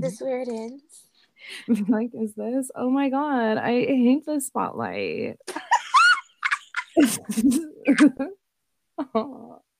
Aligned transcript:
this 0.08 0.20
where 0.20 0.40
it 0.40 0.48
ends? 0.48 0.82
like, 1.88 2.10
is 2.14 2.34
this? 2.34 2.70
Oh 2.74 2.90
my 2.90 3.08
god, 3.08 3.58
I 3.58 3.84
hate 3.84 4.26
the 4.26 4.40
spotlight. 4.40 5.38
oh. 9.14 9.60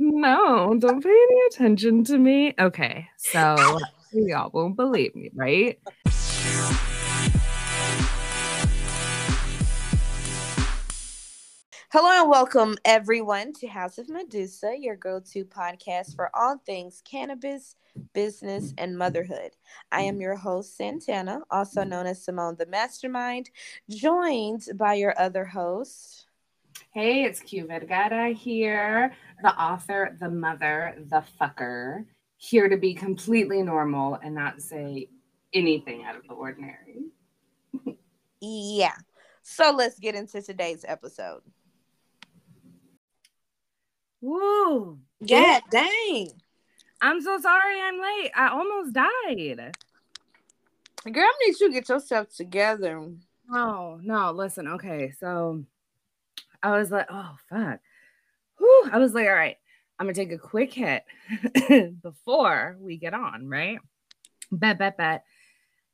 No, 0.00 0.76
don't 0.78 1.02
pay 1.02 1.10
any 1.10 1.40
attention 1.48 2.04
to 2.04 2.18
me. 2.18 2.54
Okay, 2.56 3.08
so 3.16 3.56
y'all 4.12 4.48
won't 4.52 4.76
believe 4.76 5.16
me, 5.16 5.30
right? 5.34 5.76
Hello 11.90 12.20
and 12.20 12.28
welcome 12.28 12.76
everyone 12.84 13.54
to 13.54 13.66
House 13.66 13.96
of 13.96 14.10
Medusa, 14.10 14.76
your 14.78 14.94
go-to 14.94 15.42
podcast 15.46 16.14
for 16.14 16.30
all 16.34 16.58
things 16.66 17.02
cannabis, 17.02 17.76
business, 18.12 18.74
and 18.76 18.98
motherhood. 18.98 19.52
I 19.90 20.02
am 20.02 20.20
your 20.20 20.36
host, 20.36 20.76
Santana, 20.76 21.40
also 21.50 21.84
known 21.84 22.04
as 22.04 22.22
Simone 22.22 22.56
the 22.58 22.66
Mastermind, 22.66 23.48
joined 23.88 24.68
by 24.74 24.96
your 24.96 25.18
other 25.18 25.46
host. 25.46 26.26
Hey, 26.92 27.24
it's 27.24 27.40
Q 27.40 27.66
Vergara 27.66 28.34
here, 28.34 29.14
the 29.42 29.58
author, 29.58 30.14
the 30.20 30.28
mother, 30.28 30.94
the 31.08 31.24
fucker, 31.40 32.04
here 32.36 32.68
to 32.68 32.76
be 32.76 32.92
completely 32.92 33.62
normal 33.62 34.18
and 34.22 34.34
not 34.34 34.60
say 34.60 35.08
anything 35.54 36.04
out 36.04 36.16
of 36.16 36.28
the 36.28 36.34
ordinary. 36.34 37.06
yeah. 38.42 38.96
So 39.42 39.72
let's 39.74 39.98
get 39.98 40.14
into 40.14 40.42
today's 40.42 40.84
episode. 40.86 41.40
Woo! 44.20 44.98
Yeah, 45.20 45.60
dang. 45.70 46.30
I'm 47.00 47.20
so 47.20 47.38
sorry 47.40 47.80
I'm 47.80 48.00
late. 48.00 48.32
I 48.34 48.48
almost 48.48 48.92
died. 48.92 49.76
Girl, 51.12 51.28
need 51.46 51.60
you 51.60 51.72
get 51.72 51.88
yourself 51.88 52.34
together. 52.34 53.08
Oh, 53.52 54.00
no, 54.02 54.32
listen. 54.32 54.68
Okay, 54.68 55.12
so 55.18 55.64
I 56.62 56.76
was 56.76 56.90
like, 56.90 57.06
oh, 57.08 57.36
fuck. 57.48 57.80
Whew. 58.58 58.90
I 58.92 58.98
was 58.98 59.14
like, 59.14 59.26
all 59.26 59.34
right, 59.34 59.56
I'm 59.98 60.06
going 60.06 60.14
to 60.14 60.20
take 60.20 60.32
a 60.32 60.38
quick 60.38 60.72
hit 60.72 61.04
before 62.02 62.76
we 62.80 62.96
get 62.96 63.14
on, 63.14 63.48
right? 63.48 63.78
Bet, 64.50 64.78
bet, 64.78 64.96
bet. 64.96 65.24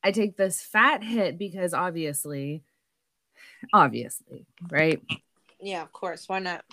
I 0.02 0.10
take 0.10 0.36
this 0.36 0.60
fat 0.60 1.02
hit 1.02 1.38
because 1.38 1.74
obviously, 1.74 2.62
obviously, 3.72 4.46
right? 4.70 5.02
Yeah, 5.60 5.82
of 5.82 5.92
course. 5.92 6.28
Why 6.28 6.40
not? 6.40 6.64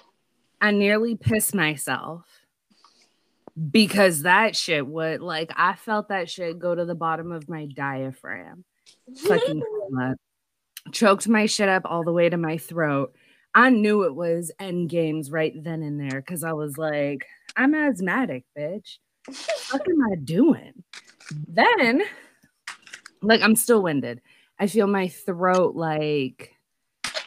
I 0.61 0.71
nearly 0.71 1.15
pissed 1.15 1.55
myself 1.55 2.25
because 3.69 4.21
that 4.21 4.55
shit 4.55 4.85
would 4.87 5.21
like 5.21 5.51
I 5.55 5.73
felt 5.75 6.09
that 6.09 6.29
shit 6.29 6.59
go 6.59 6.73
to 6.73 6.85
the 6.85 6.95
bottom 6.95 7.31
of 7.31 7.49
my 7.49 7.65
diaphragm. 7.65 8.63
Fucking 9.17 9.63
choked 10.91 11.27
my 11.27 11.45
shit 11.45 11.69
up 11.69 11.83
all 11.85 12.03
the 12.03 12.13
way 12.13 12.29
to 12.29 12.37
my 12.37 12.57
throat. 12.57 13.13
I 13.53 13.69
knew 13.69 14.03
it 14.03 14.15
was 14.15 14.51
end 14.59 14.89
games 14.89 15.29
right 15.29 15.53
then 15.55 15.83
and 15.83 15.99
there 15.99 16.21
because 16.21 16.43
I 16.43 16.53
was 16.53 16.77
like, 16.77 17.25
I'm 17.55 17.75
asthmatic, 17.75 18.45
bitch. 18.57 18.97
what 19.71 19.81
am 19.81 20.11
I 20.11 20.15
doing? 20.15 20.83
Then, 21.47 22.01
like, 23.21 23.41
I'm 23.41 23.55
still 23.55 23.83
winded. 23.83 24.21
I 24.57 24.67
feel 24.67 24.87
my 24.87 25.09
throat 25.09 25.75
like 25.75 26.55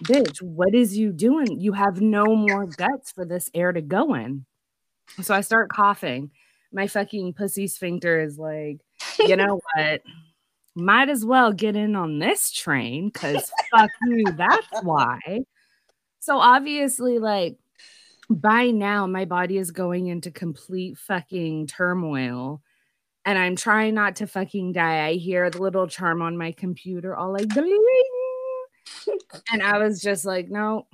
bitch, 0.02 0.42
what 0.42 0.74
is 0.74 0.96
you 0.96 1.12
doing? 1.12 1.60
You 1.60 1.72
have 1.72 2.00
no 2.00 2.24
more 2.24 2.66
guts 2.66 3.12
for 3.12 3.24
this 3.24 3.50
air 3.54 3.72
to 3.72 3.80
go 3.80 4.14
in. 4.14 4.44
So 5.22 5.34
I 5.34 5.40
start 5.40 5.70
coughing. 5.70 6.30
My 6.72 6.86
fucking 6.86 7.34
pussy 7.34 7.68
sphincter 7.68 8.20
is 8.20 8.38
like, 8.38 8.78
you 9.18 9.36
know 9.36 9.60
what? 9.74 10.02
Might 10.74 11.08
as 11.08 11.24
well 11.24 11.52
get 11.52 11.76
in 11.76 11.94
on 11.94 12.18
this 12.18 12.50
train 12.50 13.10
because 13.10 13.50
fuck 13.70 13.90
you. 14.06 14.24
That's 14.36 14.82
why. 14.82 15.18
So 16.18 16.38
obviously, 16.38 17.18
like, 17.18 17.58
by 18.28 18.70
now, 18.70 19.06
my 19.06 19.24
body 19.24 19.58
is 19.58 19.70
going 19.70 20.06
into 20.06 20.30
complete 20.30 20.98
fucking 20.98 21.68
turmoil. 21.68 22.62
And 23.26 23.38
I'm 23.38 23.56
trying 23.56 23.94
not 23.94 24.16
to 24.16 24.26
fucking 24.26 24.72
die. 24.72 25.06
I 25.06 25.12
hear 25.14 25.48
the 25.48 25.62
little 25.62 25.86
charm 25.86 26.22
on 26.22 26.36
my 26.36 26.52
computer 26.52 27.16
all 27.16 27.32
like, 27.32 27.48
and 29.52 29.62
I 29.62 29.78
was 29.78 30.00
just 30.00 30.24
like, 30.24 30.48
no, 30.50 30.86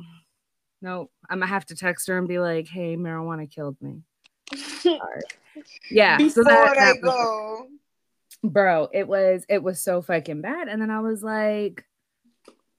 no, 0.82 1.10
I'm 1.28 1.40
gonna 1.40 1.46
have 1.46 1.66
to 1.66 1.76
text 1.76 2.08
her 2.08 2.18
and 2.18 2.28
be 2.28 2.38
like, 2.38 2.68
hey, 2.68 2.96
marijuana 2.96 3.50
killed 3.50 3.76
me. 3.80 4.02
yeah. 5.90 6.16
Before 6.16 6.44
so 6.44 6.50
that, 6.50 6.68
I 6.68 6.74
that 6.74 7.02
go. 7.02 7.66
bro, 8.42 8.88
it 8.92 9.06
was 9.06 9.44
it 9.48 9.62
was 9.62 9.80
so 9.80 10.02
fucking 10.02 10.40
bad. 10.40 10.68
And 10.68 10.80
then 10.80 10.90
I 10.90 11.00
was 11.00 11.22
like, 11.22 11.84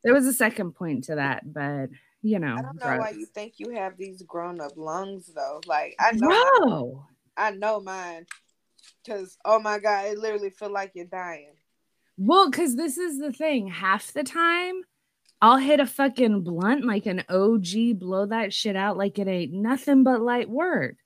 there 0.03 0.13
was 0.13 0.25
a 0.25 0.33
second 0.33 0.73
point 0.73 1.05
to 1.05 1.15
that, 1.15 1.51
but 1.51 1.89
you 2.21 2.39
know, 2.39 2.55
I 2.57 2.61
don't 2.61 2.75
know 2.75 2.85
drugs. 2.85 2.99
why 2.99 3.09
you 3.11 3.25
think 3.25 3.53
you 3.57 3.71
have 3.71 3.97
these 3.97 4.21
grown 4.23 4.61
up 4.61 4.73
lungs 4.75 5.31
though. 5.33 5.61
Like 5.65 5.95
I 5.99 6.11
know, 6.13 7.05
I 7.37 7.51
know 7.51 7.79
mine, 7.79 8.25
because 9.03 9.37
oh 9.45 9.59
my 9.59 9.79
god, 9.79 10.05
it 10.05 10.17
literally 10.17 10.51
feel 10.51 10.71
like 10.71 10.91
you're 10.95 11.05
dying. 11.05 11.53
Well, 12.17 12.49
because 12.49 12.75
this 12.75 12.97
is 12.97 13.19
the 13.19 13.31
thing. 13.31 13.67
Half 13.67 14.13
the 14.13 14.23
time, 14.23 14.83
I'll 15.41 15.57
hit 15.57 15.79
a 15.79 15.87
fucking 15.87 16.41
blunt 16.41 16.85
like 16.85 17.07
an 17.07 17.23
OG, 17.27 17.99
blow 17.99 18.27
that 18.27 18.53
shit 18.53 18.75
out 18.75 18.97
like 18.97 19.17
it 19.17 19.27
ain't 19.27 19.53
nothing 19.53 20.03
but 20.03 20.21
light 20.21 20.49
work. 20.49 20.97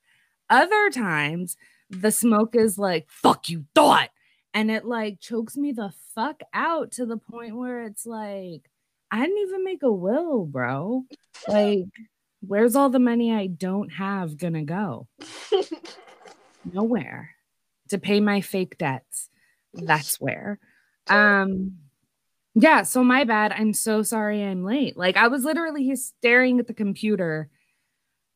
Other 0.49 0.89
times, 0.89 1.55
the 1.89 2.11
smoke 2.11 2.55
is 2.55 2.77
like, 2.77 3.07
fuck 3.09 3.47
you 3.47 3.65
thought. 3.73 4.09
And 4.53 4.69
it 4.69 4.85
like 4.85 5.19
chokes 5.19 5.55
me 5.55 5.71
the 5.71 5.93
fuck 6.13 6.41
out 6.53 6.91
to 6.93 7.05
the 7.05 7.17
point 7.17 7.55
where 7.55 7.83
it's 7.83 8.05
like, 8.05 8.69
I 9.11 9.21
didn't 9.21 9.47
even 9.47 9.63
make 9.63 9.83
a 9.83 9.91
will, 9.91 10.45
bro. 10.45 11.05
Like, 11.47 11.85
where's 12.41 12.75
all 12.75 12.89
the 12.89 12.99
money 12.99 13.33
I 13.33 13.47
don't 13.47 13.89
have 13.89 14.37
gonna 14.37 14.63
go? 14.63 15.07
Nowhere 16.73 17.31
to 17.89 17.97
pay 17.97 18.19
my 18.19 18.41
fake 18.41 18.77
debts. 18.77 19.29
That's 19.73 20.19
where. 20.19 20.59
Um, 21.07 21.77
yeah, 22.55 22.83
so 22.83 23.03
my 23.03 23.25
bad. 23.25 23.51
I'm 23.51 23.73
so 23.73 24.01
sorry 24.01 24.43
I'm 24.43 24.63
late. 24.63 24.95
Like 24.95 25.17
I 25.17 25.27
was 25.27 25.43
literally 25.43 25.93
staring 25.95 26.59
at 26.59 26.67
the 26.67 26.73
computer 26.73 27.49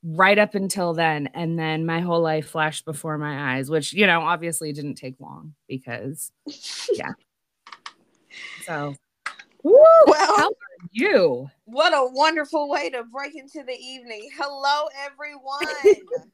right 0.04 0.38
up 0.38 0.56
until 0.56 0.94
then 0.94 1.28
and 1.34 1.60
then 1.60 1.86
my 1.86 2.00
whole 2.00 2.22
life 2.22 2.50
flashed 2.50 2.86
before 2.86 3.18
my 3.18 3.56
eyes, 3.56 3.70
which 3.70 3.94
you 3.94 4.06
know, 4.06 4.22
obviously 4.22 4.74
didn't 4.74 4.96
take 4.96 5.16
long 5.20 5.54
because 5.68 6.32
yeah. 6.92 7.14
So 8.66 8.96
Woo, 9.64 9.74
well, 10.06 10.38
how 10.38 10.48
are 10.48 10.88
you? 10.92 11.50
What 11.66 11.94
a 11.94 12.10
wonderful 12.14 12.70
way 12.70 12.90
to 12.92 13.04
break 13.04 13.36
into 13.36 13.64
the 13.64 13.76
evening. 13.78 14.30
Hello, 14.38 14.88
everyone. 15.06 15.66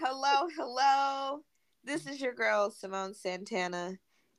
hello, 0.00 0.48
hello. 0.56 1.40
This 1.84 2.06
is 2.06 2.20
your 2.20 2.34
girl, 2.34 2.70
Simone 2.70 3.14
Santana. 3.14 3.94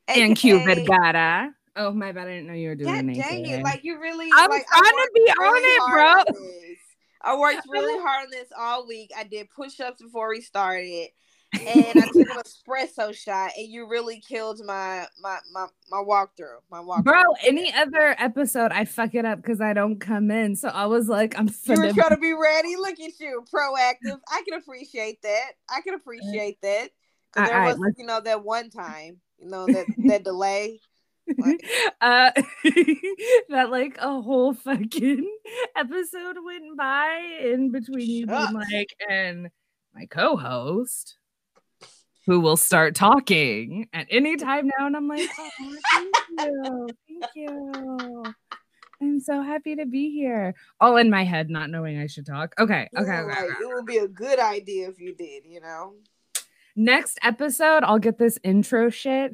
And 0.08 0.36
Q 0.36 0.64
Vergara. 0.64 1.50
Oh 1.76 1.92
my 1.92 2.12
bad! 2.12 2.26
I 2.26 2.32
didn't 2.32 2.48
know 2.48 2.54
you 2.54 2.68
were 2.68 2.74
doing 2.74 2.92
God 2.92 2.98
anything. 2.98 3.44
Dang 3.44 3.46
it! 3.46 3.62
Like 3.62 3.84
you 3.84 4.00
really. 4.00 4.28
I'm 4.34 4.50
like, 4.50 4.66
trying 4.66 4.84
to 4.84 5.10
be 5.14 5.20
really 5.20 5.48
on 5.48 5.62
it, 5.64 5.92
bro. 5.92 6.34
On 6.34 6.76
I 7.22 7.36
worked 7.36 7.62
really 7.68 8.00
hard 8.02 8.24
on 8.24 8.30
this 8.30 8.48
all 8.58 8.86
week. 8.86 9.10
I 9.16 9.24
did 9.24 9.50
push-ups 9.50 10.02
before 10.02 10.30
we 10.30 10.40
started, 10.40 11.08
and 11.52 11.96
I 11.96 12.06
took 12.06 12.16
an 12.16 12.26
espresso 12.44 13.14
shot. 13.14 13.52
And 13.56 13.68
you 13.68 13.88
really 13.88 14.20
killed 14.20 14.60
my 14.64 15.06
my 15.20 15.38
my 15.52 15.66
my 15.90 15.98
walkthrough. 15.98 16.60
My 16.70 16.80
walk. 16.80 17.04
Bro, 17.04 17.22
any 17.46 17.72
other 17.72 18.14
episode, 18.18 18.72
I 18.72 18.84
fuck 18.84 19.14
it 19.14 19.24
up 19.24 19.42
because 19.42 19.60
I 19.60 19.72
don't 19.72 19.98
come 19.98 20.30
in. 20.30 20.56
So 20.56 20.68
I 20.68 20.86
was 20.86 21.08
like, 21.08 21.38
I'm. 21.38 21.48
You 21.64 21.80
were 21.80 21.92
trying 21.92 22.10
to 22.10 22.16
be 22.16 22.32
ready. 22.32 22.76
Look 22.76 22.98
at 23.00 23.20
you, 23.20 23.44
proactive. 23.52 24.18
I 24.30 24.42
can 24.48 24.58
appreciate 24.58 25.22
that. 25.22 25.52
I 25.68 25.80
can 25.82 25.94
appreciate 26.00 26.60
that. 26.62 26.90
Cause 27.32 27.48
there 27.48 27.62
was, 27.62 27.78
right, 27.78 27.92
you 27.96 28.06
know, 28.06 28.20
that 28.20 28.42
one 28.44 28.70
time, 28.70 29.20
you 29.38 29.48
know, 29.48 29.64
that 29.66 29.86
that 30.06 30.24
delay. 30.24 30.80
uh 32.00 32.30
that 33.48 33.70
like 33.70 33.96
a 33.98 34.20
whole 34.20 34.54
fucking 34.54 35.38
episode 35.76 36.36
went 36.44 36.76
by 36.76 37.38
in 37.42 37.70
between 37.70 38.08
you 38.08 38.26
being 38.26 38.52
like 38.52 38.94
and 39.08 39.50
my 39.94 40.06
co-host 40.06 41.16
who 42.26 42.40
will 42.40 42.56
start 42.56 42.94
talking 42.94 43.88
at 43.92 44.06
any 44.10 44.36
time 44.36 44.70
now 44.78 44.86
and 44.86 44.96
i'm 44.96 45.08
like 45.08 45.28
oh, 45.38 45.50
thank 45.58 46.14
you 46.38 46.88
thank 47.08 47.24
you. 47.34 48.24
I'm 49.02 49.18
so 49.18 49.40
happy 49.40 49.76
to 49.76 49.86
be 49.86 50.10
here. 50.10 50.54
All 50.78 50.98
in 50.98 51.08
my 51.08 51.24
head 51.24 51.48
not 51.48 51.70
knowing 51.70 51.98
i 51.98 52.06
should 52.06 52.26
talk. 52.26 52.54
Okay 52.58 52.86
okay, 52.96 53.10
okay, 53.10 53.32
okay. 53.32 53.44
it 53.44 53.74
would 53.74 53.86
be 53.86 53.96
a 53.96 54.08
good 54.08 54.38
idea 54.38 54.88
if 54.88 55.00
you 55.00 55.14
did 55.14 55.44
you 55.46 55.60
know? 55.60 55.94
Next 56.76 57.18
episode 57.22 57.82
i'll 57.82 57.98
get 57.98 58.18
this 58.18 58.38
intro 58.42 58.90
shit 58.90 59.32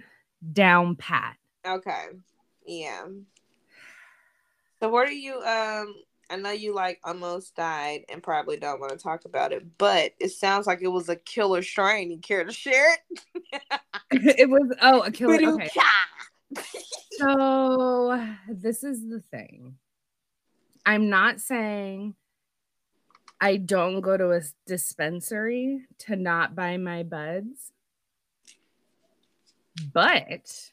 down 0.53 0.95
pat 0.97 1.37
Okay. 1.67 2.07
Yeah. 2.67 3.07
So 4.81 4.89
what 4.89 5.09
are 5.09 5.13
you 5.13 5.35
um 5.43 5.95
I 6.29 6.37
know 6.37 6.51
you 6.51 6.75
like 6.75 7.01
almost 7.05 7.55
died 7.55 8.05
and 8.09 8.23
probably 8.23 8.57
don't 8.57 8.81
want 8.81 8.93
to 8.93 8.99
talk 8.99 9.25
about 9.25 9.53
it, 9.53 9.79
but 9.79 10.13
it 10.19 10.31
sounds 10.31 10.67
like 10.67 10.83
it 10.83 10.89
was 10.89 11.09
a 11.09 11.17
killer 11.17 11.63
strain. 11.63 12.11
You 12.11 12.19
care 12.19 12.45
to 12.45 12.53
share 12.53 12.95
it? 12.95 13.63
it 14.39 14.51
was 14.51 14.75
oh 14.83 15.03
a 15.03 15.11
killer. 15.11 15.35
Okay. 15.35 15.71
so 17.13 18.37
this 18.49 18.83
is 18.83 19.09
the 19.09 19.23
thing. 19.31 19.77
I'm 20.85 21.09
not 21.09 21.41
saying 21.41 22.15
I 23.41 23.57
don't 23.57 24.01
go 24.01 24.17
to 24.17 24.33
a 24.33 24.41
dispensary 24.67 25.87
to 25.99 26.17
not 26.17 26.55
buy 26.55 26.77
my 26.77 27.03
buds. 27.03 27.73
But 29.93 30.71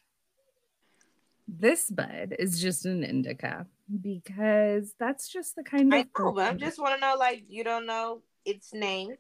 this 1.48 1.90
bud 1.90 2.36
is 2.40 2.62
just 2.62 2.86
an 2.86 3.04
indica 3.04 3.68
because 4.02 4.94
that's 5.00 5.28
just 5.28 5.56
the 5.56 5.64
kind 5.64 5.94
of 5.94 6.00
I 6.00 6.06
know, 6.18 6.32
but 6.32 6.52
I 6.52 6.54
just 6.56 6.80
want 6.80 6.96
to 6.96 7.02
know 7.02 7.16
like 7.18 7.44
you 7.48 7.64
don't 7.64 7.86
know 7.86 8.22
its 8.46 8.74
name. 8.74 9.16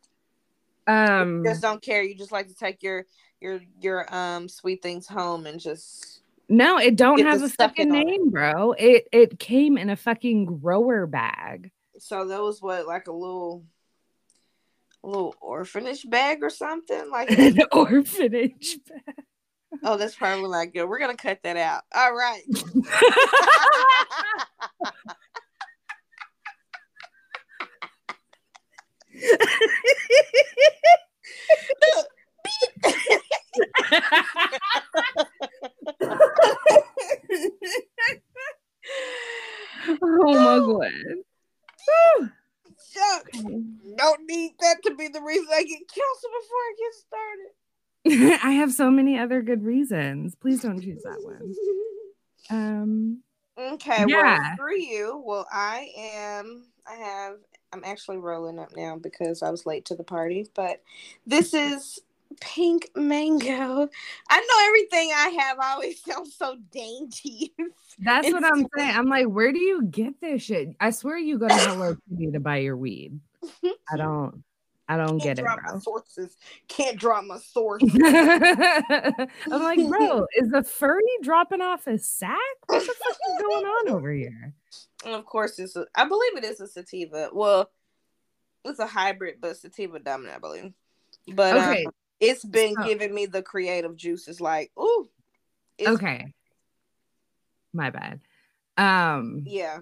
Um 0.88 1.38
You 1.38 1.52
just 1.52 1.62
don't 1.62 1.82
care. 1.82 2.02
You 2.04 2.16
just 2.16 2.32
like 2.32 2.48
to 2.48 2.56
take 2.56 2.82
your 2.84 3.06
your 3.42 3.60
your 3.82 4.14
um 4.14 4.48
sweet 4.48 4.82
things 4.82 5.08
home 5.08 5.46
and 5.46 5.60
just 5.60 6.22
no, 6.50 6.78
it 6.78 6.96
don't 6.98 7.20
have 7.22 7.42
a 7.42 7.50
fucking 7.50 7.90
name, 7.90 8.30
bro. 8.30 8.74
It 8.74 9.08
it 9.12 9.40
came 9.40 9.78
in 9.78 9.90
a 9.90 9.96
fucking 9.96 10.46
grower 10.46 11.06
bag. 11.08 11.72
so 12.00 12.28
that 12.28 12.42
was 12.42 12.62
what 12.62 12.86
like 12.86 13.08
a 13.08 13.14
little 13.14 13.66
a 15.04 15.08
little 15.08 15.36
orphanage 15.42 16.10
bag 16.10 16.40
or 16.42 16.50
something 16.50 17.10
like 17.10 17.30
An 17.38 17.60
orphanage 17.72 18.78
bag. 18.86 19.26
Oh 19.84 19.98
that's 19.98 20.16
probably 20.16 20.50
not 20.50 20.74
good 20.74 20.88
we're 20.88 21.00
gonna 21.00 21.16
cut 21.16 21.40
that 21.44 21.58
out. 21.58 21.84
All 21.96 22.14
right. 22.14 22.44
Oh 40.02 40.34
my 40.34 40.60
god. 40.60 41.24
Shucks. 42.94 43.42
don't 43.98 44.22
need 44.28 44.54
that 44.60 44.78
to 44.84 44.96
be 44.96 45.08
the 45.08 45.22
reason 45.22 45.48
i 45.52 45.64
get 45.64 45.80
canceled 45.88 46.34
before 46.42 46.58
i 46.58 46.74
get 46.78 46.94
started 46.94 47.63
I 48.08 48.52
have 48.52 48.74
so 48.74 48.92
many 48.92 49.18
other 49.18 49.42
good 49.42 49.64
reasons. 49.64 50.36
Please 50.36 50.62
don't 50.62 50.82
choose 50.82 51.04
that 51.04 51.24
one. 51.24 51.56
Um 52.50 53.24
okay 53.58 54.06
well 54.06 54.08
Yeah. 54.10 54.56
for 54.56 54.72
you 54.72 55.22
well 55.24 55.46
i 55.52 55.88
am 55.96 56.66
i 56.88 56.96
have 56.96 57.36
i'm 57.72 57.84
actually 57.86 58.18
rolling 58.18 58.58
up 58.58 58.76
now 58.76 58.98
because 58.98 59.44
i 59.44 59.52
was 59.52 59.68
late 59.68 59.86
to 59.86 59.96
the 59.96 60.04
party 60.04 60.48
but 60.56 60.82
this 61.28 61.54
is 61.54 62.00
pink 62.42 62.90
mango 62.96 63.88
i 64.30 64.40
know 64.40 64.68
everything 64.68 65.12
i 65.16 65.38
have 65.40 65.60
always 65.62 66.02
sounds 66.06 66.36
so 66.36 66.58
dainty 66.72 67.54
that's 68.00 68.32
what 68.32 68.44
I'm 68.44 68.66
saying. 68.76 68.96
I'm 68.98 69.06
like, 69.06 69.28
where 69.28 69.52
do 69.52 69.60
you 69.60 69.84
get 69.84 70.20
this 70.20 70.42
shit? 70.42 70.70
I 70.80 70.90
swear 70.90 71.16
you 71.16 71.38
go 71.38 71.48
to 71.48 71.54
Hello 71.54 71.96
Kitty 72.10 72.32
to 72.32 72.40
buy 72.40 72.58
your 72.58 72.76
weed. 72.76 73.20
I 73.64 73.98
don't 73.98 74.44
I 74.90 74.98
don't 74.98 75.20
can't 75.20 75.38
get 75.38 75.40
it, 75.40 75.46
bro. 75.46 75.80
sources 75.80 76.36
can't 76.68 76.98
drop 77.00 77.24
my 77.24 77.38
source 77.54 77.82
I'm 77.84 79.30
like, 79.64 79.80
bro, 79.88 80.26
is 80.36 80.50
the 80.50 80.64
furry 80.64 81.02
dropping 81.22 81.62
off 81.62 81.86
his 81.86 82.08
sack? 82.08 82.38
What 82.68 82.82
the 82.82 82.86
fuck 82.86 83.18
is 83.36 83.42
going 83.42 83.66
on 83.66 83.90
over 83.90 84.12
here? 84.12 84.54
and 85.06 85.14
of 85.16 85.26
course 85.26 85.60
it's 85.60 85.76
a, 85.76 85.86
i 85.96 86.06
believe 86.06 86.38
it 86.38 86.46
is 86.46 86.62
a 86.62 86.68
sativa 86.68 87.30
well 87.34 87.70
it's 88.64 88.80
a 88.80 88.88
hybrid 88.88 89.36
but 89.42 89.58
sativa 89.58 90.00
dominant 90.00 90.36
i 90.38 90.40
believe 90.40 90.72
but 91.34 91.58
um, 91.58 91.70
Okay, 91.72 91.86
it's 92.22 92.44
been 92.46 92.74
so- 92.74 92.88
giving 92.88 93.14
me 93.14 93.26
the 93.26 93.42
creative 93.42 93.96
juices 93.98 94.40
like 94.40 94.72
ooh 94.80 95.10
it's, 95.78 95.90
okay. 95.90 96.34
My 97.74 97.90
bad. 97.90 98.22
Um 98.78 99.44
yeah 99.46 99.80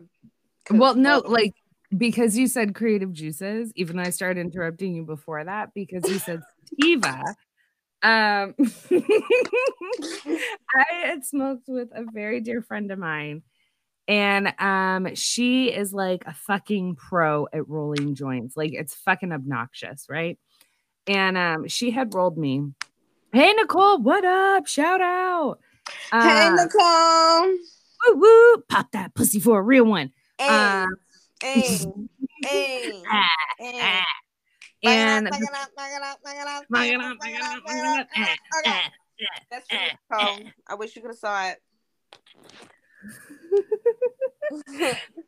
well, 0.70 0.96
no, 0.96 1.20
like 1.20 1.54
because 1.98 2.38
you 2.38 2.48
said 2.48 2.76
creative 2.76 3.12
juices, 3.14 3.72
even 3.76 3.98
though 3.98 4.04
I 4.04 4.10
started 4.12 4.40
interrupting 4.42 4.96
you 4.96 5.04
before 5.04 5.44
that 5.44 5.74
because 5.74 6.10
you 6.10 6.20
said 6.20 6.42
sativa. 6.70 7.24
Um 8.04 8.56
I 10.76 11.06
had 11.06 11.26
smoked 11.26 11.68
with 11.68 11.90
a 11.94 12.04
very 12.12 12.42
dear 12.42 12.62
friend 12.62 12.92
of 12.92 12.98
mine, 12.98 13.44
and 14.08 14.54
um 14.58 15.14
she 15.16 15.72
is 15.72 15.94
like 15.94 16.24
a 16.26 16.34
fucking 16.34 16.96
pro 16.96 17.48
at 17.54 17.68
rolling 17.68 18.16
joints. 18.16 18.58
Like 18.58 18.74
it's 18.74 18.96
fucking 18.96 19.32
obnoxious, 19.32 20.08
right? 20.10 20.40
And 21.08 21.38
um 21.38 21.68
she 21.68 21.92
had 21.92 22.14
rolled 22.14 22.38
me. 22.38 22.64
Hey 23.34 23.54
Nicole, 23.54 24.00
what 24.02 24.26
up? 24.26 24.68
Shout 24.68 25.02
out. 25.02 25.60
hey 26.12 26.50
Uh, 26.50 26.56
nicole 26.56 27.52
woo, 28.08 28.16
woo, 28.16 28.64
pop 28.68 28.92
that 28.94 29.14
pussy 29.14 29.40
for 29.40 29.60
a 29.60 29.64
real 29.64 29.86
one. 29.86 30.12
hey 30.38 30.48
Uh, 30.48 30.88
hey 31.42 31.78
hey 32.46 33.04
hey. 33.60 34.02
And 34.84 35.28
that's 39.52 39.68
for 39.70 39.76
you, 39.76 39.82
Nicole. 40.10 40.40
I 40.68 40.76
wish 40.76 40.96
you 40.96 41.02
could 41.02 41.12
have 41.12 41.18
saw 41.18 41.50
it. 41.50 41.58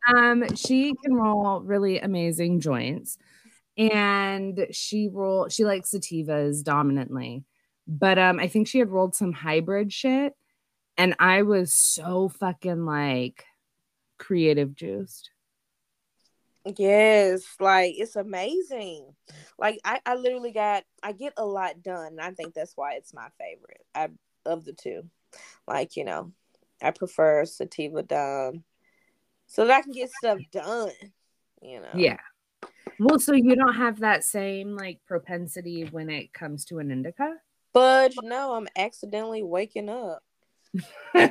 um 0.08 0.56
she 0.56 0.94
can 1.04 1.14
roll 1.14 1.62
really 1.62 2.00
amazing 2.00 2.60
joints 2.60 3.18
and 3.78 4.68
she 4.72 5.10
roll 5.12 5.48
she 5.50 5.66
likes 5.66 5.92
sativas 5.92 6.64
dominantly 6.64 7.44
but 7.88 8.20
um 8.20 8.40
i 8.40 8.48
think 8.48 8.68
she 8.68 8.80
had 8.80 8.90
rolled 8.90 9.16
some 9.16 9.32
hybrid 9.32 9.92
shit 9.92 10.34
and 10.98 11.16
i 11.20 11.42
was 11.42 11.74
so 11.74 12.30
fucking 12.30 12.86
like 12.86 13.46
creative 14.20 14.76
juiced 14.76 15.32
Yes, 16.66 17.44
like 17.60 17.96
it's 17.98 18.16
amazing. 18.16 19.14
Like 19.60 19.80
I, 19.84 20.00
I 20.06 20.16
literally 20.16 20.52
got 20.52 20.84
I 21.02 21.12
get 21.12 21.34
a 21.38 21.46
lot 21.46 21.82
done. 21.82 22.14
and 22.14 22.22
I 22.22 22.32
think 22.32 22.54
that's 22.54 22.78
why 22.78 22.94
it's 22.94 23.14
my 23.14 23.28
favorite. 23.38 23.86
I 23.94 24.10
of 24.46 24.66
the 24.66 24.74
two. 24.74 25.04
Like, 25.68 25.96
you 25.96 26.06
know, 26.06 26.32
I 26.82 26.92
prefer 26.92 27.46
sativa 27.46 28.04
done 28.04 28.64
so 29.48 29.66
that 29.66 29.78
I 29.78 29.82
can 29.82 29.92
get 29.92 30.12
stuff 30.12 30.40
done. 30.52 30.92
You 31.62 31.80
know. 31.80 31.90
yeah 31.94 32.18
well 33.00 33.18
so 33.18 33.34
you 33.34 33.56
don't 33.56 33.76
have 33.76 34.02
that 34.02 34.26
same 34.26 34.76
like 34.76 35.00
propensity 35.06 35.88
when 35.92 36.10
it 36.10 36.34
comes 36.34 36.66
to 36.66 36.80
an 36.80 36.92
indica 36.92 37.36
But 37.74 38.14
no, 38.22 38.54
I'm 38.54 38.68
accidentally 38.76 39.44
waking 39.44 39.90
up. 39.90 40.22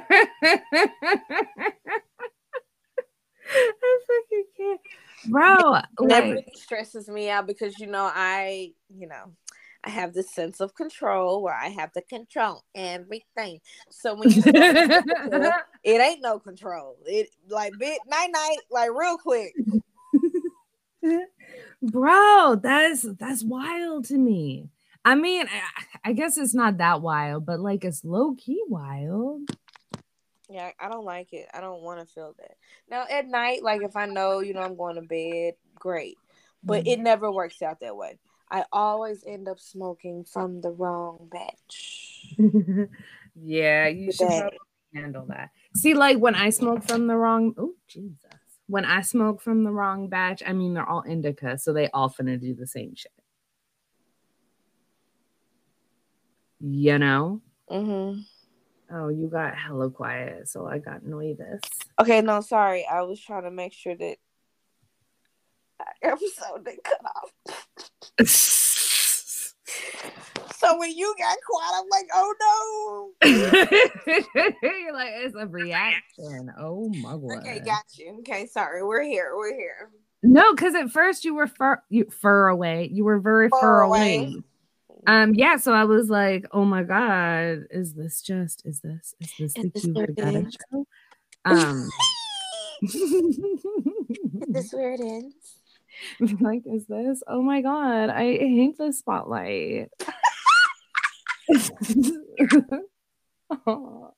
I 3.52 3.99
fucking 4.06 4.44
can't. 4.56 4.80
Bro, 5.28 5.54
that 6.09 6.26
like, 6.28 6.49
stresses 6.54 7.09
me 7.09 7.30
out 7.30 7.47
because 7.47 7.78
you 7.78 7.87
know 7.87 8.11
I, 8.12 8.73
you 8.88 9.06
know, 9.06 9.32
I 9.85 9.90
have 9.90 10.14
this 10.14 10.32
sense 10.32 10.61
of 10.61 10.75
control 10.75 11.42
where 11.42 11.54
I 11.54 11.68
have 11.68 11.92
to 11.92 12.02
control 12.02 12.64
everything. 12.75 13.61
So 13.90 14.14
when 14.14 14.30
you 14.30 14.42
it 14.47 16.00
ain't 16.00 16.23
no 16.23 16.38
control. 16.38 16.97
It 17.06 17.30
like 17.49 17.73
bit 17.78 18.00
night 18.09 18.30
night, 18.32 18.59
like 18.71 18.90
real 18.94 19.18
quick. 19.18 19.54
bro, 21.82 22.56
that's 22.62 23.02
that's 23.18 23.44
wild 23.44 24.04
to 24.06 24.18
me. 24.18 24.68
I 25.04 25.16
mean, 25.16 25.47
I, 25.47 26.11
I 26.11 26.12
guess 26.12 26.38
it's 26.38 26.54
not 26.54 26.78
that 26.78 27.02
wild, 27.02 27.44
but 27.44 27.59
like 27.59 27.85
it's 27.85 28.04
low 28.04 28.35
key 28.35 28.62
wild. 28.68 29.50
Yeah, 30.52 30.71
I 30.78 30.88
don't 30.88 31.04
like 31.04 31.32
it. 31.32 31.49
I 31.54 31.61
don't 31.61 31.82
want 31.82 32.00
to 32.00 32.14
feel 32.14 32.35
that. 32.38 32.56
Now 32.90 33.06
at 33.11 33.26
night, 33.26 33.62
like 33.62 33.82
if 33.82 33.97
I 33.97 34.06
know, 34.06 34.40
you 34.40 34.52
know, 34.54 34.61
I'm 34.61 34.76
going 34.76 34.97
to 34.97 35.02
bed, 35.02 35.54
great. 35.75 36.18
But 36.64 36.87
it 36.87 37.00
never 37.00 37.32
works 37.32 37.61
out 37.62 37.80
that 37.80 37.97
way. 37.97 38.18
I 38.50 38.64
always 38.71 39.25
end 39.26 39.49
up 39.49 39.59
smoking 39.59 40.25
from 40.25 40.61
the 40.61 40.71
wrong 40.71 41.28
batch. 41.30 42.37
yeah, 43.35 43.88
you 43.88 44.12
should 44.12 44.50
handle 44.94 45.26
that. 45.28 45.50
See, 45.75 45.94
like 45.94 46.18
when 46.18 46.35
I 46.35 46.50
smoke 46.50 46.85
from 46.85 47.06
the 47.06 47.16
wrong, 47.16 47.54
oh 47.56 47.73
Jesus, 47.88 48.18
when 48.66 48.85
I 48.85 49.00
smoke 49.00 49.40
from 49.40 49.64
the 49.64 49.71
wrong 49.73 50.09
batch, 50.09 50.42
I 50.47 50.52
mean 50.52 50.75
they're 50.75 50.88
all 50.88 51.02
indica, 51.02 51.59
so 51.59 51.73
they 51.73 51.88
all 51.88 52.11
finna 52.11 52.38
do 52.38 52.54
the 52.54 52.66
same 52.66 52.94
shit. 52.94 53.11
You 56.61 56.99
know? 56.99 57.40
hmm 57.68 58.21
Oh, 58.95 59.09
you 59.09 59.29
got 59.29 59.57
hella 59.57 59.91
quiet, 59.91 60.49
so 60.49 60.67
I 60.67 60.79
got 60.79 61.05
nervous. 61.05 61.61
Okay, 62.01 62.21
no, 62.21 62.41
sorry. 62.43 62.85
I 62.87 63.03
was 63.03 63.19
trying 63.21 63.45
to 63.45 63.51
make 63.51 63.73
sure 63.73 63.97
that 63.97 64.17
episode 66.03 66.65
didn't 66.65 66.85
cut 66.85 67.01
off. 67.05 67.33
So 70.59 70.79
when 70.79 70.97
you 70.97 71.13
got 71.19 71.37
quiet, 71.45 71.75
I'm 71.75 71.89
like, 71.91 72.09
oh 72.15 73.15
no. 73.23 73.29
You're 74.63 74.93
like 74.93 75.11
it's 75.15 75.35
a 75.35 75.47
reaction. 75.49 76.53
Oh 76.57 76.89
my 77.03 77.13
god. 77.13 77.39
Okay, 77.39 77.59
got 77.65 77.83
you. 77.97 78.19
Okay, 78.21 78.47
sorry. 78.47 78.85
We're 78.85 79.03
here. 79.03 79.33
We're 79.37 79.55
here. 79.55 79.91
no, 80.23 80.55
because 80.55 80.77
at 80.77 80.91
first 80.91 81.25
you 81.25 81.35
were 81.35 81.49
far 81.49 81.83
you 81.89 82.07
fur 82.11 82.47
away. 82.47 82.89
You 82.93 83.03
were 83.05 83.19
very 83.19 83.49
far, 83.49 83.61
Far 83.61 83.81
away. 83.83 84.19
away. 84.19 84.43
Um, 85.06 85.35
yeah, 85.35 85.56
so 85.56 85.73
I 85.73 85.85
was 85.85 86.09
like, 86.09 86.47
oh 86.52 86.64
my 86.64 86.82
god, 86.85 87.66
is 87.71 87.94
this 87.94 88.23
just 88.23 88.64
is 88.64 88.80
this 88.80 89.14
is 89.21 89.32
this 89.38 89.56
Is 89.56 89.62
the 89.62 89.71
this 89.75 89.82
cute 89.82 89.97
what 89.97 90.11
it 90.11 90.18
is? 90.47 90.56
show? 90.73 90.87
Um 91.44 91.88
Is 92.82 92.92
this 94.49 94.68
where 94.73 94.92
it 94.94 95.00
ends? 95.00 95.35
like, 96.40 96.62
is 96.66 96.87
this? 96.87 97.23
Oh 97.26 97.42
my 97.42 97.61
god, 97.62 98.11
I 98.11 98.23
hate 98.38 98.78
the 98.78 98.92
spotlight. 98.92 99.90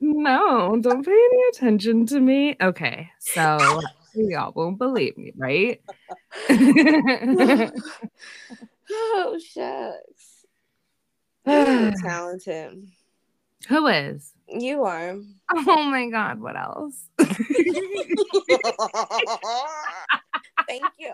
No, 0.00 0.78
don't 0.80 1.04
pay 1.04 1.12
any 1.12 1.42
attention 1.50 2.06
to 2.06 2.20
me. 2.20 2.56
Okay, 2.60 3.10
so 3.18 3.58
y'all 4.14 4.52
won't 4.54 4.78
believe 4.78 5.16
me, 5.16 5.32
right? 5.36 5.80
oh 8.90 9.38
shucks. 9.38 10.46
You're 11.46 11.92
talented. 12.02 12.88
Who 13.68 13.86
is? 13.86 14.32
You 14.48 14.84
are. 14.84 15.16
Oh 15.54 15.82
my 15.84 16.08
god, 16.08 16.40
what 16.40 16.56
else? 16.56 17.06
Thank 17.18 17.36
you. 20.98 21.12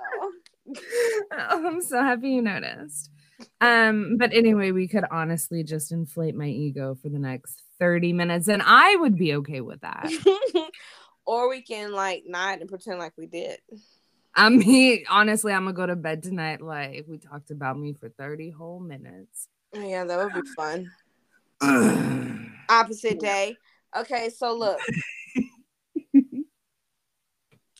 Oh, 1.33 1.33
I'm 1.67 1.81
so 1.81 2.03
happy 2.03 2.31
you 2.31 2.43
noticed. 2.43 3.11
Um, 3.61 4.17
but 4.19 4.33
anyway, 4.33 4.71
we 4.71 4.89
could 4.89 5.05
honestly 5.11 5.63
just 5.63 5.93
inflate 5.93 6.35
my 6.35 6.47
ego 6.47 6.95
for 6.95 7.09
the 7.09 7.19
next 7.19 7.63
30 7.79 8.13
minutes, 8.13 8.49
and 8.49 8.63
I 8.65 8.97
would 8.97 9.17
be 9.17 9.35
okay 9.37 9.61
with 9.61 9.81
that. 9.83 10.11
Or 11.27 11.49
we 11.49 11.61
can 11.61 11.93
like 11.93 12.25
nod 12.27 12.61
and 12.61 12.69
pretend 12.69 12.99
like 12.99 13.13
we 13.17 13.27
did. 13.27 13.59
I 14.35 14.49
mean, 14.51 15.05
honestly, 15.09 15.53
I'm 15.53 15.65
gonna 15.65 15.73
go 15.75 15.87
to 15.87 15.97
bed 15.97 16.23
tonight. 16.23 16.61
Like 16.61 17.05
we 17.09 17.19
talked 17.19 17.51
about 17.51 17.79
me 17.79 17.95
for 17.95 18.09
30 18.09 18.51
whole 18.51 18.81
minutes. 18.81 19.49
Yeah, 19.75 20.05
that 20.05 20.19
would 20.19 20.45
be 20.45 20.49
fun. 20.57 20.91
Opposite 22.69 23.19
day. 23.21 23.57
Okay, 23.97 24.31
so 24.31 24.55
look. 24.55 24.79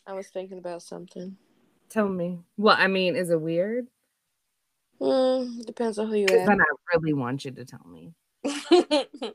I 0.05 0.13
was 0.13 0.27
thinking 0.29 0.57
about 0.57 0.81
something. 0.83 1.37
Tell 1.89 2.07
me. 2.07 2.39
Well, 2.57 2.75
I 2.77 2.87
mean, 2.87 3.15
is 3.15 3.29
it 3.29 3.39
weird? 3.39 3.87
Hmm, 4.99 5.61
depends 5.61 5.99
on 5.99 6.07
who 6.07 6.15
you 6.15 6.25
ask. 6.25 6.47
Then 6.47 6.61
I 6.61 6.65
really 6.95 7.13
want 7.13 7.45
you 7.45 7.51
to 7.51 7.65
tell 7.65 7.85
me. 7.85 8.13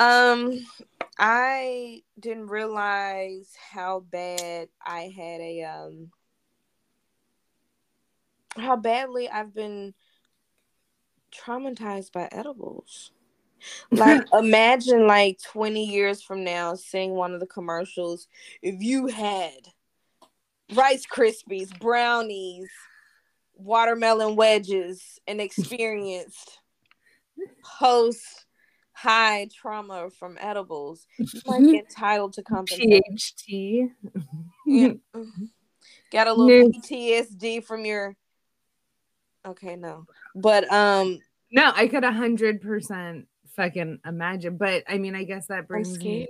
um, 0.00 0.66
I 1.18 2.02
didn't 2.18 2.46
realize 2.46 3.52
how 3.72 4.00
bad 4.00 4.68
I 4.82 5.12
had 5.14 5.40
a 5.42 5.62
um 5.64 6.10
how 8.56 8.76
badly 8.76 9.28
I've 9.28 9.54
been 9.54 9.92
traumatized 11.30 12.12
by 12.12 12.28
edibles. 12.32 13.12
Like 13.90 14.22
imagine 14.32 15.06
like 15.06 15.38
20 15.42 15.84
years 15.84 16.22
from 16.22 16.44
now 16.44 16.74
seeing 16.74 17.10
one 17.10 17.34
of 17.34 17.40
the 17.40 17.46
commercials 17.46 18.26
if 18.62 18.80
you 18.80 19.08
had 19.08 19.68
Rice 20.74 21.04
Krispies, 21.04 21.78
brownies, 21.78 22.70
watermelon 23.54 24.34
wedges 24.34 25.18
and 25.26 25.40
experienced 25.42 26.60
post 27.78 28.46
high 29.00 29.48
trauma 29.54 30.10
from 30.10 30.36
edibles, 30.40 31.06
you 31.18 31.40
might 31.46 31.60
be 31.60 31.78
entitled 31.78 32.34
to 32.34 32.42
compensation. 32.42 33.02
THT. 33.16 33.90
Yeah. 34.66 34.92
Got 36.12 36.26
a 36.26 36.34
little. 36.34 36.70
PTSD 36.70 37.64
from 37.64 37.84
your 37.84 38.16
Okay, 39.46 39.76
no. 39.76 40.06
But 40.34 40.70
um 40.70 41.18
No, 41.50 41.72
I 41.74 41.88
could 41.88 42.04
a 42.04 42.12
hundred 42.12 42.60
percent 42.60 43.26
fucking 43.56 44.00
imagine. 44.04 44.58
But 44.58 44.84
I 44.86 44.98
mean, 44.98 45.14
I 45.14 45.24
guess 45.24 45.46
that 45.46 45.66
brings 45.66 45.98
me 45.98 46.28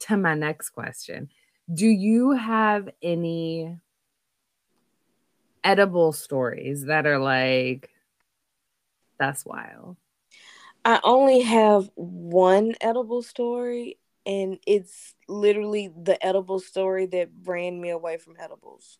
to 0.00 0.16
my 0.16 0.34
next 0.34 0.70
question. 0.70 1.28
Do 1.72 1.86
you 1.86 2.32
have 2.32 2.88
any 3.02 3.76
edible 5.64 6.12
stories 6.12 6.84
that 6.84 7.04
are 7.04 7.18
like 7.18 7.90
that's 9.18 9.44
wild? 9.44 9.96
I 10.84 11.00
only 11.04 11.40
have 11.40 11.90
one 11.94 12.74
edible 12.80 13.22
story 13.22 13.98
and 14.24 14.58
it's 14.66 15.14
literally 15.26 15.90
the 16.02 16.24
edible 16.24 16.60
story 16.60 17.06
that 17.06 17.30
ran 17.44 17.80
me 17.80 17.90
away 17.90 18.18
from 18.18 18.36
edibles. 18.38 18.98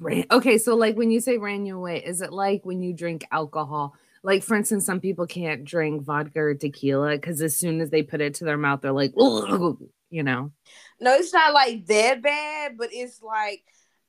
Ran- 0.00 0.26
okay, 0.30 0.58
so 0.58 0.74
like 0.74 0.96
when 0.96 1.10
you 1.10 1.20
say 1.20 1.38
ran 1.38 1.64
you 1.64 1.76
away, 1.76 2.02
is 2.04 2.20
it 2.20 2.32
like 2.32 2.64
when 2.64 2.82
you 2.82 2.92
drink 2.92 3.24
alcohol? 3.30 3.94
Like 4.22 4.42
for 4.42 4.56
instance, 4.56 4.84
some 4.84 5.00
people 5.00 5.26
can't 5.26 5.64
drink 5.64 6.02
vodka 6.02 6.40
or 6.40 6.54
tequila 6.54 7.12
because 7.12 7.40
as 7.40 7.56
soon 7.56 7.80
as 7.80 7.90
they 7.90 8.02
put 8.02 8.20
it 8.20 8.34
to 8.34 8.44
their 8.44 8.58
mouth, 8.58 8.80
they're 8.80 8.92
like, 8.92 9.12
you 9.16 10.22
know. 10.22 10.50
No, 11.00 11.14
it's 11.14 11.32
not 11.32 11.54
like 11.54 11.86
that 11.86 12.22
bad, 12.22 12.76
but 12.76 12.88
it's 12.92 13.22
like 13.22 13.62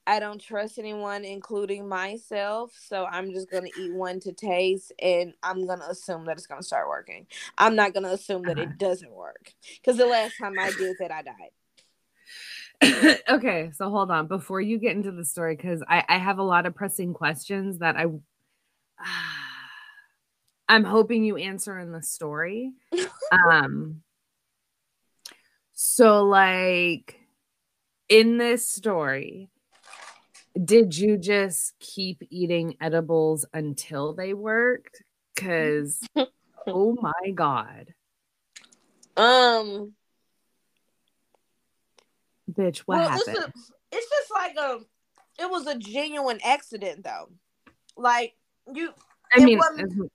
I 0.08 0.20
don't 0.20 0.40
trust 0.40 0.78
anyone, 0.78 1.26
including 1.26 1.88
myself. 1.88 2.72
So 2.78 3.06
I'm 3.06 3.32
just 3.32 3.50
gonna 3.50 3.70
eat 3.78 3.94
one 3.94 4.20
to 4.22 4.32
taste, 4.34 4.92
and 5.02 5.34
I'm 5.42 5.66
gonna 5.66 5.88
assume 5.90 6.26
that 6.26 6.38
it's 6.38 6.48
gonna 6.48 6.62
start 6.64 6.88
working. 6.88 7.26
I'm 7.58 7.76
not 7.76 7.94
gonna 7.94 8.10
assume 8.12 8.44
that 8.44 8.58
Uh-huh. 8.58 8.70
it 8.70 8.78
doesn't 8.78 9.12
work 9.12 9.54
because 9.76 9.98
the 9.98 10.06
last 10.06 10.38
time 10.38 10.60
I 10.60 10.72
did 10.72 10.96
that, 11.00 11.12
I 11.12 11.24
died. 11.24 11.52
okay, 13.30 13.72
so 13.74 13.90
hold 13.90 14.12
on 14.12 14.28
before 14.28 14.62
you 14.62 14.78
get 14.78 14.96
into 14.96 15.12
the 15.12 15.26
story 15.26 15.56
because 15.56 15.82
I, 15.88 16.04
I 16.08 16.18
have 16.18 16.38
a 16.40 16.44
lot 16.44 16.66
of 16.66 16.76
pressing 16.76 17.14
questions 17.14 17.80
that 17.80 17.96
I 17.98 18.06
I'm 20.68 20.84
hoping 20.84 21.24
you 21.24 21.38
answer 21.38 21.78
in 21.80 21.92
the 21.92 22.02
story. 22.02 22.74
um 23.32 24.02
so 25.74 26.24
like 26.26 27.20
in 28.10 28.38
this 28.38 28.68
story 28.70 29.50
did 30.64 30.98
you 30.98 31.18
just 31.18 31.74
keep 31.80 32.22
eating 32.30 32.78
edibles 32.80 33.46
until 33.54 34.14
they 34.14 34.34
worked? 34.34 35.04
Cuz 35.36 36.02
oh 36.68 36.96
my 37.02 37.32
god. 37.34 37.94
Um, 39.18 39.94
bitch 42.52 42.80
what 42.80 43.00
well, 43.00 43.10
happened? 43.10 43.38
It's, 43.38 43.46
a, 43.46 43.54
it's 43.92 44.10
just 44.10 44.32
like 44.32 44.56
a, 44.58 44.80
it 45.40 45.50
was 45.50 45.68
a 45.68 45.78
genuine 45.78 46.40
accident 46.44 47.04
though. 47.04 47.30
Like 47.98 48.36
you, 48.74 48.92
i 49.34 49.44
mean 49.44 49.58
wasn't- 49.58 50.12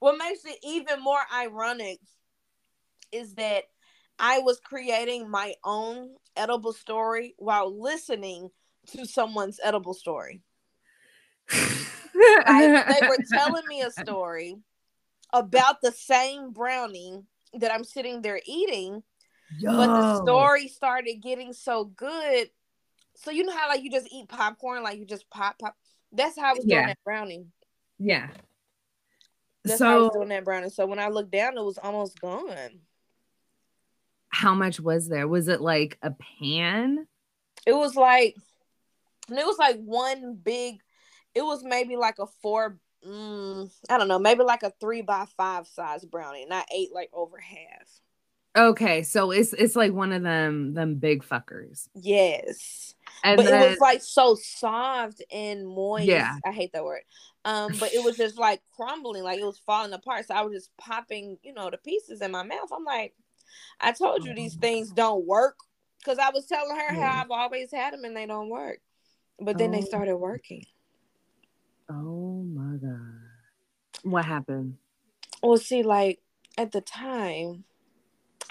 what 0.00 0.18
makes 0.18 0.44
it 0.44 0.58
even 0.62 1.00
more 1.00 1.20
ironic 1.34 1.98
is 3.12 3.34
that 3.34 3.64
I 4.18 4.40
was 4.40 4.60
creating 4.60 5.30
my 5.30 5.54
own 5.64 6.10
edible 6.36 6.72
story 6.72 7.34
while 7.38 7.80
listening 7.80 8.50
to 8.92 9.06
someone's 9.06 9.60
edible 9.62 9.94
story. 9.94 10.42
Like 12.46 13.00
they 13.00 13.06
were 13.08 13.18
telling 13.32 13.66
me 13.66 13.82
a 13.82 13.90
story 13.90 14.56
about 15.32 15.80
the 15.82 15.90
same 15.90 16.52
brownie 16.52 17.22
that 17.54 17.72
I'm 17.72 17.82
sitting 17.82 18.22
there 18.22 18.40
eating, 18.46 19.02
but 19.60 19.86
the 19.86 20.22
story 20.22 20.68
started 20.68 21.16
getting 21.22 21.52
so 21.52 21.84
good. 21.86 22.50
So 23.16 23.32
you 23.32 23.44
know 23.44 23.52
how 23.56 23.68
like 23.68 23.82
you 23.82 23.90
just 23.90 24.08
eat 24.12 24.28
popcorn, 24.28 24.84
like 24.84 24.98
you 24.98 25.06
just 25.06 25.28
pop 25.28 25.58
pop. 25.58 25.74
That's 26.12 26.38
how 26.38 26.50
I 26.50 26.52
was 26.54 26.64
doing 26.64 26.86
that 26.86 26.98
brownie. 27.04 27.46
Yeah. 27.98 28.28
That's 29.64 29.80
how 29.80 29.96
I 29.96 29.98
was 29.98 30.10
doing 30.14 30.28
that 30.28 30.44
brownie. 30.44 30.70
So 30.70 30.86
when 30.86 31.00
I 31.00 31.08
looked 31.08 31.32
down, 31.32 31.58
it 31.58 31.64
was 31.64 31.78
almost 31.78 32.20
gone. 32.20 32.80
how 34.28 34.54
much 34.54 34.80
was 34.80 35.08
there? 35.08 35.28
Was 35.28 35.48
it 35.48 35.60
like 35.60 35.98
a 36.02 36.10
pan? 36.10 37.06
It 37.66 37.72
was 37.72 37.94
like, 37.96 38.36
and 39.28 39.38
it 39.38 39.46
was 39.46 39.58
like 39.58 39.76
one 39.78 40.38
big. 40.42 40.76
It 41.34 41.42
was 41.42 41.62
maybe 41.64 41.96
like 41.96 42.18
a 42.18 42.26
four. 42.42 42.78
Mm, 43.06 43.70
I 43.90 43.98
don't 43.98 44.08
know, 44.08 44.18
maybe 44.18 44.44
like 44.44 44.62
a 44.62 44.72
three 44.80 45.02
by 45.02 45.26
five 45.36 45.66
size 45.66 46.04
brownie, 46.04 46.42
and 46.44 46.54
I 46.54 46.64
ate 46.74 46.92
like 46.92 47.10
over 47.12 47.38
half. 47.38 48.00
Okay, 48.56 49.02
so 49.02 49.32
it's 49.32 49.52
it's 49.52 49.74
like 49.76 49.92
one 49.92 50.12
of 50.12 50.22
them 50.22 50.74
them 50.74 50.94
big 50.96 51.24
fuckers. 51.24 51.88
Yes, 51.94 52.94
And 53.24 53.36
but 53.36 53.46
then, 53.46 53.62
it 53.62 53.70
was 53.70 53.80
like 53.80 54.00
so 54.02 54.36
soft 54.36 55.22
and 55.32 55.66
moist. 55.66 56.06
Yeah. 56.06 56.36
I 56.44 56.52
hate 56.52 56.72
that 56.72 56.84
word. 56.84 57.02
Um, 57.44 57.72
but 57.78 57.92
it 57.92 58.02
was 58.02 58.16
just 58.16 58.38
like 58.38 58.62
crumbling, 58.76 59.24
like 59.24 59.38
it 59.38 59.44
was 59.44 59.60
falling 59.66 59.92
apart. 59.92 60.26
So 60.26 60.34
I 60.34 60.42
was 60.42 60.54
just 60.54 60.70
popping, 60.78 61.38
you 61.42 61.52
know, 61.52 61.68
the 61.70 61.78
pieces 61.78 62.20
in 62.22 62.30
my 62.30 62.42
mouth. 62.42 62.70
I'm 62.74 62.84
like, 62.84 63.14
I 63.80 63.92
told 63.92 64.24
you 64.24 64.34
these 64.34 64.54
things 64.54 64.90
don't 64.92 65.26
work 65.26 65.56
because 65.98 66.18
I 66.18 66.30
was 66.30 66.46
telling 66.46 66.76
her 66.76 66.94
how 66.94 67.22
I've 67.22 67.30
always 67.30 67.72
had 67.72 67.92
them 67.92 68.04
and 68.04 68.16
they 68.16 68.26
don't 68.26 68.48
work. 68.48 68.80
But 69.40 69.58
then 69.58 69.70
they 69.72 69.82
Oh. 69.82 69.84
started 69.84 70.16
working. 70.16 70.64
oh 71.88 72.42
my 72.44 72.76
god. 72.76 73.20
What 74.02 74.24
happened? 74.24 74.78
Well, 75.42 75.58
see, 75.58 75.82
like 75.82 76.20
at 76.56 76.72
the 76.72 76.80
time, 76.80 77.64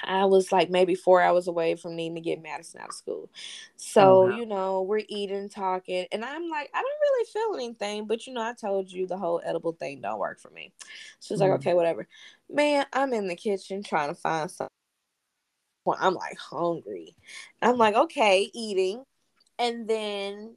I 0.04 0.26
was 0.26 0.52
like 0.52 0.70
maybe 0.70 0.96
four 0.96 1.22
hours 1.22 1.48
away 1.48 1.76
from 1.76 1.96
needing 1.96 2.16
to 2.16 2.22
get 2.22 2.42
Madison 2.42 2.82
out 2.82 2.90
of 2.90 2.96
school. 2.96 3.30
So, 3.76 4.02
oh, 4.02 4.30
wow. 4.30 4.38
you 4.38 4.46
know, 4.46 4.82
we're 4.82 5.04
eating, 5.08 5.50
talking, 5.50 6.06
and 6.12 6.26
I'm 6.26 6.50
like, 6.50 6.70
I 6.74 6.82
don't 6.82 7.02
really 7.02 7.26
feel 7.32 7.56
anything, 7.56 8.08
but 8.08 8.28
you 8.28 8.34
know, 8.34 8.42
I 8.42 8.54
told 8.54 8.92
you 8.92 9.08
the 9.08 9.18
whole 9.18 9.42
edible 9.44 9.74
thing 9.74 10.02
don't 10.02 10.20
work 10.20 10.40
for 10.40 10.50
me. 10.50 10.74
She's 11.20 11.38
mm. 11.38 11.42
like, 11.42 11.52
okay, 11.52 11.74
whatever. 11.74 12.08
Man, 12.50 12.86
I'm 12.94 13.14
in 13.14 13.28
the 13.28 13.36
kitchen 13.36 13.84
trying 13.84 14.10
to 14.10 14.16
find 14.16 14.50
something. 14.50 14.68
Well, 15.86 15.98
I'm 16.00 16.14
like 16.14 16.38
hungry. 16.38 17.16
I'm 17.62 17.78
like, 17.78 17.96
okay, 17.96 18.50
eating. 18.54 19.04
And 19.60 19.88
then 19.88 20.56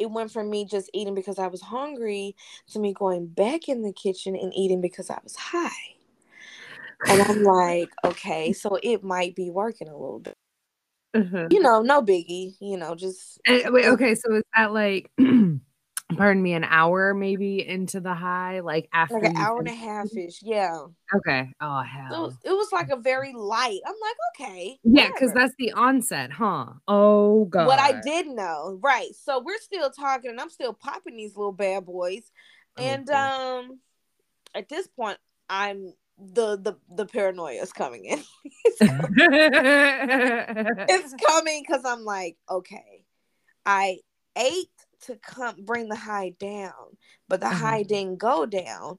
it 0.00 0.10
went 0.10 0.32
from 0.32 0.50
me 0.50 0.64
just 0.64 0.90
eating 0.94 1.14
because 1.14 1.38
I 1.38 1.46
was 1.46 1.60
hungry 1.60 2.34
to 2.70 2.78
me 2.78 2.92
going 2.92 3.26
back 3.26 3.68
in 3.68 3.82
the 3.82 3.92
kitchen 3.92 4.34
and 4.34 4.52
eating 4.54 4.80
because 4.80 5.10
I 5.10 5.18
was 5.22 5.36
high. 5.36 5.68
And 7.06 7.22
I'm 7.22 7.44
like, 7.44 7.90
okay, 8.04 8.52
so 8.52 8.78
it 8.82 9.04
might 9.04 9.34
be 9.34 9.50
working 9.50 9.88
a 9.88 9.96
little 9.96 10.20
bit. 10.20 10.36
Mm-hmm. 11.14 11.46
You 11.50 11.60
know, 11.60 11.82
no 11.82 12.02
biggie. 12.02 12.54
You 12.60 12.76
know, 12.76 12.94
just 12.94 13.40
and, 13.46 13.72
wait. 13.72 13.86
Okay, 13.86 14.14
so 14.14 14.34
is 14.34 14.42
that 14.56 14.72
like, 14.72 15.10
pardon 16.16 16.42
me, 16.42 16.52
an 16.54 16.64
hour 16.64 17.14
maybe 17.14 17.66
into 17.66 18.00
the 18.00 18.14
high, 18.14 18.60
like 18.60 18.88
after 18.92 19.14
like 19.14 19.24
an 19.24 19.36
hour 19.36 19.58
and 19.58 19.68
a 19.68 19.72
half 19.72 20.06
ish? 20.16 20.40
Yeah. 20.42 20.86
Okay. 21.14 21.52
Oh 21.60 21.82
hell. 21.82 22.30
So 22.42 22.50
it 22.50 22.52
was 22.52 22.68
like 22.72 22.90
a 22.90 22.96
very 22.96 23.32
light. 23.32 23.80
I'm 23.86 23.94
like, 24.00 24.16
okay. 24.34 24.78
Yeah, 24.84 25.08
because 25.12 25.32
that's 25.32 25.54
the 25.58 25.72
onset, 25.72 26.30
huh? 26.32 26.66
Oh 26.86 27.46
god. 27.46 27.66
What 27.66 27.80
I 27.80 28.00
did 28.00 28.26
know, 28.28 28.78
right? 28.82 29.14
So 29.14 29.42
we're 29.44 29.58
still 29.58 29.90
talking, 29.90 30.30
and 30.30 30.40
I'm 30.40 30.50
still 30.50 30.72
popping 30.72 31.16
these 31.16 31.36
little 31.36 31.52
bad 31.52 31.84
boys, 31.84 32.30
and 32.78 33.08
okay. 33.08 33.18
um, 33.18 33.80
at 34.54 34.68
this 34.68 34.86
point, 34.86 35.18
I'm 35.48 35.92
the 36.18 36.56
the 36.56 36.74
the 36.94 37.06
paranoia 37.06 37.62
is 37.62 37.72
coming 37.72 38.04
in. 38.04 38.22
it's 40.88 41.14
coming 41.26 41.62
because 41.66 41.84
I'm 41.84 42.04
like, 42.04 42.36
okay, 42.48 43.04
I 43.66 43.98
ate 44.36 44.68
to 45.02 45.16
come 45.16 45.56
bring 45.64 45.88
the 45.88 45.96
high 45.96 46.34
down, 46.38 46.96
but 47.28 47.40
the 47.40 47.46
uh-huh. 47.46 47.56
high 47.56 47.82
didn't 47.82 48.18
go 48.18 48.46
down, 48.46 48.98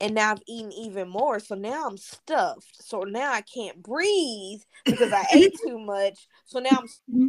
and 0.00 0.14
now 0.14 0.32
I've 0.32 0.42
eaten 0.46 0.72
even 0.72 1.08
more. 1.08 1.40
So 1.40 1.54
now 1.54 1.86
I'm 1.86 1.96
stuffed. 1.96 2.84
So 2.84 3.00
now 3.00 3.32
I 3.32 3.42
can't 3.42 3.82
breathe 3.82 4.60
because 4.84 5.12
I 5.12 5.24
ate 5.32 5.54
too 5.64 5.78
much. 5.78 6.26
So 6.46 6.60
now 6.60 6.70
I'm 6.70 6.86
mm-hmm 6.86 7.28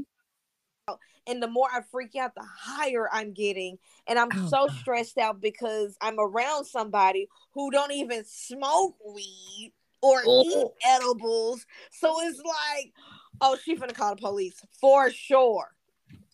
and 1.28 1.42
the 1.42 1.48
more 1.48 1.68
I 1.72 1.82
freak 1.92 2.16
out, 2.16 2.36
the 2.36 2.46
higher 2.46 3.10
I'm 3.12 3.34
getting. 3.34 3.78
And 4.08 4.20
I'm 4.20 4.30
oh, 4.34 4.48
so 4.48 4.68
God. 4.68 4.78
stressed 4.78 5.18
out 5.18 5.42
because 5.42 5.98
I'm 6.02 6.20
around 6.20 6.66
somebody 6.66 7.28
who 7.54 7.72
don't 7.72 7.92
even 7.92 8.24
smoke 8.26 8.96
weed 9.06 9.74
or 10.02 10.22
oh. 10.26 10.44
eat 10.46 10.68
edibles. 10.86 11.66
So 11.92 12.16
it's 12.22 12.40
like, 12.40 12.94
oh, 13.42 13.58
she's 13.64 13.80
gonna 13.80 13.94
call 13.94 14.16
the 14.16 14.22
police 14.22 14.62
for 14.80 15.10
sure. 15.10 15.72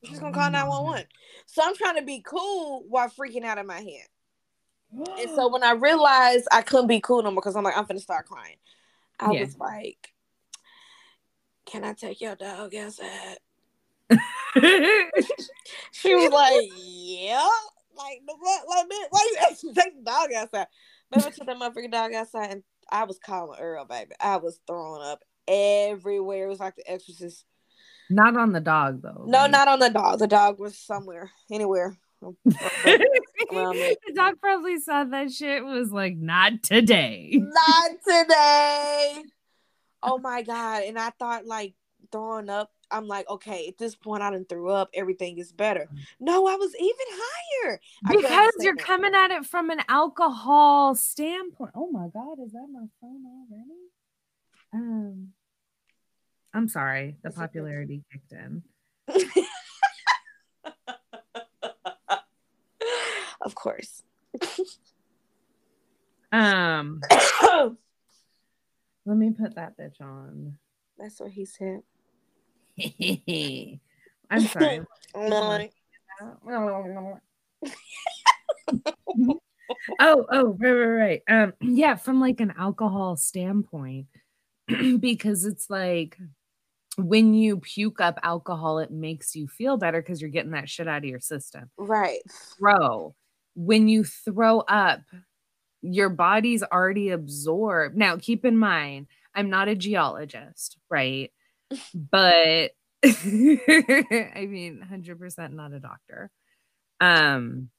She's 0.03 0.19
gonna 0.19 0.33
call 0.33 0.49
911. 0.49 1.05
So 1.45 1.61
I'm 1.63 1.75
trying 1.75 1.97
to 1.97 2.01
be 2.01 2.23
cool 2.25 2.83
while 2.87 3.09
freaking 3.09 3.43
out 3.43 3.57
in 3.57 3.67
my 3.67 3.79
head. 3.79 4.07
and 5.19 5.29
so 5.35 5.47
when 5.49 5.63
I 5.63 5.71
realized 5.73 6.47
I 6.51 6.61
couldn't 6.61 6.87
be 6.87 6.99
cool 6.99 7.21
no 7.21 7.31
more 7.31 7.41
because 7.41 7.55
I'm 7.55 7.63
like, 7.63 7.77
I'm 7.77 7.85
gonna 7.85 7.99
start 7.99 8.25
crying. 8.25 8.57
I 9.19 9.31
yeah. 9.31 9.41
was 9.41 9.57
like, 9.57 10.13
Can 11.65 11.83
I 11.83 11.93
take 11.93 12.21
your 12.21 12.35
dog 12.35 12.73
outside? 12.75 13.37
she 15.91 16.15
was 16.15 16.31
like, 16.31 16.69
"Yeah." 16.75 17.47
Like, 17.95 18.21
what? 18.25 18.63
Like, 18.67 18.89
man, 18.89 18.99
why 19.09 19.29
you 19.31 19.37
actually 19.49 19.73
take 19.73 19.95
the 19.97 20.03
dog 20.03 20.33
outside? 20.35 20.67
I 21.13 21.19
took 21.19 21.45
that 21.45 21.57
motherfucking 21.57 21.91
dog 21.91 22.13
outside, 22.13 22.51
and 22.51 22.63
I 22.89 23.03
was 23.03 23.19
calling 23.19 23.59
Earl, 23.59 23.85
baby. 23.85 24.13
I 24.19 24.37
was 24.37 24.59
throwing 24.65 25.01
up 25.03 25.23
everywhere. 25.47 26.45
It 26.45 26.49
was 26.49 26.59
like 26.59 26.75
the 26.75 26.89
Exorcist. 26.89 27.45
Not 28.11 28.37
on 28.37 28.51
the 28.51 28.59
dog 28.59 29.01
though. 29.01 29.25
No, 29.27 29.39
right? 29.39 29.51
not 29.51 29.67
on 29.67 29.79
the 29.79 29.89
dog. 29.89 30.19
The 30.19 30.27
dog 30.27 30.59
was 30.59 30.77
somewhere, 30.77 31.31
anywhere. 31.49 31.97
the 32.45 33.07
dog 34.13 34.35
probably 34.39 34.79
saw 34.79 35.03
that 35.05 35.31
shit 35.31 35.63
was 35.63 35.91
like, 35.91 36.17
not 36.17 36.61
today. 36.61 37.31
Not 37.33 37.91
today. 38.07 39.23
Oh 40.03 40.19
my 40.19 40.43
god. 40.43 40.83
And 40.83 40.99
I 40.99 41.09
thought 41.11 41.45
like 41.45 41.73
throwing 42.11 42.49
up 42.49 42.71
I'm 42.91 43.07
like, 43.07 43.29
okay, 43.29 43.67
at 43.67 43.77
this 43.77 43.95
point, 43.95 44.21
I 44.21 44.31
didn't 44.31 44.49
threw 44.49 44.69
up. 44.69 44.89
Everything 44.93 45.37
is 45.37 45.51
better. 45.51 45.87
No, 46.19 46.47
I 46.47 46.55
was 46.55 46.75
even 46.75 46.95
higher 47.09 47.79
because 48.09 48.51
you're 48.59 48.75
that. 48.75 48.85
coming 48.85 49.15
at 49.15 49.31
it 49.31 49.45
from 49.45 49.69
an 49.69 49.81
alcohol 49.87 50.95
standpoint. 50.95 51.71
Oh 51.75 51.89
my 51.91 52.07
god, 52.13 52.43
is 52.43 52.51
that 52.51 52.67
my 52.71 52.85
phone 52.99 53.23
already? 53.25 53.79
Um, 54.73 55.29
I'm 56.53 56.67
sorry, 56.67 57.15
the 57.23 57.31
popularity 57.31 58.03
kicked 58.11 58.33
in. 58.33 58.63
of 63.41 63.55
course. 63.55 64.03
um, 66.31 67.01
let 69.05 69.17
me 69.17 69.31
put 69.31 69.55
that 69.55 69.77
bitch 69.77 70.01
on. 70.01 70.57
That's 70.97 71.19
what 71.19 71.31
he 71.31 71.45
said. 71.45 71.81
I'm 74.29 74.47
sorry. 74.47 74.81
oh, 79.99 80.25
oh, 80.31 80.57
right, 80.59 80.71
right, 80.71 80.85
right. 80.85 81.21
Um, 81.27 81.53
yeah, 81.61 81.95
from 81.95 82.19
like 82.19 82.39
an 82.39 82.53
alcohol 82.57 83.15
standpoint, 83.15 84.07
because 84.99 85.45
it's 85.45 85.69
like 85.69 86.17
when 86.97 87.33
you 87.33 87.57
puke 87.57 88.01
up 88.01 88.19
alcohol, 88.23 88.79
it 88.79 88.91
makes 88.91 89.35
you 89.35 89.47
feel 89.47 89.77
better 89.77 90.01
because 90.01 90.21
you're 90.21 90.29
getting 90.29 90.51
that 90.51 90.69
shit 90.69 90.87
out 90.87 90.99
of 90.99 91.05
your 91.05 91.19
system. 91.19 91.69
Right. 91.77 92.19
Throw. 92.57 93.15
When 93.55 93.87
you 93.87 94.03
throw 94.03 94.59
up, 94.59 95.01
your 95.81 96.09
body's 96.09 96.63
already 96.63 97.09
absorbed. 97.09 97.97
Now, 97.97 98.17
keep 98.17 98.45
in 98.45 98.57
mind, 98.57 99.07
I'm 99.33 99.49
not 99.49 99.67
a 99.67 99.75
geologist, 99.75 100.77
right? 100.89 101.31
but 101.93 102.71
I 103.03 104.47
mean, 104.47 104.85
100% 104.91 105.53
not 105.53 105.73
a 105.73 105.79
doctor. 105.79 106.29
Um, 106.99 107.69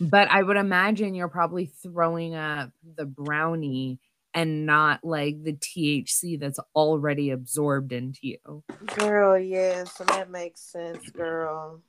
but 0.00 0.28
I 0.28 0.42
would 0.42 0.56
imagine 0.56 1.14
you're 1.14 1.28
probably 1.28 1.66
throwing 1.66 2.34
up 2.34 2.70
the 2.96 3.06
brownie 3.06 4.00
and 4.34 4.66
not 4.66 5.00
like 5.02 5.42
the 5.42 5.52
THC 5.52 6.38
that's 6.38 6.60
already 6.74 7.30
absorbed 7.30 7.92
into 7.92 8.20
you. 8.22 8.64
Girl, 8.98 9.38
yeah, 9.38 9.84
so 9.84 10.04
that 10.04 10.30
makes 10.30 10.60
sense, 10.60 11.10
girl. 11.10 11.82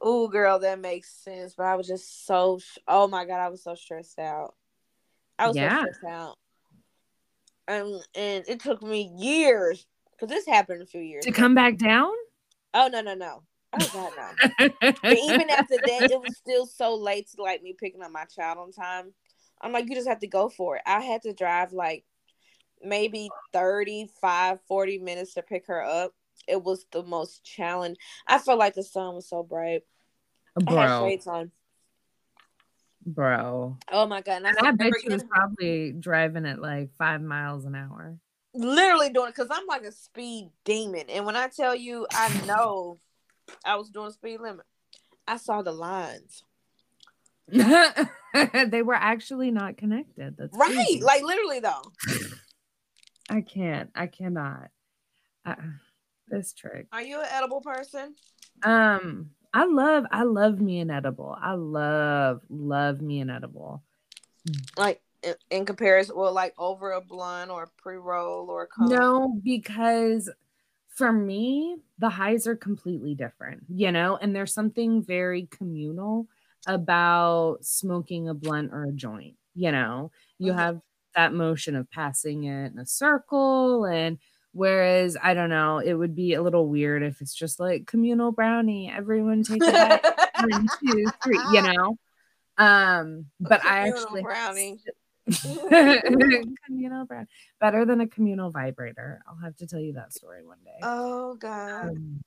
Oh, 0.00 0.28
girl, 0.28 0.58
that 0.60 0.80
makes 0.80 1.12
sense. 1.12 1.54
But 1.56 1.66
I 1.66 1.76
was 1.76 1.86
just 1.86 2.26
so, 2.26 2.58
oh 2.88 3.08
my 3.08 3.24
God, 3.24 3.40
I 3.40 3.48
was 3.48 3.62
so 3.62 3.74
stressed 3.74 4.18
out. 4.18 4.54
I 5.38 5.48
was 5.48 5.56
yeah. 5.56 5.70
so 5.70 5.82
stressed 5.82 6.04
out. 6.04 6.36
Um, 7.68 8.00
and 8.14 8.44
it 8.48 8.60
took 8.60 8.82
me 8.82 9.12
years 9.16 9.86
because 10.12 10.28
this 10.28 10.46
happened 10.46 10.82
a 10.82 10.86
few 10.86 11.00
years 11.00 11.24
to 11.24 11.30
ago. 11.30 11.40
come 11.40 11.54
back 11.54 11.78
down. 11.78 12.12
Oh 12.74 12.88
no 12.88 13.00
no 13.02 13.14
no! 13.14 13.42
Oh 13.72 13.90
god 13.92 14.12
no! 14.16 14.68
but 15.02 15.18
even 15.18 15.48
after 15.50 15.76
that, 15.76 16.10
it 16.10 16.20
was 16.20 16.36
still 16.36 16.66
so 16.66 16.94
late 16.96 17.28
to 17.30 17.42
like 17.42 17.62
me 17.62 17.74
picking 17.78 18.02
up 18.02 18.10
my 18.10 18.24
child 18.24 18.58
on 18.58 18.72
time. 18.72 19.12
I'm 19.62 19.72
like, 19.72 19.88
you 19.88 19.94
just 19.94 20.08
have 20.08 20.20
to 20.20 20.26
go 20.26 20.48
for 20.48 20.76
it. 20.76 20.82
I 20.86 21.00
had 21.00 21.22
to 21.22 21.32
drive 21.32 21.72
like 21.72 22.04
maybe 22.82 23.28
35, 23.52 24.58
40 24.66 24.98
minutes 24.98 25.34
to 25.34 25.42
pick 25.42 25.66
her 25.68 25.82
up. 25.82 26.12
It 26.48 26.62
was 26.62 26.86
the 26.90 27.02
most 27.02 27.44
challenge. 27.44 27.98
I 28.26 28.38
felt 28.38 28.58
like 28.58 28.74
the 28.74 28.82
sun 28.82 29.14
was 29.14 29.28
so 29.28 29.42
bright. 29.42 29.82
Bro. 30.56 30.76
I 30.76 30.88
had 30.88 30.98
shades 30.98 31.26
on. 31.26 31.50
Bro. 33.04 33.78
Oh 33.90 34.06
my 34.06 34.20
god! 34.20 34.42
And 34.44 34.46
I, 34.46 34.68
I 34.68 34.70
bet 34.72 34.92
you 35.02 35.10
was 35.10 35.24
probably 35.24 35.92
driving 35.92 36.46
at 36.46 36.60
like 36.60 36.90
five 36.96 37.20
miles 37.20 37.64
an 37.64 37.74
hour 37.74 38.18
literally 38.54 39.10
doing 39.10 39.28
it 39.28 39.34
because 39.34 39.50
I'm 39.50 39.66
like 39.66 39.82
a 39.82 39.92
speed 39.92 40.50
demon. 40.64 41.04
And 41.08 41.24
when 41.24 41.36
I 41.36 41.48
tell 41.48 41.74
you, 41.74 42.06
I 42.12 42.28
know 42.46 42.98
I 43.64 43.76
was 43.76 43.90
doing 43.90 44.10
speed 44.10 44.40
limit, 44.40 44.66
I 45.26 45.36
saw 45.36 45.62
the 45.62 45.72
lines. 45.72 46.44
they 48.70 48.82
were 48.82 48.94
actually 48.94 49.50
not 49.50 49.76
connected. 49.76 50.36
That's 50.38 50.56
right. 50.56 50.72
Crazy. 50.74 51.02
Like 51.02 51.22
literally, 51.22 51.60
though. 51.60 51.82
I 53.30 53.40
can't. 53.40 53.90
I 53.94 54.06
cannot. 54.06 54.68
Uh, 55.44 55.54
this 56.28 56.52
trick. 56.52 56.86
Are 56.92 57.02
you 57.02 57.20
an 57.20 57.26
edible 57.30 57.60
person? 57.60 58.14
Um, 58.62 59.30
I 59.52 59.64
love. 59.64 60.04
I 60.10 60.22
love 60.22 60.60
me 60.60 60.80
an 60.80 60.90
edible. 60.90 61.36
I 61.40 61.52
love 61.54 62.40
love 62.48 63.00
me 63.00 63.20
an 63.20 63.30
edible. 63.30 63.82
Like 64.76 65.02
in, 65.50 65.64
comparison 65.64 66.16
well 66.16 66.32
like 66.32 66.54
over 66.58 66.92
a 66.92 67.00
blunt 67.00 67.50
or 67.50 67.70
pre-roll 67.78 68.50
or 68.50 68.68
no 68.80 69.38
because 69.44 70.28
for 70.88 71.12
me 71.12 71.76
the 71.98 72.08
highs 72.08 72.46
are 72.46 72.56
completely 72.56 73.14
different 73.14 73.62
you 73.68 73.92
know 73.92 74.16
and 74.16 74.34
there's 74.34 74.52
something 74.52 75.02
very 75.02 75.46
communal 75.50 76.26
about 76.66 77.58
smoking 77.62 78.28
a 78.28 78.34
blunt 78.34 78.72
or 78.72 78.84
a 78.84 78.92
joint 78.92 79.34
you 79.54 79.72
know 79.72 80.10
you 80.38 80.52
mm-hmm. 80.52 80.58
have 80.60 80.80
that 81.14 81.32
motion 81.32 81.76
of 81.76 81.90
passing 81.90 82.44
it 82.44 82.72
in 82.72 82.78
a 82.78 82.86
circle 82.86 83.84
and 83.84 84.18
whereas 84.52 85.16
i 85.22 85.34
don't 85.34 85.50
know 85.50 85.78
it 85.78 85.94
would 85.94 86.14
be 86.14 86.34
a 86.34 86.42
little 86.42 86.68
weird 86.68 87.02
if 87.02 87.20
it's 87.20 87.34
just 87.34 87.58
like 87.58 87.86
communal 87.86 88.32
brownie 88.32 88.92
everyone 88.94 89.42
take 89.42 89.60
it. 89.62 90.04
one 90.50 90.68
two 90.80 91.04
three 91.22 91.40
you 91.52 91.62
know 91.72 91.96
um 92.58 93.26
but 93.40 93.64
i 93.64 93.88
actually 93.88 94.22
brownie. 94.22 94.78
communal 96.66 97.04
brownie 97.06 97.26
better 97.60 97.84
than 97.84 98.00
a 98.00 98.06
communal 98.06 98.50
vibrator 98.50 99.20
i'll 99.28 99.36
have 99.36 99.56
to 99.56 99.66
tell 99.66 99.80
you 99.80 99.94
that 99.94 100.12
story 100.12 100.44
one 100.44 100.58
day 100.64 100.78
Oh 100.82 101.36
God. 101.36 101.90
um, 101.90 102.22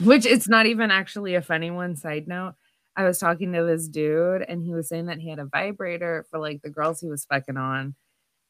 which 0.00 0.24
it's 0.24 0.48
not 0.48 0.66
even 0.66 0.90
actually 0.90 1.34
a 1.34 1.42
funny 1.42 1.70
one 1.70 1.96
side 1.96 2.26
note 2.26 2.54
i 2.96 3.04
was 3.04 3.18
talking 3.18 3.52
to 3.52 3.64
this 3.64 3.88
dude 3.88 4.42
and 4.42 4.62
he 4.62 4.72
was 4.74 4.88
saying 4.88 5.06
that 5.06 5.18
he 5.18 5.28
had 5.28 5.38
a 5.38 5.46
vibrator 5.46 6.24
for 6.30 6.38
like 6.38 6.60
the 6.62 6.70
girls 6.70 7.00
he 7.00 7.08
was 7.08 7.24
fucking 7.24 7.56
on 7.56 7.94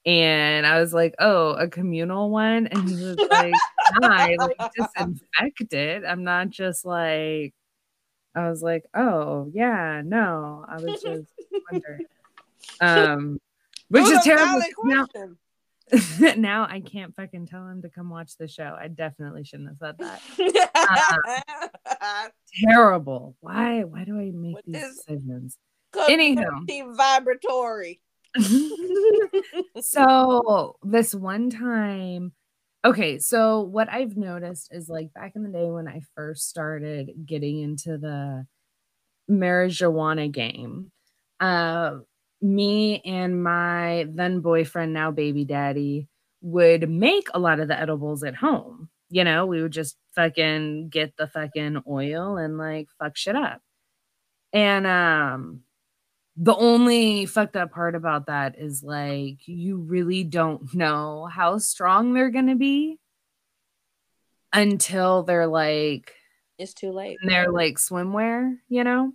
and 0.04 0.66
i 0.66 0.80
was 0.80 0.92
like 0.92 1.14
oh 1.18 1.50
a 1.50 1.68
communal 1.68 2.30
one? 2.30 2.66
And 2.66 2.88
he 2.88 2.94
was 2.96 3.16
like 3.30 3.54
hi 4.02 4.36
like 4.36 4.60
disinfected 4.74 6.04
i'm 6.04 6.24
not 6.24 6.50
just 6.50 6.84
like 6.84 7.54
i 8.34 8.48
was 8.48 8.62
like 8.62 8.84
oh 8.94 9.50
yeah 9.52 10.02
no. 10.04 10.64
I 10.68 10.76
was 10.76 11.00
just 11.02 11.32
wondering. 11.70 12.06
Um 12.80 13.40
which 13.88 14.06
is 14.06 14.22
terrible 14.22 14.62
now. 14.84 15.06
now 16.36 16.66
i 16.70 16.80
can't 16.80 17.14
fucking 17.14 17.46
tell 17.46 17.66
him 17.66 17.82
to 17.82 17.88
come 17.88 18.08
watch 18.08 18.36
the 18.38 18.48
show 18.48 18.76
i 18.80 18.88
definitely 18.88 19.44
shouldn't 19.44 19.68
have 19.68 19.78
said 19.78 19.96
that 19.98 20.20
terrible. 22.64 23.36
Why? 23.40 23.84
Why 23.84 24.04
do 24.04 24.18
I 24.18 24.30
make 24.34 24.56
these 24.64 24.82
is- 24.82 24.96
decisions? 24.96 25.58
Community 25.92 26.82
vibratory. 26.90 28.00
so 29.80 30.76
this 30.82 31.14
one 31.14 31.50
time, 31.50 32.32
okay. 32.82 33.18
So 33.18 33.60
what 33.60 33.92
I've 33.92 34.16
noticed 34.16 34.68
is 34.72 34.88
like 34.88 35.12
back 35.12 35.32
in 35.36 35.42
the 35.42 35.50
day 35.50 35.70
when 35.70 35.86
I 35.86 36.00
first 36.14 36.48
started 36.48 37.10
getting 37.26 37.60
into 37.60 37.98
the 37.98 38.46
marijuana 39.30 40.32
game, 40.32 40.92
uh, 41.40 41.96
me 42.42 43.00
and 43.04 43.42
my 43.42 44.06
then 44.10 44.40
boyfriend, 44.40 44.92
now 44.92 45.10
baby 45.10 45.44
daddy, 45.44 46.08
would 46.40 46.88
make 46.88 47.28
a 47.34 47.38
lot 47.38 47.60
of 47.60 47.68
the 47.68 47.78
edibles 47.78 48.24
at 48.24 48.34
home. 48.36 48.88
You 49.10 49.24
know, 49.24 49.46
we 49.46 49.62
would 49.62 49.72
just 49.72 49.96
fucking 50.14 50.88
get 50.90 51.16
the 51.16 51.26
fucking 51.28 51.82
oil 51.88 52.36
and 52.36 52.58
like 52.58 52.88
fuck 52.98 53.16
shit 53.16 53.36
up. 53.36 53.60
And 54.52 54.86
um 54.86 55.62
the 56.36 56.56
only 56.56 57.26
fucked 57.26 57.56
up 57.56 57.72
part 57.72 57.94
about 57.94 58.26
that 58.26 58.58
is 58.58 58.82
like 58.82 59.46
you 59.46 59.78
really 59.78 60.24
don't 60.24 60.74
know 60.74 61.26
how 61.32 61.58
strong 61.58 62.14
they're 62.14 62.30
gonna 62.30 62.56
be 62.56 62.98
until 64.52 65.22
they're 65.22 65.46
like 65.46 66.14
It's 66.58 66.74
too 66.74 66.92
late. 66.92 67.18
They're 67.22 67.50
like 67.50 67.76
swimwear, 67.78 68.56
you 68.68 68.84
know? 68.84 69.12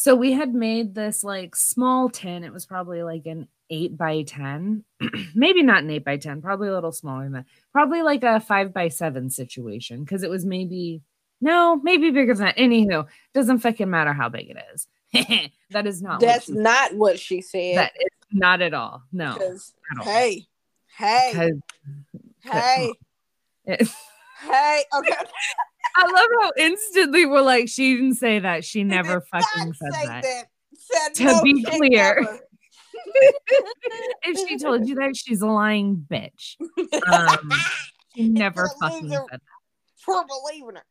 So 0.00 0.14
we 0.14 0.32
had 0.32 0.54
made 0.54 0.94
this 0.94 1.22
like 1.22 1.54
small 1.54 2.08
tin. 2.08 2.42
It 2.42 2.54
was 2.54 2.64
probably 2.64 3.02
like 3.02 3.26
an 3.26 3.48
eight 3.68 3.98
by 3.98 4.22
10, 4.22 4.82
maybe 5.34 5.62
not 5.62 5.82
an 5.82 5.90
eight 5.90 6.06
by 6.06 6.16
10, 6.16 6.40
probably 6.40 6.68
a 6.68 6.72
little 6.72 6.90
smaller 6.90 7.24
than 7.24 7.32
that. 7.32 7.44
Probably 7.70 8.00
like 8.00 8.22
a 8.24 8.40
five 8.40 8.72
by 8.72 8.88
seven 8.88 9.28
situation 9.28 10.02
because 10.02 10.22
it 10.22 10.30
was 10.30 10.46
maybe, 10.46 11.02
no, 11.42 11.76
maybe 11.82 12.10
bigger 12.12 12.32
than 12.32 12.46
that. 12.46 12.56
Anywho, 12.56 13.08
doesn't 13.34 13.58
fucking 13.58 13.90
matter 13.90 14.14
how 14.14 14.30
big 14.30 14.48
it 14.48 14.56
is. 14.72 14.88
that 15.70 15.86
is 15.86 16.00
not 16.00 16.20
That's 16.20 16.48
what 16.48 16.56
not 16.58 16.94
what 16.94 17.18
she 17.18 17.42
said. 17.42 17.76
that 17.76 17.92
is 17.94 18.08
not 18.32 18.62
at 18.62 18.72
all. 18.72 19.02
No. 19.12 19.32
At 19.36 19.98
all. 19.98 20.04
hey, 20.04 20.46
hey, 20.96 21.32
'Cause 21.34 21.52
hey, 22.42 22.92
hey. 24.40 24.84
Okay. 24.94 25.12
I 25.96 26.04
love 26.04 26.28
how 26.42 26.52
instantly 26.58 27.26
we're 27.26 27.42
like, 27.42 27.68
she 27.68 27.96
didn't 27.96 28.14
say 28.14 28.38
that. 28.38 28.64
She 28.64 28.84
never 28.84 29.20
fucking 29.20 29.74
said 29.74 29.92
say 29.92 30.06
that. 30.06 30.46
Said 30.74 31.14
To 31.14 31.24
no 31.24 31.42
be 31.42 31.62
clear. 31.64 32.40
if 34.22 34.48
she 34.48 34.58
told 34.58 34.88
you 34.88 34.94
that, 34.96 35.16
she's 35.16 35.42
a 35.42 35.46
lying 35.46 36.06
bitch. 36.08 36.56
Um, 37.06 37.50
she 38.14 38.28
never 38.28 38.68
fucking 38.80 39.08
said 39.08 39.40
for 39.96 40.24
believing 40.26 40.76
her. 40.76 40.84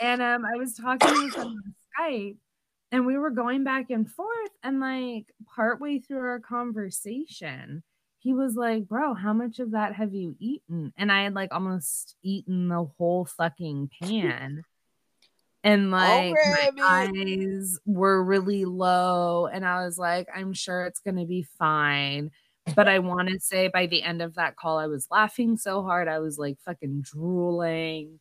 and 0.00 0.22
um, 0.22 0.44
I 0.44 0.56
was 0.56 0.74
talking 0.74 1.12
with 1.24 1.34
him 1.34 1.46
on 1.46 1.74
Skype, 1.98 2.36
and 2.92 3.06
we 3.06 3.16
were 3.16 3.30
going 3.30 3.64
back 3.64 3.90
and 3.90 4.10
forth, 4.10 4.50
and 4.62 4.80
like 4.80 5.26
partway 5.54 5.98
through 5.98 6.18
our 6.18 6.40
conversation, 6.40 7.82
he 8.20 8.34
was 8.34 8.54
like, 8.54 8.86
"Bro, 8.86 9.14
how 9.14 9.32
much 9.32 9.58
of 9.58 9.72
that 9.72 9.94
have 9.94 10.14
you 10.14 10.36
eaten?" 10.38 10.92
And 10.96 11.10
I 11.10 11.24
had 11.24 11.34
like 11.34 11.52
almost 11.52 12.16
eaten 12.22 12.68
the 12.68 12.84
whole 12.96 13.24
fucking 13.24 13.90
pan. 14.02 14.62
And 15.64 15.86
oh, 15.94 15.98
like 15.98 16.34
my 16.34 16.70
eyes 16.82 17.78
were 17.84 18.22
really 18.22 18.64
low, 18.64 19.46
and 19.46 19.64
I 19.64 19.84
was 19.84 19.98
like, 19.98 20.28
I'm 20.34 20.52
sure 20.52 20.84
it's 20.84 21.00
gonna 21.00 21.26
be 21.26 21.46
fine. 21.58 22.30
But 22.76 22.88
I 22.88 22.98
want 22.98 23.28
to 23.28 23.40
say 23.40 23.68
by 23.68 23.86
the 23.86 24.02
end 24.02 24.22
of 24.22 24.34
that 24.34 24.56
call, 24.56 24.78
I 24.78 24.86
was 24.86 25.06
laughing 25.10 25.56
so 25.56 25.82
hard, 25.82 26.08
I 26.08 26.18
was 26.18 26.38
like 26.38 26.58
fucking 26.64 27.02
drooling. 27.02 28.20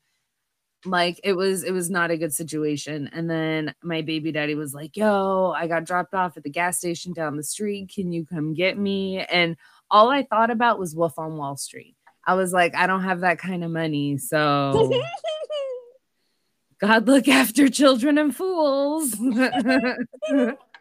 Like 0.85 1.19
it 1.25 1.33
was, 1.33 1.63
it 1.63 1.71
was 1.71 1.89
not 1.89 2.09
a 2.09 2.17
good 2.17 2.33
situation. 2.33 3.09
And 3.11 3.29
then 3.29 3.75
my 3.83 4.01
baby 4.01 4.31
daddy 4.31 4.55
was 4.55 4.73
like, 4.73 4.95
Yo, 4.95 5.53
I 5.55 5.67
got 5.67 5.83
dropped 5.83 6.13
off 6.13 6.37
at 6.37 6.43
the 6.43 6.49
gas 6.49 6.77
station 6.77 7.11
down 7.11 7.35
the 7.35 7.43
street. 7.43 7.91
Can 7.93 8.13
you 8.13 8.25
come 8.25 8.53
get 8.53 8.77
me? 8.77 9.19
And 9.19 9.57
all 9.91 10.09
I 10.09 10.23
thought 10.23 10.51
about 10.51 10.79
was 10.79 10.95
Wolf 10.95 11.17
on 11.17 11.37
Wall 11.37 11.57
Street. 11.57 11.95
I 12.25 12.35
was 12.35 12.53
like, 12.53 12.75
I 12.75 12.85
don't 12.87 13.03
have 13.03 13.21
that 13.21 13.39
kind 13.39 13.63
of 13.63 13.71
money. 13.71 14.17
So 14.17 14.89
God 16.81 17.07
look 17.07 17.27
after 17.27 17.67
children 17.69 18.17
and 18.17 18.35
fools. 18.35 19.13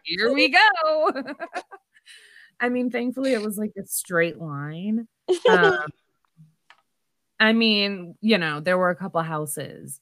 Here 0.03 0.33
we 0.33 0.49
go. 0.49 1.11
I 2.59 2.69
mean, 2.69 2.89
thankfully, 2.89 3.33
it 3.33 3.41
was 3.41 3.57
like 3.57 3.71
a 3.77 3.85
straight 3.85 4.37
line. 4.37 5.07
Um, 5.49 5.77
I 7.39 7.53
mean, 7.53 8.15
you 8.21 8.37
know, 8.37 8.59
there 8.59 8.77
were 8.77 8.89
a 8.89 8.95
couple 8.95 9.21
houses. 9.21 9.99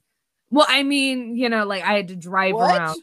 Well, 0.50 0.65
I 0.67 0.84
mean, 0.84 1.36
you 1.36 1.50
know, 1.50 1.65
like 1.65 1.84
I 1.84 1.93
had 1.93 2.08
to 2.10 2.15
drive 2.15 2.56
What? 2.56 2.76
around. 2.78 3.02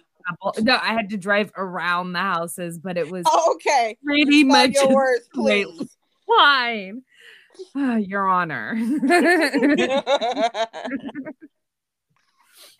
no, 0.60 0.74
I 0.80 0.94
had 0.94 1.10
to 1.10 1.16
drive 1.16 1.52
around 1.56 2.12
the 2.14 2.18
houses, 2.20 2.78
but 2.78 2.96
it 2.96 3.10
was 3.10 3.24
okay. 3.50 3.96
pretty 4.04 4.40
Stop 4.40 4.48
much 4.48 4.74
your 4.74 4.94
words, 4.94 5.28
please. 5.32 5.93
Fine. 6.26 7.02
Your 7.74 8.28
Honor. 8.28 8.74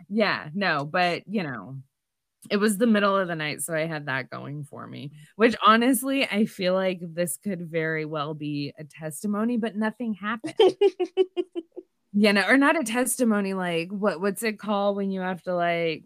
yeah, 0.09 0.48
no, 0.54 0.85
but 0.85 1.22
you 1.26 1.42
know, 1.42 1.76
it 2.50 2.59
was 2.59 2.76
the 2.76 2.87
middle 2.87 3.16
of 3.16 3.28
the 3.28 3.35
night, 3.35 3.62
so 3.62 3.74
I 3.74 3.87
had 3.87 4.07
that 4.07 4.30
going 4.30 4.64
for 4.64 4.87
me. 4.87 5.12
Which 5.37 5.57
honestly, 5.64 6.26
I 6.26 6.46
feel 6.46 6.74
like 6.74 7.00
this 7.00 7.37
could 7.37 7.70
very 7.70 8.04
well 8.04 8.35
be 8.35 8.72
a 8.78 8.85
testimony, 8.85 9.57
but 9.57 9.76
nothing 9.76 10.14
happened. 10.14 10.54
you 12.12 12.33
know, 12.33 12.44
or 12.46 12.57
not 12.57 12.80
a 12.80 12.85
testimony, 12.85 13.54
like 13.54 13.90
what 13.90 14.20
what's 14.20 14.42
it 14.42 14.59
called 14.59 14.96
when 14.96 15.11
you 15.11 15.20
have 15.20 15.42
to 15.42 15.54
like 15.54 16.04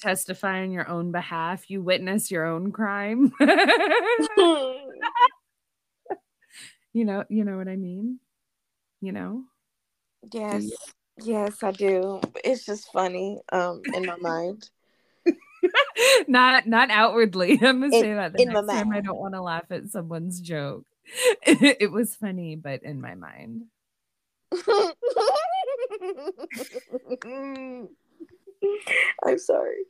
testify 0.00 0.62
on 0.62 0.72
your 0.72 0.88
own 0.88 1.12
behalf? 1.12 1.70
You 1.70 1.82
witness 1.82 2.30
your 2.30 2.46
own 2.46 2.72
crime. 2.72 3.32
you 6.92 7.04
know, 7.04 7.24
you 7.28 7.44
know 7.44 7.56
what 7.56 7.68
I 7.68 7.76
mean? 7.76 8.20
You 9.00 9.12
know? 9.12 9.44
yes. 10.32 10.70
Yes, 11.18 11.62
I 11.62 11.70
do. 11.70 12.20
It's 12.44 12.66
just 12.66 12.92
funny 12.92 13.40
um 13.50 13.82
in 13.94 14.04
my 14.04 14.16
mind. 14.16 14.68
not 16.28 16.66
not 16.66 16.90
outwardly. 16.90 17.52
I'm 17.62 17.80
gonna 17.80 17.92
In- 17.92 18.02
say 18.02 18.14
that 18.14 18.32
the 18.34 18.42
in 18.42 18.48
my 18.48 18.60
next 18.60 18.68
time 18.68 18.92
I 18.92 19.00
don't 19.00 19.18
want 19.18 19.34
to 19.34 19.42
laugh 19.42 19.64
at 19.70 19.88
someone's 19.88 20.40
joke. 20.40 20.84
it 21.42 21.90
was 21.90 22.14
funny, 22.16 22.56
but 22.56 22.82
in 22.82 23.00
my 23.00 23.14
mind. 23.14 23.66
I'm 29.24 29.38
sorry. 29.38 29.84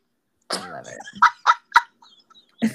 I 0.51 0.71
love 0.71 0.87
it. 0.87 2.73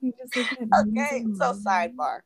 You 0.00 0.12
just 0.18 0.36
look 0.36 0.46
at 0.52 0.60
me 0.60 1.00
Okay, 1.00 1.24
so 1.38 1.52
sidebar. 1.52 2.20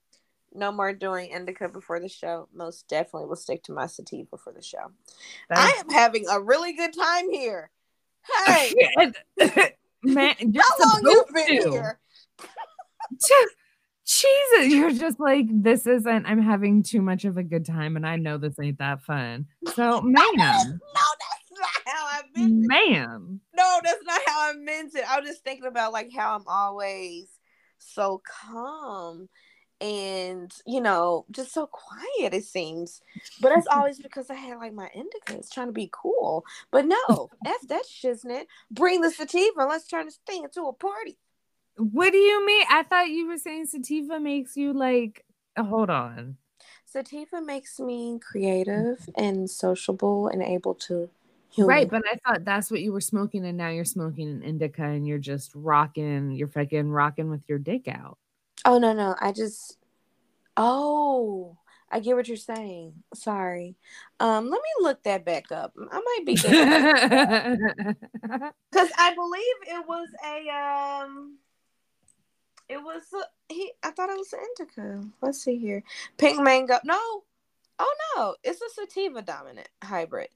No 0.55 0.72
more 0.72 0.94
doing 0.94 1.31
indica 1.31 1.68
before 1.68 2.01
the 2.01 2.09
show. 2.09 2.49
Most 2.55 2.88
definitely 2.88 3.29
will 3.29 3.37
stick 3.37 3.62
to 3.64 3.72
my 3.72 3.87
sativa 3.87 4.38
for 4.38 4.53
the 4.53 4.62
show. 4.62 4.90
I 5.51 5.77
am 5.81 5.90
having 5.90 6.25
a 6.31 6.40
really 6.40 6.72
good 6.72 6.94
time 6.94 7.31
here. 7.31 7.70
Hey, 8.46 8.75
Man, 10.03 10.35
you're 10.38 10.62
how 10.79 10.88
long 10.88 11.01
you 11.03 11.25
been 11.35 11.62
to. 11.62 11.70
here? 11.70 11.99
Jesus, 14.07 14.72
you're 14.72 14.92
just 14.92 15.18
like, 15.18 15.46
this 15.51 15.87
isn't, 15.87 16.27
I'm 16.27 16.40
having 16.40 16.85
too 16.85 17.03
much 17.03 17.25
of 17.25 17.37
a 17.37 17.42
good 17.42 17.66
time, 17.66 17.96
and 17.96 18.07
I 18.07 18.16
know 18.16 18.38
this 18.38 18.55
ain't 18.61 18.79
that 18.79 19.03
fun. 19.03 19.46
So, 19.75 20.01
ma'am, 20.01 20.14
No, 20.14 20.44
that's 20.44 21.51
not 21.51 21.83
how 21.85 22.07
I 22.07 22.22
meant 22.37 22.64
it. 22.64 22.68
ma'am, 22.68 23.40
No, 23.55 23.81
that's 23.83 24.03
not 24.05 24.20
how 24.27 24.51
I 24.51 24.53
meant 24.55 24.94
it. 24.94 25.05
I 25.09 25.20
was 25.20 25.29
just 25.29 25.44
thinking 25.44 25.66
about 25.66 25.92
like 25.92 26.11
how 26.14 26.37
I'm 26.37 26.46
always 26.46 27.29
so 27.79 28.22
calm 28.44 29.29
and 29.81 30.51
you 30.66 30.81
know 30.81 31.27
just 31.31 31.53
so 31.53 31.66
quiet 31.66 32.35
it 32.35 32.44
seems. 32.44 33.01
But 33.40 33.51
that's 33.51 33.66
always 33.70 33.99
because 33.99 34.31
i 34.31 34.35
had 34.35 34.59
like 34.59 34.72
my 34.72 34.90
indicas 34.96 35.51
trying 35.51 35.68
to 35.68 35.72
be 35.72 35.90
cool. 35.92 36.44
But 36.70 36.87
no 36.87 37.31
f 37.46 37.61
that 37.68 37.85
shiznit 37.85 38.44
bring 38.70 39.01
the 39.01 39.11
sativa 39.11 39.66
let's 39.68 39.87
turn 39.87 40.07
this 40.07 40.18
thing 40.27 40.44
into 40.44 40.62
a 40.62 40.72
party. 40.72 41.18
What 41.77 42.11
do 42.12 42.18
you 42.18 42.46
mean? 42.46 42.64
I 42.70 42.83
thought 42.85 43.11
you 43.11 43.27
were 43.27 43.38
saying 43.38 43.66
sativa 43.66 44.18
makes 44.18 44.57
you 44.57 44.72
like 44.72 45.25
uh, 45.57 45.64
hold 45.64 45.90
on. 45.90 46.37
Sativa 46.87 47.42
makes 47.42 47.79
me 47.79 48.18
creative 48.18 49.09
and 49.16 49.51
sociable 49.51 50.29
and 50.29 50.42
able 50.42 50.75
to 50.75 51.11
heal 51.57 51.66
right 51.66 51.90
but 51.90 52.03
i 52.12 52.16
thought 52.25 52.45
that's 52.45 52.71
what 52.71 52.81
you 52.81 52.92
were 52.92 53.01
smoking 53.01 53.45
and 53.45 53.59
now 53.59 53.69
you're 53.69 53.85
smoking 53.85 54.29
an 54.29 54.42
indica 54.42 54.85
and 54.85 55.07
you're 55.07 55.19
just 55.19 55.51
rocking 55.55 56.31
you're 56.31 56.47
fucking 56.47 56.90
rocking 56.90 57.31
with 57.31 57.42
your 57.49 57.59
dick 57.59 57.88
out 57.88 58.19
Oh 58.66 58.79
no, 58.79 58.92
no. 58.92 59.14
I 59.21 59.33
just 59.33 59.79
Oh, 60.57 61.57
I 61.90 62.01
get 62.01 62.16
what 62.16 62.27
you're 62.27 62.37
saying. 62.37 62.95
Sorry. 63.14 63.77
Um, 64.19 64.51
let 64.51 64.61
me 64.61 64.69
look 64.81 65.05
that 65.05 65.25
back 65.25 65.53
up. 65.53 65.73
I 65.79 66.01
might 66.01 66.23
be 66.27 66.35
because 66.35 66.53
I 68.99 69.14
believe 69.14 69.55
it 69.69 69.87
was 69.87 70.09
a 70.25 70.49
um 70.51 71.38
it 72.69 72.79
was 72.79 73.03
a, 73.14 73.23
he 73.53 73.71
I 73.85 73.92
thought 73.92 74.11
it 74.11 74.19
was 74.19 74.33
an 74.33 74.40
indica. 74.59 75.05
Let's 75.23 75.40
see 75.42 75.59
here. 75.59 75.85
Pink 76.19 76.42
mango. 76.42 76.81
No. 76.85 77.23
Oh 77.79 77.95
no, 78.16 78.35
it's 78.42 78.62
a 78.62 78.71
sativa 78.71 79.23
dominant 79.23 79.69
hybrid. 79.85 80.31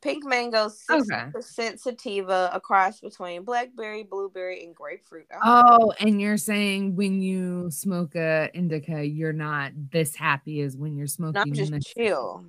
Pink 0.00 0.24
mango, 0.24 0.68
six 0.68 1.08
percent 1.32 1.74
okay. 1.74 1.76
sativa, 1.76 2.50
a 2.52 2.60
cross 2.60 3.00
between 3.00 3.42
blackberry, 3.42 4.04
blueberry, 4.04 4.64
and 4.64 4.74
grapefruit. 4.74 5.26
Oh. 5.32 5.78
oh, 5.80 5.92
and 5.98 6.20
you're 6.20 6.36
saying 6.36 6.94
when 6.94 7.20
you 7.20 7.68
smoke 7.72 8.14
a 8.14 8.48
indica, 8.54 9.04
you're 9.04 9.32
not 9.32 9.72
this 9.90 10.14
happy 10.14 10.60
as 10.60 10.76
when 10.76 10.96
you're 10.96 11.08
smoking. 11.08 11.52
Not 11.52 11.52
just 11.52 11.96
chill. 11.96 12.44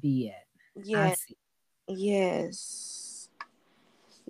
Be 0.00 0.28
it. 0.28 0.84
Yes. 0.84 1.26
Yes. 1.88 3.28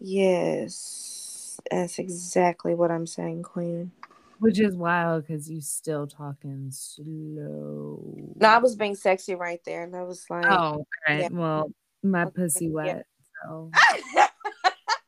Yes. 0.00 1.60
That's 1.70 1.98
exactly 1.98 2.74
what 2.74 2.90
I'm 2.90 3.06
saying, 3.06 3.42
Queen. 3.42 3.92
Which 4.38 4.60
is 4.60 4.76
wild 4.76 5.26
because 5.26 5.50
you 5.50 5.60
still 5.60 6.06
talking 6.06 6.68
slow. 6.70 8.02
No, 8.34 8.48
I 8.48 8.58
was 8.58 8.76
being 8.76 8.94
sexy 8.94 9.34
right 9.34 9.60
there, 9.64 9.82
and 9.82 9.96
I 9.96 10.02
was 10.02 10.26
like, 10.28 10.44
"Oh, 10.46 10.86
right. 11.08 11.22
Yeah. 11.22 11.28
Well, 11.30 11.70
my 12.02 12.26
pussy 12.26 12.70
wet. 12.70 13.06
So. 13.44 13.70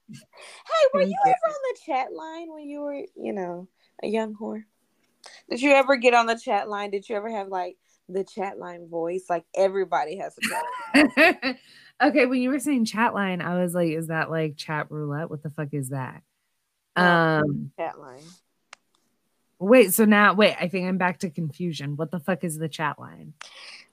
hey, 0.09 0.89
were 0.95 1.03
you 1.03 1.17
ever 1.27 1.37
on 1.47 1.61
the 1.71 1.79
chat 1.85 2.13
line 2.13 2.53
when 2.53 2.69
you 2.69 2.81
were, 2.81 3.05
you 3.17 3.33
know, 3.33 3.69
a 4.03 4.07
young 4.07 4.35
whore? 4.35 4.65
Did 5.49 5.63
you 5.63 5.73
ever 5.73 5.97
get 5.97 6.15
on 6.15 6.27
the 6.27 6.39
chat 6.39 6.69
line? 6.69 6.91
Did 6.91 7.09
you 7.09 7.17
ever 7.17 7.31
have 7.31 7.49
like 7.49 7.77
the 8.09 8.25
chat 8.25 8.59
line 8.59 8.89
voice? 8.89 9.25
Like 9.29 9.45
everybody 9.55 10.19
has 10.19 10.37
a 10.39 10.49
chat 10.49 11.57
okay, 12.03 12.27
when 12.27 12.41
you 12.41 12.51
were 12.51 12.59
saying 12.59 12.85
chat 12.85 13.15
line, 13.15 13.41
I 13.41 13.61
was 13.61 13.75
like, 13.75 13.91
is 13.91 14.09
that 14.09 14.31
like 14.31 14.57
chat 14.57 14.91
roulette? 14.91 15.31
What 15.31 15.43
the 15.43 15.51
fuck 15.51 15.69
is 15.73 15.91
that? 15.91 16.23
Um 16.97 17.73
chat 17.79 17.99
line. 17.99 18.25
Wait, 19.59 19.93
so 19.93 20.05
now 20.05 20.35
wait, 20.35 20.57
I 20.61 20.69
think 20.69 20.87
I'm 20.87 20.99
back 20.99 21.19
to 21.21 21.31
confusion. 21.31 21.97
What 21.97 22.11
the 22.11 22.21
fuck 22.21 22.45
is 22.45 22.59
the 22.59 22.69
chat 22.69 22.99
line? 22.99 23.35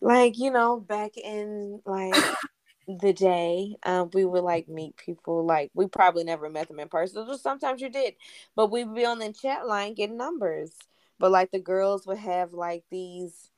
Like, 0.01 0.37
you 0.37 0.51
know, 0.51 0.79
back 0.79 1.17
in 1.17 1.81
like 1.85 2.13
the 2.87 3.13
day 3.13 3.75
um, 3.83 4.09
we 4.13 4.25
would 4.25 4.43
like 4.43 4.67
meet 4.67 4.95
people 4.97 5.45
like 5.45 5.71
we 5.73 5.87
probably 5.87 6.23
never 6.23 6.49
met 6.49 6.67
them 6.67 6.79
in 6.79 6.87
person 6.87 7.25
sometimes 7.37 7.81
you 7.81 7.89
did 7.89 8.15
but 8.55 8.71
we'd 8.71 8.93
be 8.93 9.05
on 9.05 9.19
the 9.19 9.33
chat 9.33 9.67
line 9.67 9.93
getting 9.93 10.17
numbers 10.17 10.71
but 11.19 11.31
like 11.31 11.51
the 11.51 11.59
girls 11.59 12.05
would 12.05 12.17
have 12.17 12.53
like 12.53 12.83
these 12.91 13.49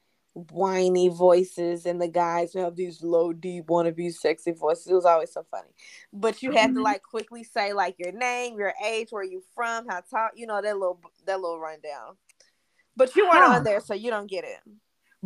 whiny 0.52 1.10
voices 1.10 1.86
and 1.86 2.00
the 2.00 2.08
guys 2.08 2.54
would 2.54 2.64
have 2.64 2.76
these 2.76 3.02
low 3.02 3.34
deep 3.34 3.66
wannabe 3.68 4.14
sexy 4.14 4.52
voices 4.52 4.88
it 4.88 4.94
was 4.94 5.06
always 5.06 5.34
so 5.34 5.44
funny 5.50 5.70
but 6.14 6.44
you 6.44 6.52
had 6.52 6.68
to 6.68 6.74
mm-hmm. 6.74 6.84
like 6.84 7.02
quickly 7.02 7.44
say 7.44 7.74
like 7.74 7.96
your 7.98 8.12
name 8.12 8.58
your 8.58 8.74
age 8.86 9.08
where 9.10 9.24
you 9.24 9.42
from 9.56 9.88
how 9.88 10.00
tall 10.02 10.30
you 10.36 10.46
know 10.46 10.62
that 10.62 10.78
little 10.78 11.02
that 11.26 11.40
little 11.40 11.60
rundown 11.60 12.16
but 12.96 13.16
you 13.16 13.26
weren't 13.26 13.46
huh. 13.46 13.56
on 13.56 13.64
there 13.64 13.80
so 13.80 13.96
you 13.96 14.12
don't 14.12 14.30
get 14.30 14.44
it 14.44 14.60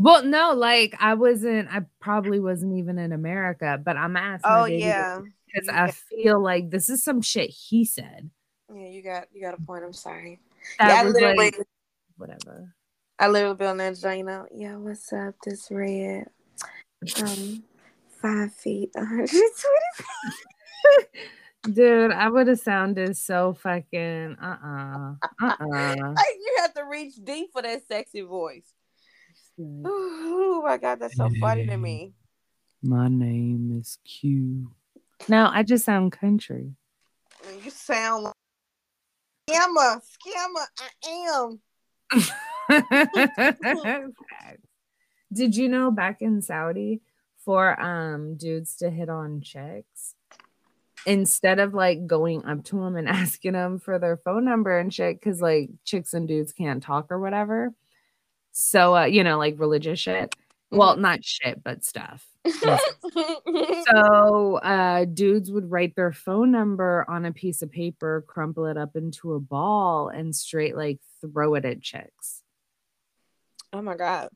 well, 0.02 0.24
no, 0.24 0.54
like 0.54 0.96
I 1.00 1.14
wasn't. 1.14 1.70
I 1.72 1.82
probably 2.00 2.40
wasn't 2.40 2.78
even 2.78 2.98
in 2.98 3.12
America, 3.12 3.80
but 3.84 3.98
I'm 3.98 4.18
asking. 4.18 4.52
Oh 4.52 4.66
yeah, 4.66 5.20
because 5.46 5.70
I 5.70 5.92
feel 5.92 6.42
like 6.42 6.70
this 6.70 6.90
is 6.90 7.04
some 7.04 7.22
shit 7.22 7.50
he 7.50 7.86
said. 7.86 8.30
Yeah, 8.74 8.88
you 8.88 9.04
got 9.04 9.28
you 9.34 9.42
got 9.42 9.54
a 9.54 9.62
point. 9.62 9.84
I'm 9.84 9.94
sorry. 9.94 10.40
That 10.80 10.88
yeah, 10.88 11.02
I 11.02 11.04
literally 11.04 11.36
like, 11.36 11.68
whatever. 12.18 12.74
I 13.20 13.28
literally 13.28 13.56
be 13.56 13.66
on 13.66 13.78
that 13.78 13.98
joint. 13.98 14.26
Know, 14.26 14.48
yeah, 14.52 14.78
what's 14.78 15.14
up? 15.14 15.36
This 15.46 15.68
red, 15.70 16.26
um, 17.22 17.64
five 18.22 18.54
feet, 18.54 18.90
120 18.94 19.40
Dude, 21.74 22.12
I 22.12 22.28
would 22.28 22.48
have 22.48 22.60
sounded 22.60 23.16
so 23.16 23.54
fucking 23.54 24.36
uh 24.42 24.58
uh-uh, 24.64 25.14
uh 25.42 25.56
uh 25.62 26.16
You 26.40 26.56
have 26.58 26.74
to 26.74 26.86
reach 26.90 27.24
deep 27.24 27.52
for 27.54 27.62
that 27.62 27.88
sexy 27.88 28.22
voice. 28.22 28.74
Oh 29.60 30.62
my 30.66 30.78
god, 30.78 31.00
that's 31.00 31.16
so 31.16 31.30
hey, 31.30 31.40
funny 31.40 31.68
to 31.68 31.78
me. 31.78 32.14
My 32.82 33.08
name 33.08 33.78
is 33.80 34.00
Q. 34.06 34.72
Now 35.28 35.52
I 35.54 35.62
just 35.64 35.86
sound 35.86 36.12
country. 36.12 36.74
You 37.64 37.70
sound 37.70 38.24
like 38.24 38.34
scammer, 39.50 40.02
scammer. 40.26 40.66
I 40.80 40.90
am. 42.12 44.14
Did 45.34 45.56
you 45.56 45.70
know 45.70 45.92
back 45.92 46.22
in 46.22 46.42
Saudi 46.42 47.02
for 47.44 47.80
um 47.80 48.36
dudes 48.36 48.76
to 48.78 48.90
hit 48.90 49.10
on 49.10 49.42
chicks? 49.42 50.16
Instead 51.06 51.60
of 51.60 51.74
like 51.74 52.06
going 52.06 52.46
up 52.46 52.64
to 52.66 52.78
them 52.78 52.96
and 52.96 53.10
asking 53.10 53.54
them 53.54 53.80
for 53.80 53.98
their 54.00 54.18
phone 54.18 54.46
number 54.46 54.78
and 54.78 54.94
shit, 54.94 55.20
because 55.20 55.42
like 55.42 55.70
chicks 55.84 56.14
and 56.14 56.28
dudes 56.28 56.54
can't 56.54 56.84
talk 56.84 57.12
or 57.12 57.20
whatever, 57.20 57.74
so, 58.52 58.96
uh, 58.96 59.06
you 59.06 59.24
know, 59.24 59.38
like 59.38 59.60
religious 59.60 60.00
shit. 60.00 60.36
Well, 60.70 60.94
mm-hmm. 60.94 61.02
not 61.02 61.24
shit, 61.24 61.64
but 61.64 61.84
stuff. 61.84 62.26
so, 63.92 64.56
uh, 64.56 65.06
dudes 65.06 65.52
would 65.52 65.70
write 65.70 65.96
their 65.96 66.12
phone 66.12 66.52
number 66.52 67.06
on 67.08 67.26
a 67.26 67.32
piece 67.32 67.62
of 67.62 67.72
paper, 67.72 68.24
crumple 68.28 68.66
it 68.66 68.78
up 68.78 68.96
into 68.96 69.34
a 69.34 69.40
ball, 69.40 70.10
and 70.10 70.36
straight 70.36 70.76
like 70.76 71.00
throw 71.22 71.56
it 71.56 71.66
at 71.66 71.82
chicks. 71.82 72.42
Oh 73.74 73.82
my 73.82 73.96
god! 73.96 74.30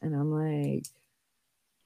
And 0.00 0.14
I'm 0.14 0.30
like, 0.30 0.86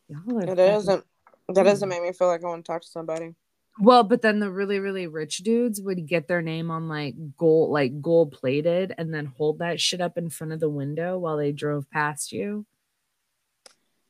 y'all 0.08 0.38
are. 0.38 0.46
That 0.46 0.56
doesn't. 0.56 1.04
That 1.48 1.64
doesn't 1.64 1.88
make 1.88 2.02
me 2.02 2.12
feel 2.12 2.28
like 2.28 2.42
I 2.42 2.48
want 2.48 2.64
to 2.64 2.72
talk 2.72 2.82
to 2.82 2.88
somebody. 2.88 3.34
Well, 3.78 4.04
but 4.04 4.22
then 4.22 4.38
the 4.38 4.50
really, 4.50 4.78
really 4.78 5.08
rich 5.08 5.38
dudes 5.38 5.80
would 5.80 6.06
get 6.06 6.28
their 6.28 6.42
name 6.42 6.70
on 6.70 6.88
like 6.88 7.14
gold, 7.37 7.70
like 7.70 8.00
gold 8.00 8.32
plated, 8.32 8.94
and 8.96 9.12
then 9.12 9.26
hold 9.26 9.58
that 9.58 9.80
shit 9.80 10.00
up 10.00 10.16
in 10.16 10.30
front 10.30 10.52
of 10.52 10.60
the 10.60 10.68
window 10.68 11.18
while 11.18 11.37
they 11.37 11.50
drove 11.50 11.90
past 11.90 12.30
you. 12.30 12.66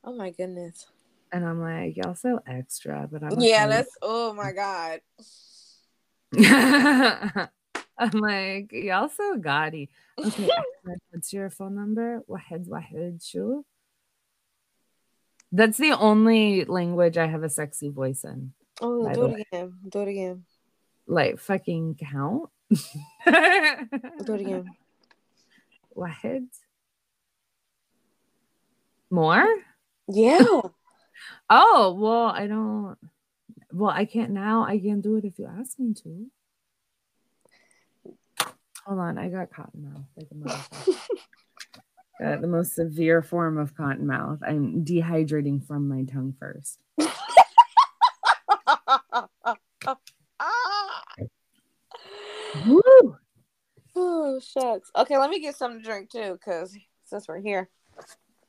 Oh 0.02 0.14
my 0.14 0.30
goodness. 0.30 0.86
And 1.32 1.46
I'm 1.46 1.60
like, 1.60 1.96
y'all 1.96 2.14
so 2.14 2.40
extra, 2.46 3.08
but 3.10 3.22
I'm 3.22 3.40
yeah, 3.40 3.66
that's 3.66 3.96
oh 4.02 4.34
my 4.34 4.52
god. 4.52 5.00
I'm 7.96 8.20
like, 8.20 8.70
y'all 8.70 9.08
so 9.08 9.36
gaudy. 9.38 9.88
Okay, 10.18 10.50
what's 11.10 11.32
your 11.32 11.48
phone 11.48 11.74
number? 11.74 12.22
Wahed 12.26 12.66
Wahed 12.66 13.22
Shu. 13.22 13.64
That's 15.50 15.78
the 15.78 15.92
only 15.92 16.64
language 16.64 17.16
I 17.16 17.28
have 17.28 17.44
a 17.44 17.48
sexy 17.48 17.88
voice 17.88 18.24
in. 18.24 18.52
Oh, 18.80 19.12
do 19.12 19.26
it 19.26 19.46
again. 19.48 19.74
Do 19.88 20.00
it 20.00 20.08
again. 20.08 20.44
Like 21.06 21.38
fucking 21.38 21.96
count. 21.96 22.50
do 22.70 24.34
it 24.34 24.40
again. 24.40 24.70
Wahed. 25.94 26.48
More? 29.10 29.46
Yeah. 30.08 30.44
oh, 31.50 31.96
well, 31.98 32.26
I 32.26 32.46
don't. 32.46 32.96
Well, 33.72 33.90
I 33.90 34.04
can't 34.04 34.30
now. 34.30 34.64
I 34.64 34.78
can 34.78 35.00
do 35.00 35.16
it 35.16 35.24
if 35.24 35.38
you 35.38 35.46
ask 35.46 35.78
me 35.78 35.94
to. 35.94 36.26
Hold 38.86 38.98
on, 38.98 39.18
I 39.18 39.28
got 39.28 39.50
cotton 39.50 39.84
mouth 39.84 40.04
like 40.16 40.28
a 40.30 40.34
got 42.20 42.40
the 42.42 42.46
most 42.46 42.74
severe 42.74 43.22
form 43.22 43.56
of 43.56 43.74
cotton 43.74 44.06
mouth. 44.06 44.40
I'm 44.46 44.84
dehydrating 44.84 45.66
from 45.66 45.88
my 45.88 46.02
tongue 46.04 46.34
first. 46.38 46.78
Woo! 52.66 53.16
Oh 53.96 54.40
shucks. 54.40 54.90
Okay, 54.96 55.18
let 55.18 55.30
me 55.30 55.40
get 55.40 55.56
something 55.56 55.80
to 55.80 55.84
drink 55.84 56.10
too, 56.10 56.32
because 56.32 56.76
since 57.04 57.28
we're 57.28 57.40
here. 57.40 57.68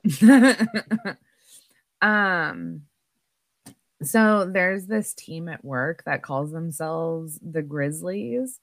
um 2.01 2.81
so 4.03 4.45
there's 4.45 4.85
this 4.85 5.13
team 5.13 5.47
at 5.47 5.65
work 5.65 6.03
that 6.05 6.21
calls 6.21 6.51
themselves 6.51 7.39
the 7.41 7.61
Grizzlies. 7.61 8.59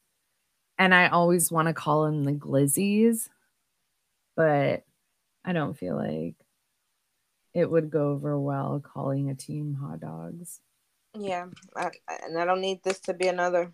And 0.79 0.95
I 0.95 1.09
always 1.09 1.51
want 1.51 1.69
to 1.69 1.75
call 1.75 2.05
them 2.05 2.25
the 2.25 2.33
glizzies, 2.33 3.29
but 4.37 4.85
I 5.45 5.53
don't 5.53 5.77
feel 5.77 5.97
like 5.97 6.35
it 7.55 7.71
would 7.71 7.91
go 7.91 8.11
over 8.11 8.39
well 8.39 8.81
calling 8.81 9.31
a 9.31 9.35
team 9.35 9.75
hot 9.75 10.01
dogs. 10.01 10.61
Yeah, 11.19 11.47
I, 11.77 11.91
and 12.25 12.39
I 12.39 12.45
don't 12.45 12.63
need 12.63 12.83
this 12.83 13.01
to 13.01 13.15
be 13.15 13.29
another 13.29 13.73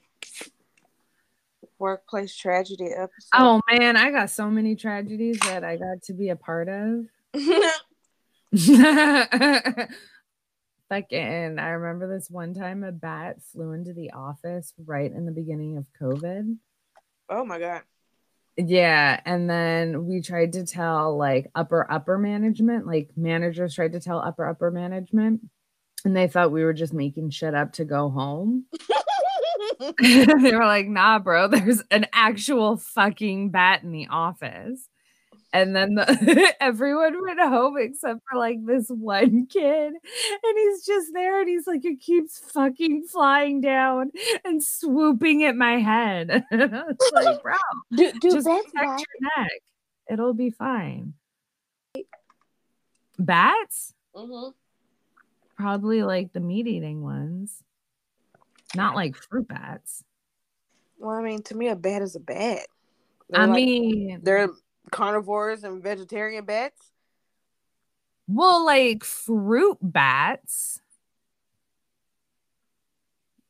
workplace 1.79 2.37
tragedy 2.37 2.87
episode. 2.87 3.29
Oh 3.35 3.61
man, 3.71 3.97
I 3.97 4.11
got 4.11 4.31
so 4.31 4.51
many 4.51 4.77
tragedies 4.77 5.39
that 5.41 5.65
I 5.65 5.77
got 5.77 6.03
to 6.05 6.13
be 6.13 6.29
a 6.31 6.37
part 6.37 6.69
of. 6.69 7.07
Fucking, 10.89 11.59
I 11.59 11.69
remember 11.69 12.09
this 12.09 12.31
one 12.31 12.55
time 12.55 12.83
a 12.83 12.93
bat 12.93 13.43
flew 13.53 13.73
into 13.73 13.93
the 13.93 14.13
office 14.13 14.73
right 14.87 15.13
in 15.13 15.27
the 15.27 15.33
beginning 15.33 15.77
of 15.77 15.87
COVID. 16.01 16.57
Oh 17.29 17.45
my 17.45 17.59
god. 17.59 17.83
Yeah, 18.57 19.21
and 19.25 19.49
then 19.49 20.07
we 20.07 20.21
tried 20.21 20.55
to 20.55 20.65
tell 20.65 21.17
like 21.17 21.51
upper 21.55 21.91
upper 21.91 22.19
management, 22.19 22.87
like 22.87 23.11
managers 23.17 23.75
tried 23.75 23.93
to 23.93 24.01
tell 24.01 24.19
upper 24.19 24.49
upper 24.49 24.71
management, 24.71 25.43
and 26.05 26.17
they 26.17 26.27
thought 26.27 26.51
we 26.51 26.65
were 26.65 26.73
just 26.73 26.93
making 26.93 27.31
shit 27.31 27.55
up 27.55 27.75
to 27.75 27.85
go 27.85 28.09
home. 28.09 28.65
they 29.99 30.27
were 30.55 30.65
like, 30.65 30.89
"Nah, 30.89 31.19
bro, 31.19 31.49
there's 31.49 31.83
an 31.91 32.07
actual 32.13 32.77
fucking 32.77 33.51
bat 33.51 33.83
in 33.83 33.93
the 33.93 34.09
office." 34.09 34.89
And 35.53 35.75
then 35.75 35.95
the, 35.95 36.55
everyone 36.61 37.17
went 37.25 37.41
home 37.41 37.77
except 37.79 38.21
for 38.31 38.39
like 38.39 38.59
this 38.67 38.89
one 38.89 39.47
kid. 39.47 39.93
And 39.95 40.59
he's 40.59 40.85
just 40.85 41.13
there 41.15 41.41
and 41.41 41.49
he's 41.49 41.67
like, 41.67 41.85
it 41.85 42.01
keeps 42.01 42.39
fucking 42.39 43.05
flying 43.05 43.61
down 43.63 44.11
and 44.45 44.63
swooping 44.63 45.45
at 45.45 45.57
my 45.57 45.79
head. 45.79 46.45
it's 46.51 47.13
like, 47.15 47.43
bro, 47.43 47.55
do, 47.97 48.13
do 48.13 48.31
just 48.31 48.47
protect 48.47 48.75
right. 48.75 48.99
your 48.99 49.45
neck. 49.45 49.53
It'll 50.11 50.35
be 50.35 50.51
fine. 50.51 51.15
Bats? 53.19 53.95
Mm-hmm. 54.15 54.51
Probably 55.57 56.03
like 56.03 56.33
the 56.33 56.41
meat 56.41 56.67
eating 56.67 57.03
ones, 57.03 57.63
not 58.75 58.95
like 58.95 59.17
fruit 59.17 59.49
bats. 59.49 60.05
Well, 60.99 61.15
I 61.15 61.23
mean, 61.23 61.43
to 61.45 61.57
me, 61.57 61.69
a 61.69 61.77
bat 61.77 62.03
is 62.03 62.17
a 62.17 62.21
bat. 62.21 62.67
They're 63.31 63.43
I 63.43 63.45
like, 63.45 63.55
mean, 63.57 64.21
they're 64.23 64.49
carnivores 64.91 65.65
and 65.65 65.83
vegetarian 65.83 66.45
bats? 66.45 66.93
Well, 68.27 68.65
like 68.65 69.05
fruit 69.05 69.79
bats. 69.81 70.81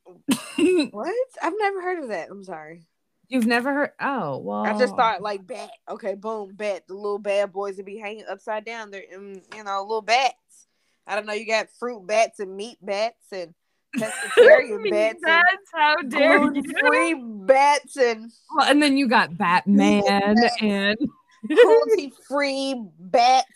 what? 0.91 1.15
I've 1.43 1.53
never 1.59 1.83
heard 1.83 2.03
of 2.03 2.09
that. 2.11 2.29
I'm 2.31 2.45
sorry. 2.45 2.83
You've 3.29 3.47
never 3.47 3.73
heard? 3.75 3.91
Oh, 4.01 4.39
well. 4.39 4.65
I 4.65 4.79
just 4.79 4.97
thought 4.97 5.21
like 5.21 5.47
bat. 5.47 5.71
Okay, 5.89 6.15
boom, 6.15 6.55
bat. 6.55 6.85
The 6.87 6.95
little 6.95 7.19
bad 7.19 7.53
boys 7.53 7.77
that 7.77 7.85
be 7.85 7.99
hanging 7.99 8.25
upside 8.29 8.65
down. 8.65 8.91
They're, 8.91 9.05
you 9.11 9.65
know, 9.65 9.83
little 9.83 10.03
bats. 10.03 10.67
I 11.07 11.15
don't 11.15 11.27
know. 11.27 11.35
You 11.35 11.47
got 11.47 11.69
fruit 11.79 12.07
bats 12.07 12.41
and 12.41 12.57
meat 12.57 12.79
bats 12.81 13.33
and 13.33 13.55
pescatarian 13.99 14.91
bats. 14.91 15.21
That's 15.23 15.47
how 15.75 15.97
dare 15.97 16.53
you. 16.53 16.63
Free 16.81 17.15
bats 17.47 17.97
and. 17.97 18.31
Well, 18.57 18.69
and 18.69 18.83
then 18.83 18.97
you 18.97 19.09
got 19.09 19.37
Batman 19.37 20.03
and 20.61 20.99
cruelty 21.47 22.13
free 22.29 22.75
bats. 22.99 23.47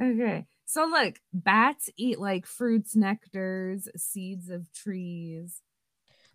Okay. 0.00 0.46
So 0.66 0.86
look, 0.86 1.16
bats 1.32 1.90
eat 1.96 2.18
like 2.18 2.46
fruits, 2.46 2.96
nectars, 2.96 3.88
seeds 3.96 4.48
of 4.48 4.72
trees. 4.72 5.60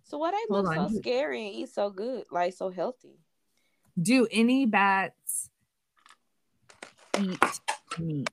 So 0.04 0.20
why 0.20 0.32
they 0.32 0.38
look 0.50 0.74
so 0.74 0.90
scary 1.00 1.48
and 1.48 1.56
eat 1.56 1.70
so 1.70 1.90
good, 1.90 2.26
like 2.32 2.54
so 2.54 2.70
healthy? 2.70 3.18
Do 4.00 4.28
any 4.32 4.66
bats 4.66 5.50
eat 7.20 7.40
meat? 8.00 8.30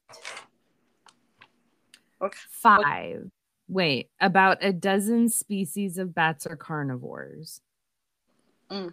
Okay. 2.20 2.38
Five. 2.50 3.30
Wait, 3.74 4.08
about 4.20 4.62
a 4.62 4.72
dozen 4.72 5.28
species 5.28 5.98
of 5.98 6.14
bats 6.14 6.46
are 6.46 6.54
carnivores. 6.54 7.60
Mm. 8.70 8.92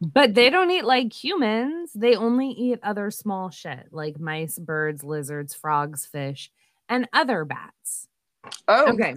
But 0.00 0.34
they 0.34 0.48
don't 0.48 0.70
eat 0.70 0.84
like 0.84 1.12
humans. 1.12 1.90
They 1.92 2.14
only 2.14 2.50
eat 2.50 2.78
other 2.84 3.10
small 3.10 3.50
shit 3.50 3.88
like 3.90 4.20
mice, 4.20 4.60
birds, 4.60 5.02
lizards, 5.02 5.56
frogs, 5.56 6.06
fish, 6.06 6.52
and 6.88 7.08
other 7.12 7.44
bats. 7.44 8.06
Oh. 8.68 8.92
Okay. 8.92 9.16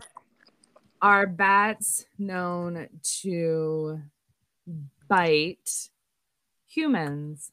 Are 1.04 1.28
bats 1.28 2.08
known 2.18 2.90
to 3.22 4.00
bite 5.08 5.90
humans? 6.66 7.52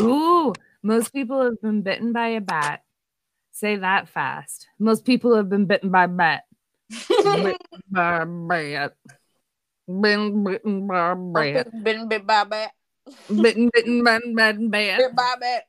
Ooh, 0.00 0.54
most 0.82 1.12
people 1.12 1.42
have 1.42 1.60
been 1.60 1.82
bitten 1.82 2.14
by 2.14 2.28
a 2.28 2.40
bat. 2.40 2.82
Say 3.56 3.76
that 3.76 4.08
fast. 4.10 4.68
Most 4.78 5.06
people 5.06 5.34
have 5.34 5.48
been 5.48 5.64
bitten 5.64 5.90
by 5.90 6.08
bat. 6.08 6.42
bitten 7.08 7.56
by 7.90 8.26
bat. 8.26 8.92
Been 9.88 10.44
bitten 10.44 10.86
by 10.86 11.14
bat. 11.14 11.66
Bitten 11.82 12.06
bit 12.06 12.26
by 12.26 12.44
bat. 12.44 12.72
Bitten 13.30 13.70
bitten 13.72 14.04
by 14.04 14.20
bat. 14.34 14.58
Bit 14.58 15.16
by 15.16 15.34
bat. 15.40 15.62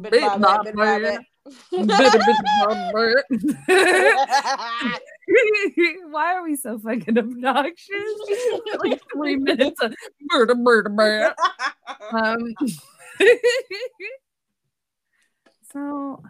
Bit 0.00 0.10
by 0.10 0.18
a 0.18 0.38
bat. 0.40 0.64
Bit 0.64 0.74
by 0.74 0.98
bat. 0.98 1.20
Why 6.10 6.34
are 6.34 6.42
we 6.42 6.56
so 6.56 6.76
fucking 6.80 7.18
obnoxious? 7.18 8.20
like 8.84 9.00
three 9.14 9.36
minutes 9.36 9.80
of 9.80 9.94
murder, 10.32 10.56
murder, 10.56 10.90
murder. 10.90 11.36
Um, 12.10 12.52
so 15.72 16.20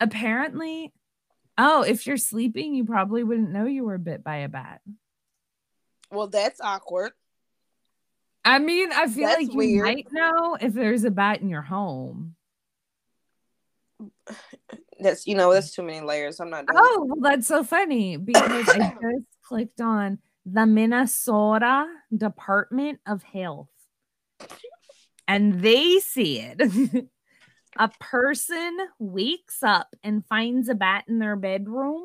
apparently, 0.00 0.92
oh, 1.58 1.82
if 1.82 2.06
you're 2.06 2.16
sleeping, 2.16 2.74
you 2.74 2.84
probably 2.84 3.24
wouldn't 3.24 3.50
know 3.50 3.64
you 3.66 3.84
were 3.84 3.98
bit 3.98 4.22
by 4.22 4.38
a 4.38 4.48
bat. 4.48 4.80
Well, 6.10 6.28
that's 6.28 6.60
awkward. 6.60 7.12
I 8.44 8.60
mean, 8.60 8.92
I 8.92 9.08
feel 9.08 9.26
That's 9.26 9.42
like 9.42 9.52
you 9.52 9.56
weird. 9.56 9.84
might 9.84 10.06
know 10.12 10.56
if 10.60 10.72
there's 10.72 11.02
a 11.02 11.10
bat 11.10 11.40
in 11.40 11.48
your 11.48 11.62
home. 11.62 12.36
That's 14.98 15.26
you 15.26 15.34
know 15.34 15.52
that's 15.52 15.74
too 15.74 15.82
many 15.82 16.00
layers. 16.00 16.40
I'm 16.40 16.48
not. 16.48 16.64
Oh, 16.72 17.04
well, 17.06 17.20
that's 17.20 17.46
so 17.46 17.62
funny 17.62 18.16
because 18.16 18.66
I 18.66 18.78
just 19.02 19.26
clicked 19.42 19.82
on 19.82 20.18
the 20.46 20.64
Minnesota 20.64 21.86
Department 22.16 23.00
of 23.06 23.22
Health 23.22 23.68
and 25.28 25.60
they 25.60 25.98
said 25.98 26.60
a 27.78 27.90
person 28.00 28.76
wakes 28.98 29.62
up 29.62 29.94
and 30.02 30.26
finds 30.26 30.68
a 30.68 30.74
bat 30.74 31.04
in 31.08 31.18
their 31.18 31.36
bedroom. 31.36 32.02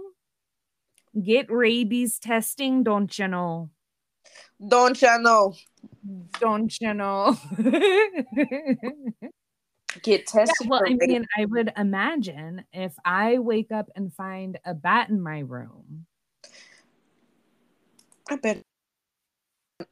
Get 1.21 1.51
rabies 1.51 2.19
testing, 2.19 2.83
don't 2.83 3.17
you 3.19 3.27
know? 3.27 3.69
Don't 4.65 5.01
you 5.01 5.19
know? 5.19 5.55
Don't 6.39 6.79
you 6.79 6.93
know? 6.93 7.37
Get 10.03 10.25
tested. 10.27 10.55
Yeah, 10.61 10.67
well, 10.69 10.83
I 10.85 10.93
mean, 10.93 11.25
I 11.37 11.45
would 11.45 11.73
imagine 11.75 12.63
if 12.71 12.93
I 13.03 13.39
wake 13.39 13.71
up 13.71 13.89
and 13.95 14.13
find 14.13 14.57
a 14.63 14.73
bat 14.73 15.09
in 15.09 15.19
my 15.21 15.39
room. 15.39 16.05
I 18.29 18.37
bet. 18.37 18.61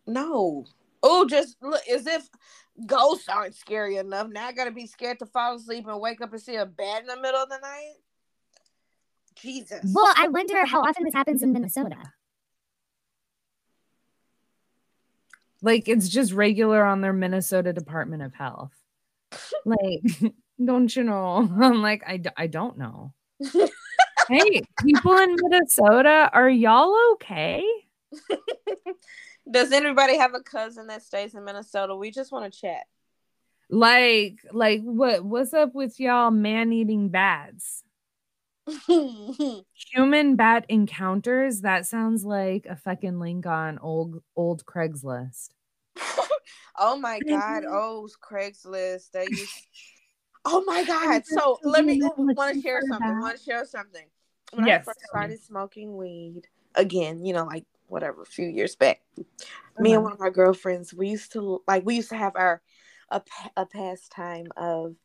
No. 0.07 0.65
Oh, 1.03 1.25
just 1.27 1.57
look 1.61 1.81
as 1.89 2.07
if 2.07 2.29
ghosts 2.85 3.29
aren't 3.29 3.55
scary 3.55 3.97
enough. 3.97 4.27
Now 4.29 4.47
I 4.47 4.51
gotta 4.51 4.71
be 4.71 4.87
scared 4.87 5.19
to 5.19 5.25
fall 5.25 5.55
asleep 5.55 5.85
and 5.87 5.99
wake 5.99 6.21
up 6.21 6.31
and 6.31 6.41
see 6.41 6.55
a 6.55 6.65
bat 6.65 7.01
in 7.01 7.07
the 7.07 7.19
middle 7.19 7.41
of 7.41 7.49
the 7.49 7.59
night. 7.59 7.95
Jesus. 9.35 9.81
Well, 9.93 10.13
I 10.17 10.27
wonder 10.27 10.65
how 10.65 10.81
often 10.81 11.05
this 11.05 11.13
happens 11.13 11.43
in 11.43 11.53
Minnesota. 11.53 11.97
Like 15.61 15.87
it's 15.87 16.09
just 16.09 16.33
regular 16.33 16.83
on 16.83 17.01
their 17.01 17.13
Minnesota 17.13 17.73
Department 17.73 18.23
of 18.23 18.33
Health. 18.33 18.71
Like, 19.65 20.33
don't 20.63 20.95
you 20.95 21.03
know? 21.03 21.47
I'm 21.61 21.81
like, 21.81 22.03
I, 22.07 22.21
I 22.37 22.47
don't 22.47 22.77
know. 22.77 23.13
hey, 24.29 24.61
people 24.83 25.17
in 25.17 25.35
Minnesota, 25.39 26.29
are 26.33 26.49
y'all 26.49 26.95
okay? 27.13 27.63
Does 29.51 29.71
anybody 29.71 30.17
have 30.17 30.33
a 30.35 30.41
cousin 30.41 30.87
that 30.87 31.01
stays 31.01 31.33
in 31.33 31.43
Minnesota? 31.43 31.95
We 31.95 32.11
just 32.11 32.31
want 32.31 32.51
to 32.51 32.59
chat. 32.59 32.85
Like, 33.69 34.39
like 34.51 34.81
what 34.81 35.23
what's 35.23 35.53
up 35.53 35.75
with 35.75 35.99
y'all 35.99 36.31
man-eating 36.31 37.09
bats? 37.09 37.83
Human 38.87 40.35
bat 40.35 40.65
encounters? 40.69 41.61
That 41.61 41.85
sounds 41.85 42.25
like 42.25 42.65
a 42.67 42.75
fucking 42.75 43.19
link 43.19 43.45
on 43.45 43.79
old 43.79 44.21
old 44.35 44.65
Craigslist. 44.65 45.49
oh 46.77 46.97
my 46.99 47.19
god! 47.19 47.63
Oh, 47.69 48.07
Craigslist. 48.21 49.11
They 49.11 49.25
used. 49.29 49.53
Oh 50.45 50.63
my 50.65 50.83
god! 50.83 51.25
So 51.25 51.59
let 51.63 51.85
me 51.85 52.01
want 52.01 52.55
to 52.55 52.61
share 52.61 52.81
something. 52.89 53.19
Want 53.19 53.37
to 53.37 53.43
share 53.43 53.65
something. 53.65 54.05
When 54.53 54.65
Yes, 54.65 54.81
I 54.81 54.83
first 54.85 54.99
tell 54.99 55.09
started 55.09 55.39
smoking 55.43 55.95
weed 55.95 56.47
again, 56.75 57.23
you 57.23 57.33
know, 57.33 57.45
like 57.45 57.65
whatever, 57.89 58.21
a 58.21 58.25
few 58.25 58.47
years 58.47 58.75
back. 58.75 59.01
Me 59.77 59.93
and 59.93 59.97
uh-huh. 59.97 60.01
one 60.01 60.13
of 60.13 60.19
my 60.19 60.29
girlfriends, 60.29 60.93
we 60.93 61.09
used 61.09 61.31
to 61.33 61.61
like 61.67 61.85
we 61.85 61.95
used 61.95 62.09
to 62.09 62.17
have 62.17 62.35
our 62.35 62.61
a, 63.11 63.21
a 63.57 63.65
pastime 63.65 64.47
of 64.57 64.95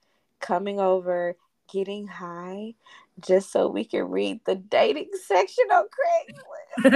coming 0.41 0.81
over, 0.81 1.37
getting 1.73 2.07
high, 2.07 2.75
just 3.21 3.53
so 3.53 3.69
we 3.69 3.85
could 3.85 4.05
read 4.05 4.41
the 4.45 4.57
dating 4.57 5.11
section 5.27 5.65
on 5.73 5.85
Craigslist. 5.85 6.85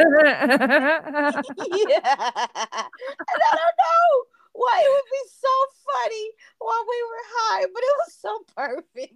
yeah. 1.88 1.94
And 1.94 3.42
I 3.42 3.52
don't 3.52 3.78
know 3.78 4.24
why 4.52 4.82
it 4.84 4.90
would 4.90 5.10
be 5.10 5.24
so 5.30 5.48
funny 5.86 6.30
while 6.58 6.84
we 6.88 7.02
were 7.02 7.24
high, 7.28 7.66
but 7.72 7.82
it 7.82 7.96
was 7.98 8.14
so 8.20 8.44
perfect. 8.56 9.14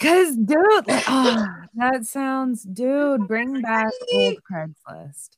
Cause 0.00 0.36
dude, 0.36 0.88
like, 0.88 1.04
oh, 1.06 1.46
that 1.74 2.06
sounds 2.06 2.62
dude, 2.62 3.28
bring 3.28 3.60
back 3.60 3.92
old 4.12 4.38
Craigslist. 4.50 5.36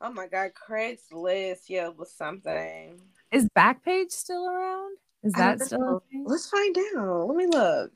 Oh 0.00 0.12
my 0.12 0.26
god, 0.26 0.50
Craigslist, 0.54 1.68
yeah, 1.68 1.88
was 1.88 2.12
something. 2.12 3.00
Is 3.30 3.48
Backpage 3.56 4.10
still 4.10 4.46
around? 4.48 4.96
Is 5.22 5.32
that 5.34 5.60
still. 5.60 6.02
Let's 6.24 6.48
find 6.50 6.76
out. 6.96 7.26
Let 7.28 7.36
me 7.36 7.46
look. 7.46 7.92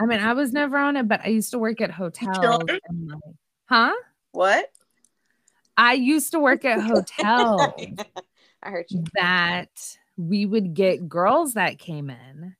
I 0.00 0.06
mean, 0.06 0.20
I 0.20 0.32
was 0.32 0.52
never 0.52 0.78
on 0.78 0.96
it, 0.96 1.06
but 1.06 1.20
I 1.24 1.28
used 1.28 1.50
to 1.50 1.58
work 1.58 1.80
at 1.80 1.90
hotels. 1.90 2.64
and, 2.88 3.08
like- 3.08 3.20
huh? 3.66 3.92
What? 4.32 4.70
I 5.76 5.94
used 5.94 6.32
to 6.32 6.40
work 6.40 6.64
at 6.64 6.80
hotels 6.82 7.72
I 8.62 8.70
heard 8.70 8.86
you. 8.88 9.04
that 9.14 9.96
we 10.16 10.46
would 10.46 10.74
get 10.74 11.08
girls 11.08 11.54
that 11.54 11.78
came 11.78 12.10
in 12.10 12.54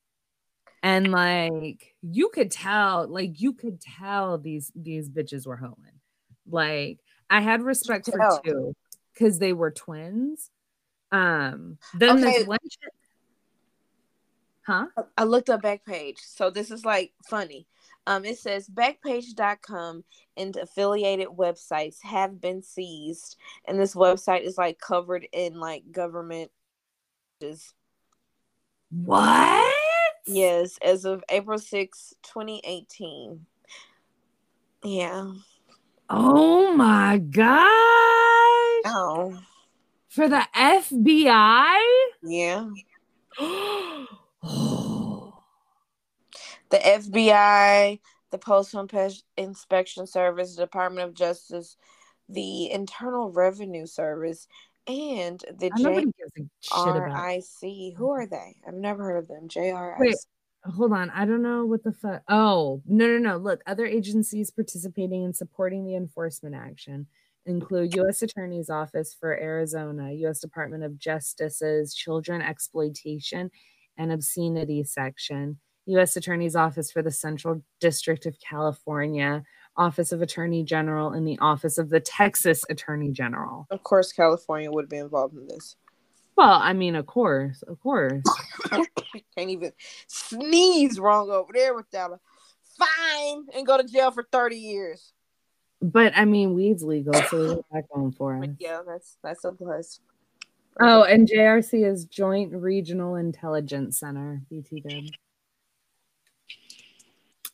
and 0.83 1.09
like 1.13 1.95
you 2.03 2.31
could 2.31 2.51
tell 2.51 3.07
like 3.07 3.41
you 3.41 3.53
could 3.53 3.81
tell 3.81 4.39
these 4.39 4.73
these 4.75 5.09
bitches 5.11 5.47
were 5.47 5.57
hoeing 5.57 6.01
like 6.51 6.99
i 7.33 7.41
had 7.41 7.63
respect 7.63 8.07
for 8.07 8.19
tell. 8.19 8.41
two 8.45 8.75
because 9.13 9.39
they 9.39 9.53
were 9.53 9.71
twins 9.71 10.51
um 11.11 11.79
then 11.95 12.19
Okay. 12.19 12.39
this 12.39 12.47
one 12.47 12.59
huh 14.67 14.87
I 15.17 15.25
looked 15.25 15.51
up 15.51 15.63
Backpage. 15.63 16.19
So 16.19 16.51
this 16.51 16.71
is 16.71 16.85
like 16.85 17.13
funny. 17.29 17.67
Um, 18.07 18.25
it 18.25 18.39
says 18.39 18.69
Backpage.com 18.69 20.05
and 20.37 20.57
affiliated 20.57 21.29
websites 21.29 22.03
have 22.03 22.41
been 22.41 22.63
seized, 22.63 23.37
and 23.67 23.79
this 23.79 23.95
website 23.95 24.43
is 24.43 24.59
like 24.59 24.79
covered 24.79 25.27
in 25.33 25.59
like 25.59 25.91
government. 25.93 26.51
what 28.91 29.75
Yes, 30.27 30.79
as 30.85 31.05
of 31.05 31.25
April 31.29 31.59
6, 31.59 32.15
2018. 32.23 33.47
Yeah. 34.85 35.33
Oh 36.13 36.75
my 36.75 37.19
gosh 37.19 37.63
Oh. 38.85 39.39
for 40.09 40.29
the 40.29 40.47
fbi 40.55 41.79
Yeah. 42.23 42.69
oh 43.39 44.07
The 46.71 46.79
FBI, 46.79 48.01
the 48.31 48.39
Postal 48.39 48.89
Inspection 49.37 50.07
Service, 50.07 50.57
the 50.57 50.63
Department 50.63 51.07
of 51.07 51.15
Justice, 51.15 51.77
the 52.31 52.71
Internal 52.71 53.31
Revenue 53.31 53.85
Service, 53.85 54.49
and 54.87 55.39
the 55.59 55.71
nobody 55.77 56.07
gives 56.07 56.33
a 56.39 56.41
shit 56.63 56.97
about 56.97 57.11
JRIC. 57.11 57.95
Who 57.97 58.11
are 58.11 58.27
they? 58.27 58.57
I've 58.67 58.73
never 58.73 59.05
heard 59.05 59.19
of 59.19 59.29
them. 59.29 59.49
JRIC. 59.49 59.99
Wait. 59.99 60.17
Hold 60.65 60.93
on 60.93 61.11
i 61.11 61.25
don't 61.25 61.43
know 61.43 61.65
what 61.67 61.83
the 61.83 61.93
fuck 61.93 62.23
oh 62.29 62.83
no 62.87 63.07
no 63.07 63.19
no 63.19 63.37
look 63.37 63.61
other 63.67 63.87
agencies 63.87 64.51
participating 64.51 65.25
in 65.25 65.33
supporting 65.33 65.85
the 65.85 65.97
enforcement 65.97 66.55
action 66.55 67.07
include 67.47 67.95
u.s 67.95 68.23
attorney's 68.23 68.71
office 68.71 69.15
for 69.19 69.39
arizona 69.41 70.13
u.s 70.13 70.41
department 70.41 70.85
of 70.85 70.99
justice's 70.99 71.95
children 71.95 72.41
exploitation 72.41 73.51
and 73.99 74.13
obscenity 74.13 74.85
section 74.85 75.59
u.s 75.87 76.17
attorney's 76.17 76.55
office 76.55 76.93
for 76.93 77.03
the 77.03 77.11
central 77.11 77.63
district 77.81 78.25
of 78.27 78.37
california 78.39 79.43
office 79.77 80.13
of 80.13 80.23
attorney 80.23 80.63
general 80.63 81.11
and 81.11 81.27
the 81.27 81.39
office 81.41 81.79
of 81.79 81.89
the 81.91 81.99
texas 82.01 82.63
attorney 82.71 83.11
general 83.11 83.67
Of 83.71 83.83
course, 83.83 84.13
California 84.13 84.71
would 84.71 84.89
be 84.89 84.99
involved 84.99 85.35
in 85.37 85.49
this. 85.49 85.77
Well 86.37 86.59
i 86.63 86.73
mean 86.73 86.95
of 86.95 87.07
course 87.07 87.63
of 87.63 87.81
course 87.81 88.23
Can't 89.37 89.51
even 89.51 89.73
sneeze 90.07 90.99
wrong 90.99 91.31
over 91.31 91.51
there 91.53 91.75
without 91.75 92.13
a 92.13 92.21
fine 92.79 93.47
and 93.55 93.67
go 93.67 93.77
to 93.77 93.85
jail 93.85 94.11
for 94.11 94.25
30 94.33 94.57
years. 94.57 95.13
but 95.81 96.13
i 96.17 96.25
mean 96.25 96.55
weed's 96.55 96.83
legal 96.83 97.15
so 97.15 97.41
we 97.41 97.49
got 97.55 97.65
that 97.73 97.85
going 97.95 98.13
for 98.13 98.35
us 98.35 98.41
But 98.41 98.51
yeah, 98.59 98.81
that's 98.87 99.17
that's 99.23 99.45
a 99.45 99.53
plus. 99.53 100.01
Oh, 100.81 101.03
and 101.03 101.29
JRC 101.29 101.87
is 101.87 102.07
Joint 102.07 102.55
Regional 102.55 103.17
Intelligence 103.17 103.99
Center, 104.01 104.41
BT 104.49 104.83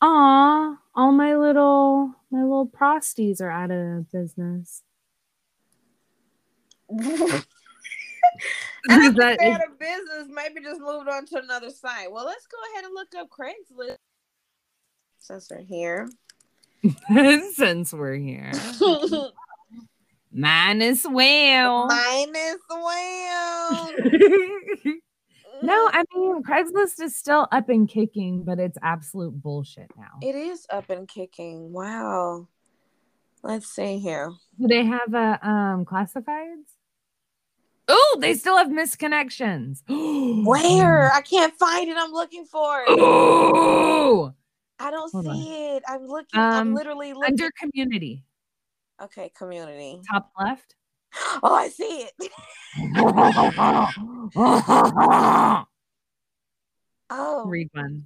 Aw, 0.01 0.77
all 0.95 1.11
my 1.11 1.35
little 1.35 2.15
my 2.31 2.41
little 2.41 2.65
prosties 2.65 3.41
are 3.41 3.51
out 3.51 3.71
of 3.71 4.09
business. 4.11 4.83
I 8.89 8.99
Is 9.07 9.13
that- 9.15 9.39
bad 9.39 9.61
of 9.63 9.79
business. 9.79 10.27
Maybe 10.29 10.61
just 10.63 10.79
moved 10.79 11.09
on 11.09 11.25
to 11.27 11.39
another 11.39 11.69
site. 11.69 12.11
Well, 12.11 12.25
let's 12.25 12.47
go 12.47 12.57
ahead 12.73 12.85
and 12.85 12.93
look 12.93 13.09
up 13.17 13.29
Craigslist. 13.29 13.97
Since 15.19 15.49
we're 15.51 15.61
here. 15.63 16.07
Since 17.55 17.91
we're 17.93 18.15
here. 18.15 18.51
Minus 20.31 21.05
well. 21.09 21.87
Minus 21.87 22.57
well. 22.69 23.91
no, 25.63 25.89
I 25.91 26.03
mean 26.15 26.43
Craigslist 26.43 27.01
is 27.01 27.15
still 27.17 27.47
up 27.51 27.67
and 27.69 27.89
kicking, 27.89 28.43
but 28.43 28.59
it's 28.59 28.77
absolute 28.81 29.41
bullshit 29.41 29.89
now. 29.97 30.19
It 30.21 30.35
is 30.35 30.65
up 30.69 30.89
and 30.89 31.07
kicking. 31.07 31.73
Wow. 31.73 32.47
Let's 33.43 33.67
see 33.67 33.97
here. 33.99 34.31
Do 34.59 34.67
they 34.67 34.85
have 34.85 35.13
a 35.13 35.39
um 35.47 35.85
classifieds? 35.85 36.75
Oh, 37.91 38.17
they 38.21 38.35
still 38.35 38.55
have 38.57 38.67
misconnections. 38.67 39.81
Where? 40.45 41.11
I 41.11 41.21
can't 41.21 41.53
find 41.55 41.89
it. 41.89 41.97
I'm 41.97 42.11
looking 42.11 42.45
for 42.45 42.79
it. 42.81 42.85
Oh, 42.87 44.31
I 44.79 44.91
don't 44.91 45.11
Hold 45.11 45.27
on. 45.27 45.35
see 45.35 45.75
it. 45.75 45.83
I'm 45.87 46.05
looking. 46.05 46.39
I'm 46.39 46.67
Um, 46.67 46.73
literally 46.75 47.13
looking. 47.13 47.33
under 47.33 47.51
community, 47.59 48.23
okay, 49.01 49.31
community. 49.35 50.01
top 50.09 50.31
left. 50.39 50.75
Oh, 51.43 51.53
I 51.53 51.69
see 51.69 52.07
it. 52.07 52.13
Oh. 57.11 57.43
Read 57.47 57.69
one. 57.73 58.05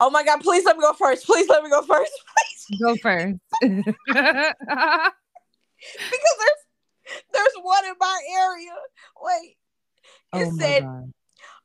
Oh 0.00 0.08
my 0.10 0.24
God! 0.24 0.40
Please 0.40 0.64
let 0.64 0.76
me 0.76 0.82
go 0.82 0.92
first. 0.94 1.26
Please 1.26 1.48
let 1.48 1.62
me 1.62 1.70
go 1.70 1.82
first. 1.82 2.12
Please, 2.68 2.80
Go 2.80 2.96
first. 2.96 3.36
because 3.60 3.94
there's 6.38 6.65
there's 7.36 7.62
one 7.62 7.84
in 7.84 7.94
my 8.00 8.20
area. 8.38 8.74
Wait. 9.20 9.56
It 10.34 10.48
oh 10.48 10.56
said 10.58 10.82
god. 10.82 11.12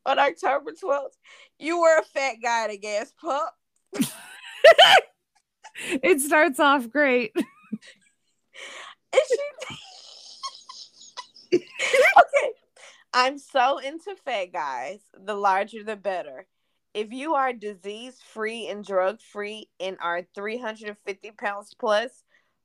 on 0.06 0.20
October 0.20 0.72
12th, 0.72 1.16
you 1.60 1.82
were 1.82 1.98
a 2.00 2.04
fat 2.04 2.36
guy 2.42 2.66
at 2.66 2.72
a 2.72 2.78
gas 2.78 3.14
pump. 3.20 3.52
It 6.04 6.22
starts 6.22 6.60
off 6.60 6.90
great. 6.90 7.32
And 9.14 9.22
she 9.28 9.38
Okay. 12.18 12.52
I'm 13.14 13.38
so 13.38 13.80
into 13.80 14.16
fat 14.24 14.54
guys. 14.54 15.00
The 15.22 15.34
larger 15.34 15.84
the 15.84 15.98
better. 15.98 16.48
If 16.94 17.12
you 17.12 17.34
are 17.36 17.52
disease 17.52 18.18
free 18.34 18.68
and 18.68 18.86
drug 18.86 19.20
free 19.20 19.68
and 19.82 19.98
are 20.02 20.26
350 20.34 21.32
pounds 21.32 21.74
plus, 21.78 22.24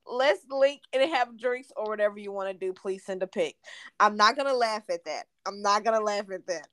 let's 0.09 0.41
link 0.49 0.81
and 0.93 1.09
have 1.11 1.37
drinks 1.37 1.71
or 1.75 1.85
whatever 1.85 2.17
you 2.17 2.31
want 2.31 2.49
to 2.49 2.53
do. 2.53 2.73
Please 2.73 3.05
send 3.05 3.23
a 3.23 3.27
pic. 3.27 3.55
I'm 3.99 4.15
not 4.15 4.35
gonna 4.35 4.53
laugh 4.53 4.83
at 4.89 5.05
that. 5.05 5.25
I'm 5.45 5.61
not 5.61 5.83
gonna 5.83 6.01
laugh 6.01 6.29
at 6.31 6.47
that. 6.47 6.67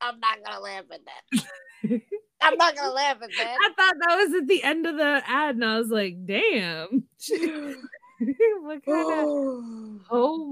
I'm 0.00 0.20
not 0.20 0.38
gonna 0.44 0.60
laugh 0.60 0.84
at 0.92 1.00
that. 1.04 2.00
I'm 2.42 2.58
not 2.58 2.76
gonna 2.76 2.92
laugh 2.92 3.16
at 3.22 3.30
that. 3.38 3.56
I 3.60 3.70
thought 3.76 3.94
that 4.00 4.16
was 4.16 4.34
at 4.34 4.46
the 4.46 4.62
end 4.62 4.86
of 4.86 4.96
the 4.96 5.22
ad, 5.26 5.56
and 5.56 5.64
I 5.64 5.78
was 5.78 5.88
like, 5.88 6.26
damn. 6.26 7.08
what 8.62 8.84
kind 8.84 8.86
of 8.86 10.00
oh, 10.10 10.44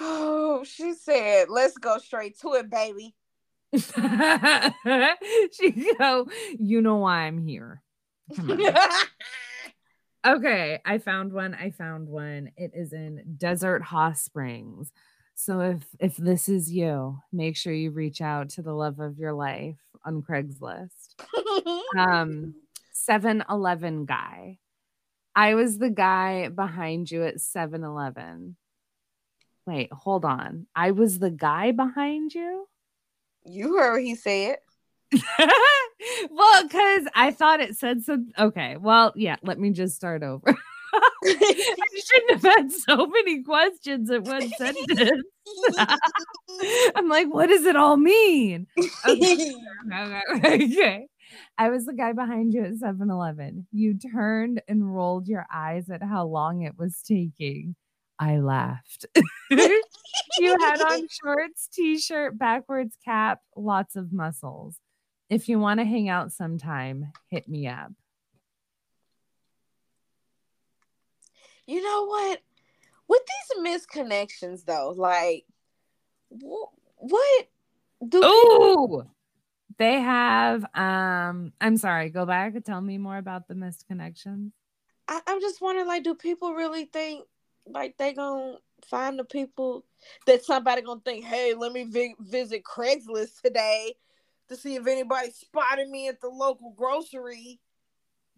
oh 0.00 0.64
she 0.64 0.94
said, 0.94 1.48
let's 1.48 1.76
go 1.78 1.98
straight 1.98 2.38
to 2.40 2.54
it, 2.54 2.70
baby. 2.70 3.14
she 3.74 3.90
go, 5.98 6.28
you 6.58 6.82
know 6.82 6.96
why 6.96 7.22
I'm 7.22 7.38
here. 7.38 7.80
Okay, 10.24 10.78
I 10.84 10.98
found 10.98 11.32
one. 11.32 11.54
I 11.54 11.70
found 11.70 12.08
one. 12.08 12.50
It 12.56 12.70
is 12.74 12.92
in 12.92 13.34
Desert 13.36 13.82
Hot 13.82 14.16
Springs. 14.16 14.92
So 15.34 15.60
if 15.60 15.82
if 15.98 16.16
this 16.16 16.48
is 16.48 16.70
you, 16.70 17.18
make 17.32 17.56
sure 17.56 17.72
you 17.72 17.90
reach 17.90 18.20
out 18.20 18.50
to 18.50 18.62
the 18.62 18.72
love 18.72 19.00
of 19.00 19.18
your 19.18 19.32
life 19.32 19.78
on 20.04 20.22
Craigslist. 20.22 21.14
Um 21.98 22.54
7-Eleven 22.94 24.06
guy. 24.06 24.58
I 25.34 25.54
was 25.54 25.78
the 25.78 25.90
guy 25.90 26.48
behind 26.48 27.10
you 27.10 27.24
at 27.24 27.40
7 27.40 27.82
Eleven. 27.82 28.56
Wait, 29.66 29.92
hold 29.92 30.24
on. 30.24 30.66
I 30.74 30.92
was 30.92 31.18
the 31.18 31.30
guy 31.30 31.72
behind 31.72 32.34
you? 32.34 32.66
You 33.44 33.76
heard 33.76 33.92
what 33.92 34.02
he 34.02 34.14
said. 34.14 34.56
well, 36.30 36.62
because 36.62 37.06
I 37.14 37.30
thought 37.30 37.60
it 37.60 37.76
said 37.76 38.02
some. 38.02 38.28
Okay, 38.38 38.76
well, 38.76 39.12
yeah, 39.16 39.36
let 39.42 39.58
me 39.58 39.70
just 39.70 39.94
start 39.94 40.22
over. 40.22 40.56
I 41.24 41.86
shouldn't 42.04 42.42
have 42.42 42.42
had 42.42 42.72
so 42.72 43.06
many 43.06 43.42
questions 43.42 44.10
in 44.10 44.24
one 44.24 44.48
sentence. 44.50 45.22
I'm 46.96 47.08
like, 47.08 47.32
what 47.32 47.46
does 47.46 47.64
it 47.64 47.76
all 47.76 47.96
mean? 47.96 48.66
Okay. 49.06 49.54
okay. 50.34 51.06
I 51.56 51.70
was 51.70 51.86
the 51.86 51.94
guy 51.94 52.12
behind 52.12 52.52
you 52.52 52.64
at 52.64 52.74
7 52.74 53.10
Eleven. 53.10 53.66
You 53.72 53.98
turned 53.98 54.60
and 54.68 54.94
rolled 54.94 55.28
your 55.28 55.46
eyes 55.52 55.88
at 55.88 56.02
how 56.02 56.26
long 56.26 56.62
it 56.62 56.76
was 56.76 57.00
taking. 57.06 57.74
I 58.18 58.38
laughed. 58.38 59.06
you 59.50 60.56
had 60.60 60.80
on 60.82 61.06
shorts, 61.22 61.68
t 61.72 61.98
shirt, 61.98 62.38
backwards 62.38 62.96
cap, 63.04 63.40
lots 63.56 63.96
of 63.96 64.12
muscles. 64.12 64.76
If 65.32 65.48
you 65.48 65.58
want 65.58 65.80
to 65.80 65.86
hang 65.86 66.10
out 66.10 66.30
sometime, 66.30 67.10
hit 67.30 67.48
me 67.48 67.66
up. 67.66 67.90
You 71.66 71.82
know 71.82 72.04
what? 72.04 72.42
With 73.08 73.22
these 73.56 73.66
misconnections, 73.66 74.66
though, 74.66 74.92
like, 74.94 75.46
wh- 76.28 76.68
what 76.96 77.48
do 78.06 78.22
Ooh, 78.22 79.04
they 79.78 80.00
have. 80.00 80.66
Um, 80.74 81.54
I'm 81.62 81.78
sorry. 81.78 82.10
Go 82.10 82.26
back 82.26 82.54
and 82.54 82.62
tell 82.62 82.82
me 82.82 82.98
more 82.98 83.16
about 83.16 83.48
the 83.48 83.54
missed 83.54 83.86
connections. 83.86 84.52
I, 85.08 85.22
I'm 85.26 85.40
just 85.40 85.62
wondering, 85.62 85.86
like, 85.86 86.04
do 86.04 86.14
people 86.14 86.52
really 86.52 86.84
think 86.84 87.24
like 87.66 87.96
they 87.96 88.12
gonna 88.12 88.58
find 88.84 89.18
the 89.18 89.24
people 89.24 89.86
that 90.26 90.44
somebody 90.44 90.82
gonna 90.82 91.00
think, 91.02 91.24
hey, 91.24 91.54
let 91.54 91.72
me 91.72 91.84
vi- 91.84 92.16
visit 92.20 92.64
Craigslist 92.64 93.40
today 93.40 93.94
to 94.52 94.60
see 94.60 94.76
if 94.76 94.86
anybody 94.86 95.30
spotted 95.30 95.88
me 95.88 96.08
at 96.08 96.20
the 96.20 96.28
local 96.28 96.74
grocery. 96.76 97.60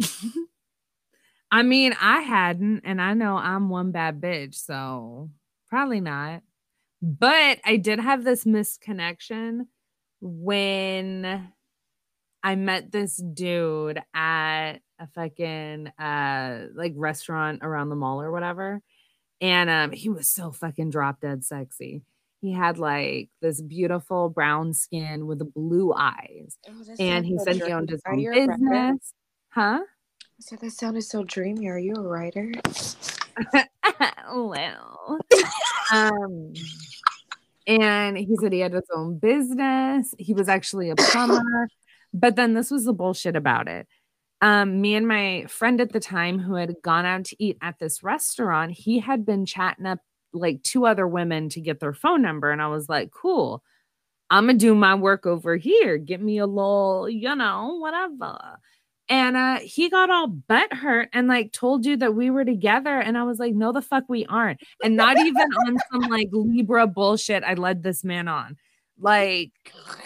I 1.51 1.63
mean, 1.63 1.95
I 2.01 2.21
hadn't, 2.21 2.83
and 2.85 3.01
I 3.01 3.15
know 3.15 3.37
I'm 3.37 3.69
one 3.69 3.93
bad 3.93 4.21
bitch, 4.21 4.55
so 4.55 5.31
probably 5.69 6.01
not. 6.01 6.43
But 7.03 7.59
I 7.65 7.77
did 7.77 8.01
have 8.01 8.25
this 8.25 8.45
misconnection 8.45 9.67
when 10.21 11.53
I 12.43 12.55
met 12.57 12.91
this 12.91 13.17
dude 13.17 14.03
at 14.15 14.75
a 14.99 15.07
fucking 15.09 15.89
uh 15.99 16.67
like 16.75 16.93
restaurant 16.97 17.61
around 17.63 17.89
the 17.89 17.97
mall 17.97 18.23
or 18.23 18.31
whatever. 18.31 18.81
And 19.41 19.69
um 19.69 19.93
he 19.93 20.09
was 20.09 20.29
so 20.29 20.51
fucking 20.51 20.91
drop 20.91 21.21
dead 21.21 21.45
sexy. 21.45 22.03
He 22.45 22.53
had 22.53 22.77
like 22.77 23.31
this 23.41 23.63
beautiful 23.63 24.29
brown 24.29 24.75
skin 24.75 25.27
with 25.27 25.39
the 25.39 25.47
blue 25.47 25.95
eyes. 25.95 26.59
Oh, 26.69 26.73
And 26.99 27.25
he 27.25 27.39
so 27.39 27.45
said 27.45 27.57
he 27.57 27.73
owned 27.73 27.89
his 27.89 28.03
own 28.07 28.19
you 28.21 28.33
a 28.33 28.47
writer? 28.47 28.53
business. 28.59 29.15
Huh? 29.49 29.81
so 30.41 30.57
that 30.57 30.71
sounded 30.73 31.05
so 31.05 31.25
dreamy. 31.25 31.69
Are 31.69 31.79
you 31.79 31.95
a 31.95 32.03
writer? 32.03 32.53
well. 34.35 35.19
um 35.91 36.53
and 37.67 38.19
he 38.19 38.37
said 38.39 38.53
he 38.53 38.61
had 38.61 38.75
his 38.75 38.83
own 38.95 39.17
business. 39.19 40.15
He 40.19 40.35
was 40.35 40.51
actually 40.51 40.91
a 40.91 40.97
plumber. 40.97 41.69
but 42.13 42.37
then 42.37 42.53
this 42.53 42.71
was 42.71 42.85
the 42.85 42.93
bullshit 42.93 43.37
about 43.37 43.69
it. 43.69 43.89
Um, 44.43 44.83
me 44.83 44.97
and 44.97 45.09
my 45.09 45.47
friend 45.49 45.81
at 45.81 45.95
the 45.95 46.01
time 46.01 46.41
who 46.41 46.57
had 46.57 46.75
gone 46.83 47.07
out 47.07 47.25
to 47.25 47.37
eat 47.43 47.57
at 47.63 47.79
this 47.79 48.03
restaurant, 48.03 48.73
he 48.73 48.99
had 48.99 49.25
been 49.25 49.47
chatting 49.47 49.87
up 49.87 50.01
like 50.35 50.63
two 50.63 50.87
other 50.87 51.07
women 51.07 51.49
to 51.51 51.61
get 51.61 51.81
their 51.81 51.95
phone 51.95 52.23
number. 52.23 52.51
And 52.51 52.61
I 52.61 52.69
was 52.69 52.89
like, 52.89 53.11
cool, 53.11 53.63
I'm 54.31 54.47
gonna 54.47 54.59
do 54.59 54.75
my 54.75 54.95
work 54.95 55.27
over 55.27 55.57
here. 55.57 55.97
Get 55.97 56.21
me 56.21 56.39
a 56.39 56.47
little, 56.47 57.09
you 57.09 57.35
know, 57.35 57.77
whatever. 57.81 58.59
And 59.09 59.37
uh 59.37 59.61
he 59.61 59.91
got 59.91 60.11
all 60.11 60.27
butt 60.29 60.73
hurt 60.73 61.11
and 61.13 61.29
like 61.29 61.53
told 61.53 61.85
you 61.87 61.97
that 61.99 62.15
we 62.15 62.31
were 62.31 62.45
together. 62.45 62.99
And 62.99 63.19
I 63.19 63.25
was 63.25 63.39
like, 63.39 63.55
no, 63.55 63.73
the 63.73 63.83
fuck 63.83 64.05
we 64.09 64.27
aren't. 64.27 64.61
And 64.83 64.97
not 64.97 65.19
even 65.19 65.47
on 65.67 65.79
some 65.93 66.11
like 66.11 66.29
Libra 66.33 66.87
bullshit 66.87 67.45
I 67.45 67.55
led 67.55 67.83
this 67.83 68.03
man 68.05 68.29
on. 68.29 68.57
Like 68.99 69.51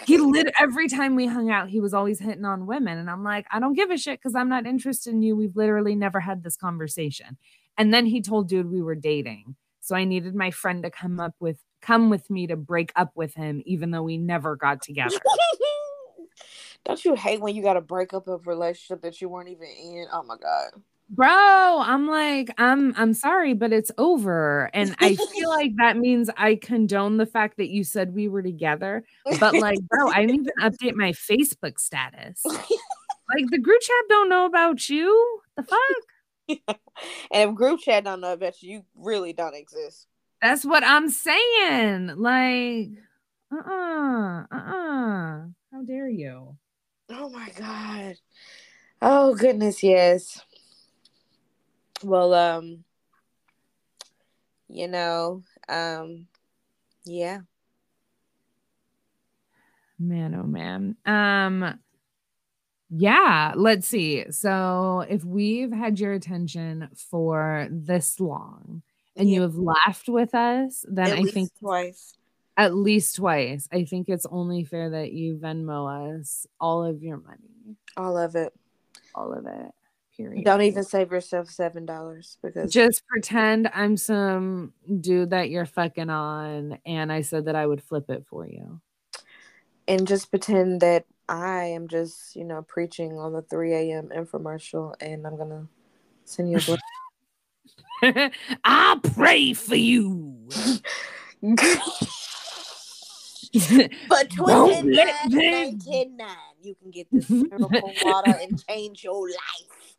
he 0.07 0.18
lit 0.18 0.53
every 0.59 0.89
time 0.89 1.14
we 1.14 1.26
hung 1.26 1.51
out, 1.51 1.68
he 1.68 1.81
was 1.81 1.95
always 1.95 2.18
hitting 2.18 2.45
on 2.45 2.66
women. 2.66 2.99
And 2.99 3.11
I'm 3.11 3.22
like, 3.22 3.47
I 3.53 3.61
don't 3.61 3.74
give 3.74 3.91
a 3.91 3.99
shit 3.99 4.18
because 4.18 4.35
I'm 4.35 4.49
not 4.49 4.66
interested 4.66 5.12
in 5.12 5.22
you. 5.22 5.37
We've 5.37 5.57
literally 5.57 5.95
never 5.95 6.20
had 6.20 6.43
this 6.43 6.57
conversation. 6.57 7.37
And 7.76 7.95
then 7.95 8.07
he 8.07 8.20
told 8.20 8.49
dude 8.49 8.70
we 8.70 8.83
were 8.83 8.95
dating. 8.95 9.57
So 9.89 9.97
I 9.97 10.05
needed 10.05 10.34
my 10.34 10.51
friend 10.51 10.82
to 10.82 10.91
come 10.91 11.18
up 11.18 11.34
with 11.41 11.64
come 11.80 12.11
with 12.11 12.28
me 12.28 12.47
to 12.49 12.57
break 12.57 12.93
up 12.95 13.11
with 13.14 13.34
him, 13.34 13.62
even 13.64 13.91
though 13.91 14.03
we 14.03 14.18
never 14.18 14.55
got 14.55 14.82
together. 14.82 15.16
Don't 16.84 17.03
you 17.07 17.14
hate 17.14 17.41
when 17.41 17.57
you 17.57 17.62
got 17.62 17.72
to 17.72 17.80
break 17.80 18.12
up 18.12 18.28
a 18.28 18.36
relationship 18.36 19.01
that 19.01 19.22
you 19.22 19.30
weren't 19.30 19.49
even 19.49 19.66
in? 19.66 20.07
Oh 20.12 20.22
my 20.24 20.36
god. 20.36 20.82
Bro, 21.09 21.26
I'm 21.26 22.07
like, 22.07 22.51
I'm 22.59 22.93
I'm 22.99 23.14
sorry, 23.14 23.55
but 23.55 23.72
it's 23.72 23.91
over. 23.97 24.68
And 24.74 24.95
I 24.99 25.16
feel 25.16 25.49
like 25.49 25.72
that 25.78 25.97
means 25.97 26.28
I 26.36 26.57
condone 26.57 27.16
the 27.16 27.24
fact 27.24 27.57
that 27.57 27.70
you 27.70 27.82
said 27.82 28.14
we 28.14 28.28
were 28.28 28.43
together. 28.43 29.05
But 29.41 29.55
like, 29.55 29.80
bro, 29.89 30.11
I 30.11 30.26
didn't 30.26 30.34
even 30.43 30.53
update 30.61 30.97
my 30.97 31.12
Facebook 31.12 31.80
status. 31.80 32.43
Like 33.34 33.45
the 33.51 33.59
group 33.59 33.78
chat 33.82 33.95
don't 34.09 34.30
know 34.30 34.47
about 34.47 34.89
you. 34.89 35.41
The 35.57 35.62
fuck? 35.62 35.78
and 36.68 37.51
if 37.51 37.55
group 37.55 37.80
chat 37.80 38.05
don't 38.05 38.20
know 38.20 38.32
about 38.32 38.62
you, 38.62 38.70
you 38.70 38.84
really 38.96 39.32
don't 39.32 39.55
exist. 39.55 40.07
That's 40.40 40.64
what 40.64 40.84
I'm 40.84 41.09
saying. 41.09 42.14
Like, 42.16 42.90
uh-uh, 43.53 44.44
uh-uh. 44.53 45.46
How 45.72 45.82
dare 45.86 46.09
you? 46.09 46.57
Oh 47.11 47.28
my 47.30 47.51
god. 47.57 48.16
Oh 49.01 49.34
goodness, 49.34 49.82
yes. 49.82 50.40
Well, 52.03 52.34
um, 52.34 52.84
you 54.68 54.88
know, 54.88 55.42
um, 55.68 56.26
yeah. 57.05 57.40
Man, 59.99 60.34
oh 60.34 60.44
man. 60.44 60.96
Um 61.05 61.80
yeah, 62.91 63.53
let's 63.57 63.86
see. 63.89 64.24
So 64.30 65.05
if 65.09 65.24
we've 65.24 65.72
had 65.72 65.99
your 66.01 66.12
attention 66.12 66.89
for 67.11 67.68
this 67.70 68.18
long 68.20 68.82
and 69.16 69.28
you 69.30 69.43
have 69.43 69.57
laughed 69.57 70.09
with 70.09 70.34
us, 70.34 70.84
then 70.89 71.09
At 71.12 71.18
I 71.18 71.22
think 71.24 71.51
twice. 71.59 72.14
at 72.57 72.74
least 72.74 73.16
twice. 73.16 73.68
I 73.72 73.84
think 73.84 74.09
it's 74.09 74.26
only 74.30 74.64
fair 74.64 74.91
that 74.91 75.12
you 75.12 75.36
Venmo 75.36 76.18
us 76.18 76.47
all 76.61 76.84
of 76.84 77.03
your 77.03 77.18
money. 77.18 77.76
All 77.97 78.16
of 78.16 78.34
it. 78.36 78.53
All 79.14 79.32
of 79.32 79.47
it. 79.47 79.72
Period. 80.16 80.45
Don't 80.45 80.62
even 80.62 80.82
save 80.82 81.12
yourself 81.12 81.49
seven 81.49 81.86
dollars 81.86 82.39
because 82.43 82.72
just 82.72 83.07
pretend 83.07 83.70
I'm 83.72 83.97
some 83.97 84.72
dude 85.01 85.30
that 85.30 85.49
you're 85.51 85.64
fucking 85.66 86.11
on 86.11 86.78
and 86.84 87.12
I 87.12 87.20
said 87.20 87.45
that 87.45 87.55
I 87.55 87.64
would 87.66 87.82
flip 87.82 88.11
it 88.11 88.24
for 88.28 88.45
you. 88.47 88.80
and 89.86 90.09
just 90.09 90.30
pretend 90.30 90.80
that 90.80 91.05
I 91.29 91.64
am 91.64 91.89
just, 91.89 92.35
you 92.37 92.45
know, 92.45 92.62
preaching 92.62 93.18
on 93.18 93.33
the 93.33 93.43
3 93.43 93.74
a.m. 93.74 94.09
infomercial 94.14 94.95
and 95.01 95.26
I'm 95.26 95.37
gonna 95.37 95.66
send 96.24 96.51
you 96.51 96.59
a 96.59 96.61
blessing. 96.61 98.31
I 98.64 98.99
pray 99.14 99.53
for 99.53 99.76
you. 99.76 100.49
For 103.51 104.24
Don't 104.37 104.87
let 104.93 105.31
$29.99, 105.31 106.18
them- 106.18 106.37
you 106.62 106.74
can 106.74 106.91
get 106.91 107.07
this 107.12 107.31
miracle 107.31 107.97
water 108.03 108.39
and 108.43 108.62
change 108.68 109.05
your 109.05 109.29
life. 109.29 109.95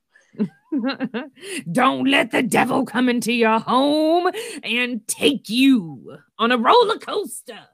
Don't 1.72 2.06
let 2.06 2.32
the 2.32 2.44
devil 2.44 2.86
come 2.86 3.10
into 3.10 3.34
your 3.34 3.60
home 3.60 4.30
and 4.64 5.08
take 5.08 5.50
you 5.50 6.18
on 6.38 6.52
a 6.52 6.58
roller 6.58 6.98
coaster. 7.00 7.68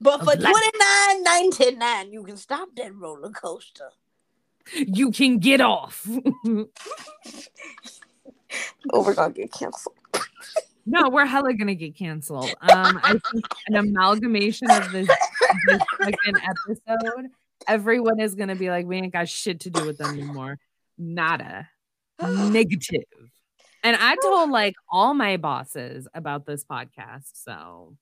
But 0.00 0.18
for 0.18 0.36
twenty 0.36 0.78
nine 0.78 1.22
ninety 1.22 1.70
nine, 1.72 2.12
you 2.12 2.22
can 2.22 2.36
stop 2.36 2.68
that 2.76 2.94
roller 2.94 3.30
coaster. 3.30 3.90
You 4.74 5.10
can 5.10 5.38
get 5.38 5.60
off. 5.60 6.06
Oh, 8.92 9.02
we're 9.02 9.14
gonna 9.14 9.32
get 9.32 9.52
canceled. 9.52 9.96
no, 10.86 11.08
we're 11.08 11.26
hella 11.26 11.54
gonna 11.54 11.74
get 11.74 11.96
canceled. 11.96 12.54
Um, 12.60 13.00
I 13.02 13.18
think 13.32 13.44
an 13.66 13.76
amalgamation 13.76 14.70
of 14.70 14.92
this, 14.92 15.08
this 15.66 15.82
fucking 15.98 16.34
episode, 16.42 17.26
everyone 17.66 18.20
is 18.20 18.34
gonna 18.34 18.54
be 18.54 18.70
like, 18.70 18.86
we 18.86 18.96
ain't 18.96 19.12
got 19.12 19.28
shit 19.28 19.60
to 19.60 19.70
do 19.70 19.84
with 19.84 19.98
them 19.98 20.14
anymore. 20.14 20.58
Nada. 20.96 21.68
Negative. 22.22 23.04
And 23.82 23.96
I 24.00 24.16
told 24.22 24.50
like 24.50 24.74
all 24.90 25.14
my 25.14 25.36
bosses 25.36 26.08
about 26.14 26.46
this 26.46 26.64
podcast. 26.64 27.30
So 27.34 27.96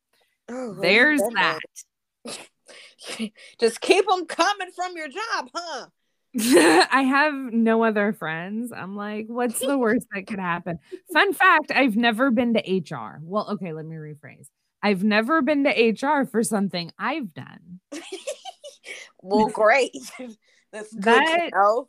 Oh, 0.49 0.74
there's 0.80 1.20
that 1.20 1.61
that. 2.24 2.38
Just 3.61 3.80
keep 3.80 4.07
them 4.07 4.26
coming 4.26 4.70
from 4.74 4.97
your 4.97 5.09
job, 5.09 5.51
huh? 5.55 5.86
I 6.92 7.03
have 7.03 7.34
no 7.34 7.84
other 7.84 8.12
friends. 8.12 8.72
I'm 8.72 8.97
like, 8.97 9.26
what's 9.28 9.61
the 9.61 9.78
worst 9.78 10.07
that 10.12 10.26
could 10.26 10.40
happen? 10.40 10.78
Fun 11.12 11.32
fact 11.32 11.70
I've 11.70 11.97
never 11.97 12.30
been 12.30 12.55
to 12.55 12.61
HR. 12.61 13.20
Well, 13.22 13.51
okay, 13.53 13.72
let 13.72 13.84
me 13.86 13.95
rephrase. 13.97 14.49
I've 14.82 15.05
never 15.05 15.42
been 15.42 15.64
to 15.64 15.70
HR 15.70 16.26
for 16.26 16.42
something 16.42 16.90
I've 16.99 17.32
done. 17.32 17.80
well, 19.22 19.49
great. 19.49 19.97
That's 20.72 20.92
good 20.92 21.05
That- 21.05 21.51
to 21.51 21.57
know. 21.57 21.88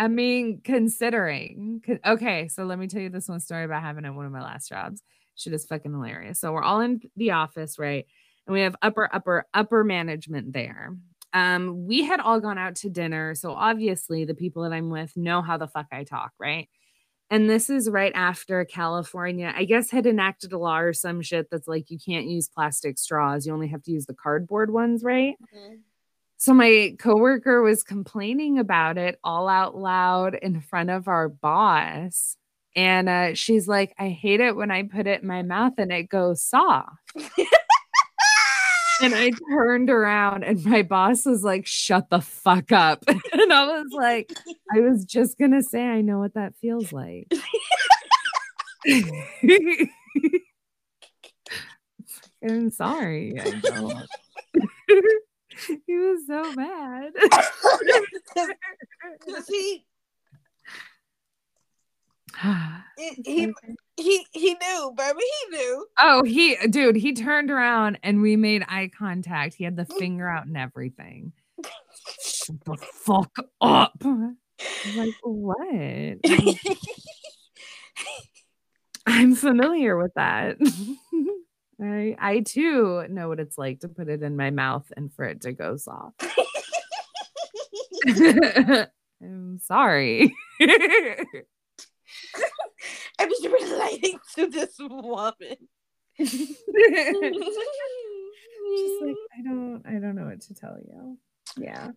I 0.00 0.06
mean, 0.06 0.60
considering, 0.62 1.82
okay, 2.06 2.46
so 2.46 2.62
let 2.62 2.78
me 2.78 2.86
tell 2.86 3.00
you 3.00 3.08
this 3.10 3.26
one 3.28 3.40
story 3.40 3.64
about 3.64 3.82
having 3.82 4.04
at 4.04 4.14
one 4.14 4.26
of 4.26 4.30
my 4.30 4.40
last 4.42 4.68
jobs. 4.68 5.02
Shit 5.38 5.52
is 5.52 5.64
fucking 5.64 5.92
hilarious. 5.92 6.40
So 6.40 6.52
we're 6.52 6.62
all 6.62 6.80
in 6.80 7.00
the 7.16 7.30
office, 7.30 7.78
right? 7.78 8.06
And 8.46 8.54
we 8.54 8.60
have 8.62 8.76
upper, 8.82 9.08
upper, 9.12 9.46
upper 9.54 9.84
management 9.84 10.52
there. 10.52 10.96
Um, 11.32 11.86
we 11.86 12.02
had 12.04 12.20
all 12.20 12.40
gone 12.40 12.58
out 12.58 12.76
to 12.76 12.90
dinner. 12.90 13.34
So 13.34 13.52
obviously 13.52 14.24
the 14.24 14.34
people 14.34 14.62
that 14.64 14.72
I'm 14.72 14.90
with 14.90 15.16
know 15.16 15.42
how 15.42 15.56
the 15.58 15.68
fuck 15.68 15.86
I 15.92 16.04
talk, 16.04 16.32
right? 16.38 16.68
And 17.30 17.48
this 17.48 17.68
is 17.68 17.90
right 17.90 18.12
after 18.14 18.64
California, 18.64 19.52
I 19.54 19.64
guess, 19.64 19.90
had 19.90 20.06
enacted 20.06 20.52
a 20.52 20.58
law 20.58 20.78
or 20.78 20.94
some 20.94 21.20
shit 21.20 21.50
that's 21.50 21.68
like 21.68 21.90
you 21.90 21.98
can't 21.98 22.26
use 22.26 22.48
plastic 22.48 22.98
straws. 22.98 23.46
You 23.46 23.52
only 23.52 23.68
have 23.68 23.82
to 23.82 23.92
use 23.92 24.06
the 24.06 24.14
cardboard 24.14 24.70
ones, 24.70 25.04
right? 25.04 25.36
Mhm. 25.54 25.80
So 26.38 26.54
my 26.54 26.96
coworker 26.98 27.62
was 27.62 27.82
complaining 27.82 28.58
about 28.58 28.96
it 28.96 29.18
all 29.22 29.48
out 29.48 29.76
loud 29.76 30.36
in 30.36 30.60
front 30.60 30.88
of 30.88 31.08
our 31.08 31.28
boss. 31.28 32.36
And 32.78 33.08
uh, 33.08 33.34
she's 33.34 33.66
like, 33.66 33.92
I 33.98 34.08
hate 34.08 34.38
it 34.38 34.54
when 34.54 34.70
I 34.70 34.84
put 34.84 35.08
it 35.08 35.22
in 35.22 35.26
my 35.26 35.42
mouth 35.42 35.72
and 35.78 35.90
it 35.90 36.04
goes 36.04 36.40
soft. 36.40 36.96
And 39.00 39.14
I 39.14 39.30
turned 39.48 39.90
around 39.90 40.42
and 40.42 40.64
my 40.64 40.82
boss 40.82 41.24
was 41.24 41.44
like, 41.44 41.66
shut 41.66 42.10
the 42.10 42.20
fuck 42.20 42.72
up. 42.72 43.04
And 43.32 43.52
I 43.52 43.64
was 43.64 43.92
like, 43.92 44.32
I 44.74 44.80
was 44.80 45.04
just 45.04 45.38
going 45.38 45.52
to 45.52 45.62
say, 45.62 45.84
I 45.84 46.00
know 46.00 46.18
what 46.18 46.34
that 46.34 46.56
feels 46.56 46.92
like. 46.92 47.32
I'm 52.42 52.70
sorry. 52.70 53.40
I 53.40 53.50
don't. 53.60 54.06
he 55.86 55.96
was 55.96 56.26
so 56.26 56.52
mad. 56.54 57.12
Cause 59.24 59.46
he, 59.46 59.84
he 62.96 63.22
he 63.24 63.54
he 63.96 64.26
he 64.32 64.54
knew, 64.54 64.92
baby. 64.96 65.18
He 65.20 65.56
knew. 65.56 65.86
oh, 65.98 66.22
he, 66.24 66.56
dude, 66.68 66.96
he 66.96 67.12
turned 67.12 67.50
around 67.50 67.98
and 68.02 68.20
we 68.20 68.36
made 68.36 68.64
eye 68.68 68.90
contact. 68.96 69.54
He 69.54 69.64
had 69.64 69.76
the 69.76 69.84
mm. 69.84 69.98
finger 69.98 70.28
out 70.28 70.46
and 70.46 70.56
everything. 70.56 71.32
Shut 72.22 72.64
the 72.64 72.76
fuck 72.76 73.36
up. 73.60 74.02
Like, 74.96 75.14
what? 75.22 76.18
I'm 79.06 79.34
familiar 79.34 79.96
with 79.96 80.12
that. 80.14 80.56
I 81.80 82.16
I 82.18 82.40
too 82.40 83.06
know 83.08 83.28
what 83.28 83.40
it's 83.40 83.56
like 83.56 83.80
to 83.80 83.88
put 83.88 84.08
it 84.08 84.22
in 84.22 84.36
my 84.36 84.50
mouth 84.50 84.90
and 84.96 85.12
for 85.12 85.24
it 85.24 85.42
to 85.42 85.52
go 85.52 85.76
soft. 85.76 86.24
I'm 89.20 89.58
sorry. 89.60 90.34
I'm 93.18 93.28
just 93.28 93.46
relating 93.46 94.18
to 94.36 94.46
this 94.48 94.74
woman. 94.78 95.56
Just 96.18 96.56
like 99.02 99.16
I 99.38 99.42
don't 99.44 99.82
I 99.86 99.98
don't 99.98 100.14
know 100.14 100.26
what 100.26 100.40
to 100.42 100.54
tell 100.54 100.76
you. 100.78 101.18
Yeah. 101.56 101.90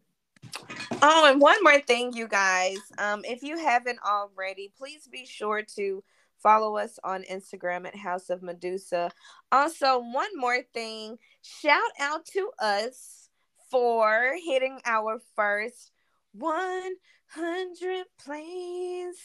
Oh, 1.01 1.29
and 1.29 1.41
one 1.41 1.61
more 1.63 1.79
thing, 1.79 2.13
you 2.13 2.27
guys. 2.27 2.77
Um, 2.97 3.21
if 3.25 3.43
you 3.43 3.57
haven't 3.57 3.99
already, 4.07 4.71
please 4.77 5.07
be 5.07 5.25
sure 5.25 5.63
to 5.75 6.03
follow 6.41 6.77
us 6.77 6.97
on 7.03 7.23
Instagram 7.23 7.87
at 7.87 7.95
House 7.95 8.29
of 8.29 8.41
Medusa. 8.41 9.11
Also, 9.51 9.99
one 9.99 10.29
more 10.35 10.61
thing, 10.73 11.17
shout 11.41 11.91
out 11.99 12.25
to 12.27 12.49
us 12.59 13.29
for 13.69 14.35
hitting 14.45 14.79
our 14.85 15.21
first 15.35 15.91
100 16.33 18.05
plays. 18.23 19.17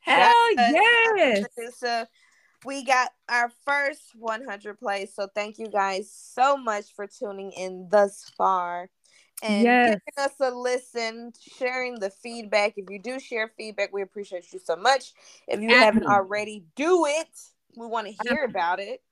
Hell 0.00 0.16
Shout 0.18 0.28
out 0.28 0.54
to 0.56 0.62
House 0.62 0.74
of 0.76 1.48
yes. 1.82 2.06
We 2.64 2.84
got 2.84 3.10
our 3.28 3.52
first 3.64 4.12
100 4.16 4.78
plays, 4.78 5.14
so 5.14 5.28
thank 5.32 5.58
you 5.58 5.68
guys 5.68 6.10
so 6.12 6.56
much 6.56 6.86
for 6.96 7.06
tuning 7.06 7.52
in 7.52 7.88
thus 7.88 8.30
far 8.36 8.90
and 9.42 9.62
Yes. 9.62 10.00
giving 10.16 10.24
us 10.24 10.34
a 10.40 10.50
listen, 10.50 11.32
sharing 11.56 12.00
the 12.00 12.10
feedback. 12.10 12.74
If 12.76 12.90
you 12.90 12.98
do 12.98 13.20
share 13.20 13.52
feedback, 13.56 13.92
we 13.92 14.02
appreciate 14.02 14.52
you 14.52 14.58
so 14.58 14.74
much. 14.74 15.12
If 15.46 15.60
you 15.60 15.68
haven't 15.68 16.06
already, 16.06 16.64
do 16.74 17.06
it. 17.06 17.28
We 17.76 17.86
want 17.86 18.08
to 18.08 18.12
hear 18.12 18.44
about 18.44 18.80
it. 18.80 19.02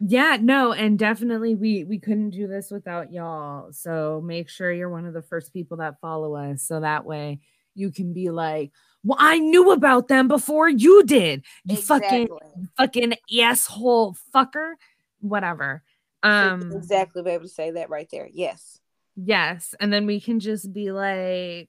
Yeah, 0.00 0.38
no, 0.40 0.72
and 0.72 0.98
definitely 0.98 1.54
we 1.54 1.84
we 1.84 1.98
couldn't 1.98 2.30
do 2.30 2.46
this 2.46 2.70
without 2.70 3.12
y'all. 3.12 3.72
So 3.72 4.20
make 4.24 4.48
sure 4.48 4.72
you're 4.72 4.88
one 4.88 5.06
of 5.06 5.14
the 5.14 5.22
first 5.22 5.52
people 5.52 5.78
that 5.78 6.00
follow 6.00 6.34
us 6.36 6.62
so 6.62 6.80
that 6.80 7.04
way 7.04 7.40
you 7.74 7.90
can 7.90 8.12
be 8.12 8.30
like, 8.30 8.72
"Well, 9.04 9.18
I 9.20 9.38
knew 9.38 9.72
about 9.72 10.08
them 10.08 10.28
before 10.28 10.68
you 10.68 11.04
did." 11.04 11.44
You 11.64 11.76
fucking 11.76 12.28
fucking 12.76 13.14
asshole 13.40 14.16
fucker, 14.34 14.74
whatever. 15.20 15.82
Um 16.22 16.72
exactly 16.72 17.22
be 17.22 17.30
able 17.30 17.44
to 17.44 17.48
say 17.48 17.70
that 17.72 17.90
right 17.90 18.08
there. 18.10 18.28
Yes. 18.32 18.80
yes, 19.16 19.74
and 19.78 19.92
then 19.92 20.06
we 20.06 20.20
can 20.20 20.40
just 20.40 20.72
be 20.72 20.90
like 20.90 21.68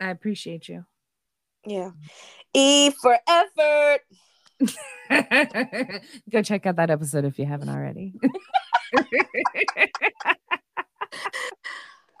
I 0.00 0.08
appreciate 0.10 0.68
you. 0.68 0.86
Yeah. 1.66 1.90
E 2.54 2.90
for 2.90 3.18
effort. 3.28 4.00
Go 6.30 6.42
check 6.42 6.66
out 6.66 6.76
that 6.76 6.90
episode 6.90 7.24
if 7.24 7.38
you 7.38 7.46
haven't 7.46 7.68
already. 7.68 8.14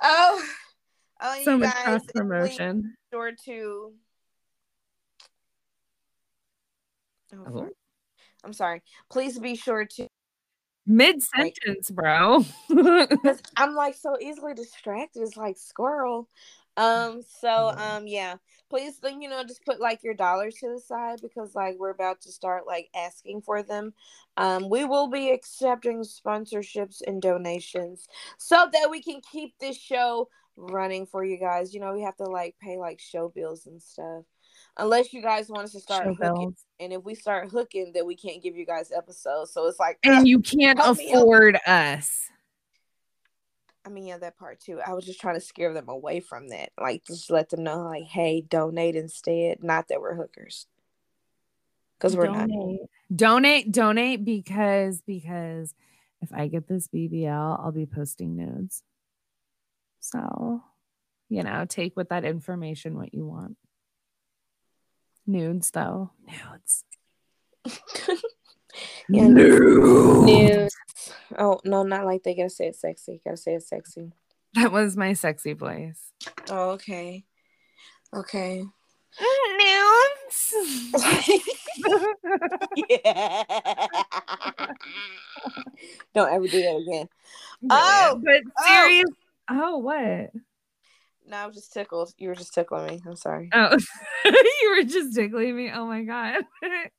Oh, 0.02 0.42
oh, 1.20 1.40
so 1.44 1.52
you 1.52 1.58
much 1.58 1.74
guys, 1.74 1.84
cross 1.84 2.06
promotion. 2.14 2.82
be 2.82 2.88
sure 3.12 3.32
to. 3.46 3.92
Oh, 7.32 7.44
Oh. 7.54 7.68
I'm 8.42 8.52
sorry. 8.52 8.82
Please 9.10 9.38
be 9.38 9.54
sure 9.54 9.84
to. 9.84 10.08
Mid 10.86 11.22
sentence, 11.22 11.90
bro. 11.90 12.44
I'm 13.56 13.74
like 13.74 13.94
so 13.94 14.16
easily 14.20 14.54
distracted. 14.54 15.22
It's 15.22 15.36
like 15.36 15.56
squirrel. 15.58 16.28
Um. 16.76 17.22
So 17.40 17.68
um. 17.76 18.06
Yeah. 18.06 18.36
Please, 18.70 18.98
then 19.00 19.20
you 19.20 19.28
know, 19.28 19.44
just 19.44 19.64
put 19.64 19.78
like 19.80 20.02
your 20.02 20.14
dollars 20.14 20.54
to 20.56 20.70
the 20.72 20.80
side 20.80 21.20
because 21.20 21.54
like 21.54 21.76
we're 21.78 21.90
about 21.90 22.22
to 22.22 22.32
start 22.32 22.66
like 22.66 22.88
asking 22.96 23.42
for 23.42 23.62
them. 23.62 23.92
Um. 24.36 24.68
We 24.70 24.84
will 24.84 25.08
be 25.08 25.30
accepting 25.30 26.00
sponsorships 26.02 27.02
and 27.06 27.20
donations 27.20 28.08
so 28.38 28.66
that 28.72 28.90
we 28.90 29.02
can 29.02 29.20
keep 29.30 29.58
this 29.60 29.76
show 29.76 30.28
running 30.60 31.06
for 31.06 31.24
you 31.24 31.38
guys. 31.38 31.72
You 31.74 31.80
know, 31.80 31.92
we 31.94 32.02
have 32.02 32.16
to 32.16 32.24
like 32.24 32.56
pay 32.60 32.76
like 32.78 33.00
show 33.00 33.28
bills 33.28 33.66
and 33.66 33.82
stuff. 33.82 34.24
Unless 34.76 35.12
you 35.12 35.22
guys 35.22 35.48
want 35.48 35.64
us 35.64 35.72
to 35.72 35.80
start 35.80 36.04
Show 36.04 36.14
hooking, 36.14 36.50
bills. 36.50 36.64
and 36.78 36.92
if 36.92 37.02
we 37.04 37.14
start 37.14 37.50
hooking, 37.50 37.92
then 37.94 38.06
we 38.06 38.16
can't 38.16 38.42
give 38.42 38.56
you 38.56 38.66
guys 38.66 38.92
episodes. 38.96 39.52
So 39.52 39.66
it's 39.66 39.78
like, 39.80 39.98
and 40.04 40.26
you 40.28 40.40
can't 40.40 40.78
Help 40.78 40.98
me, 40.98 41.08
help 41.08 41.14
me. 41.14 41.22
afford 41.22 41.58
us. 41.66 42.28
I 43.84 43.88
mean, 43.88 44.06
yeah, 44.06 44.18
that 44.18 44.36
part 44.38 44.60
too. 44.60 44.80
I 44.86 44.92
was 44.92 45.06
just 45.06 45.20
trying 45.20 45.36
to 45.36 45.40
scare 45.40 45.72
them 45.72 45.88
away 45.88 46.20
from 46.20 46.48
that. 46.50 46.70
Like, 46.80 47.04
just 47.06 47.30
let 47.30 47.48
them 47.48 47.64
know, 47.64 47.82
like, 47.82 48.04
hey, 48.04 48.42
donate 48.42 48.94
instead. 48.96 49.62
Not 49.64 49.88
that 49.88 50.00
we're 50.00 50.14
hookers, 50.16 50.66
because 51.98 52.16
we're 52.16 52.26
not. 52.28 52.48
donate. 52.48 52.80
donate, 53.14 53.72
donate 53.72 54.24
because 54.24 55.00
because 55.06 55.74
if 56.20 56.32
I 56.32 56.48
get 56.48 56.68
this 56.68 56.88
BBL, 56.88 57.58
I'll 57.60 57.72
be 57.72 57.86
posting 57.86 58.36
nudes. 58.36 58.82
So, 60.00 60.62
you 61.28 61.42
know, 61.42 61.64
take 61.68 61.96
with 61.96 62.08
that 62.08 62.24
information 62.24 62.96
what 62.96 63.14
you 63.14 63.26
want. 63.26 63.56
Nudes, 65.26 65.70
though. 65.70 66.10
Nudes. 66.26 66.84
Yeah, 69.08 69.28
Nudes. 69.28 70.26
Nudes. 70.26 70.76
Oh 71.38 71.60
no, 71.64 71.82
not 71.82 72.04
like 72.04 72.22
they 72.22 72.34
gotta 72.34 72.50
say 72.50 72.68
it 72.68 72.76
sexy. 72.76 73.20
Gotta 73.24 73.36
say 73.36 73.54
it 73.54 73.62
sexy. 73.62 74.12
That 74.54 74.72
was 74.72 74.96
my 74.96 75.12
sexy 75.14 75.52
voice. 75.52 76.12
Oh, 76.48 76.70
okay. 76.70 77.24
Okay. 78.14 78.64
Nudes. 79.58 80.54
yeah. 82.88 83.42
Don't 86.14 86.32
ever 86.32 86.46
do 86.46 86.62
that 86.62 86.76
again. 86.76 87.08
Oh, 87.68 88.20
but 88.22 88.42
oh. 88.58 89.04
Oh, 89.50 89.78
what? 89.78 90.30
No, 91.26 91.36
I 91.36 91.46
was 91.46 91.56
just 91.56 91.72
tickled. 91.72 92.12
You 92.18 92.28
were 92.28 92.34
just 92.34 92.54
tickling 92.54 92.86
me. 92.86 93.02
I'm 93.06 93.16
sorry. 93.16 93.50
Oh, 93.52 93.76
you 94.24 94.76
were 94.76 94.84
just 94.84 95.14
tickling 95.14 95.56
me. 95.56 95.70
Oh 95.72 95.86
my 95.86 96.02
god. 96.02 96.44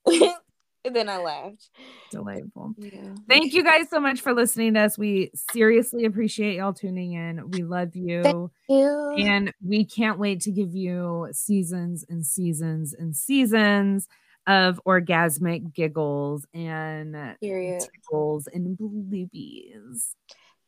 And 0.84 0.96
then 0.96 1.10
I 1.10 1.18
laughed. 1.18 1.70
Delightful. 2.10 2.74
Yeah. 2.78 3.14
Thank 3.30 3.54
you 3.54 3.64
guys 3.64 3.88
so 3.90 4.00
much 4.00 4.22
for 4.22 4.34
listening 4.34 4.74
to 4.74 4.80
us. 4.80 4.98
We 4.98 5.32
seriously 5.52 6.06
appreciate 6.06 6.56
y'all 6.56 6.74
tuning 6.74 7.14
in. 7.14 7.52
We 7.52 7.64
love 7.64 7.96
you. 7.96 8.50
you. 8.68 9.16
And 9.20 9.54
we 9.64 9.86
can't 9.86 10.18
wait 10.18 10.42
to 10.42 10.52
give 10.52 10.74
you 10.74 11.28
seasons 11.34 12.04
and 12.10 12.26
seasons 12.26 12.96
and 12.96 13.16
seasons 13.16 14.08
of 14.48 14.82
orgasmic 14.88 15.72
giggles 15.72 16.48
and 16.52 17.16
Period. 17.40 17.82
tickles 17.82 18.48
and 18.48 18.76
bluebies. 18.76 20.16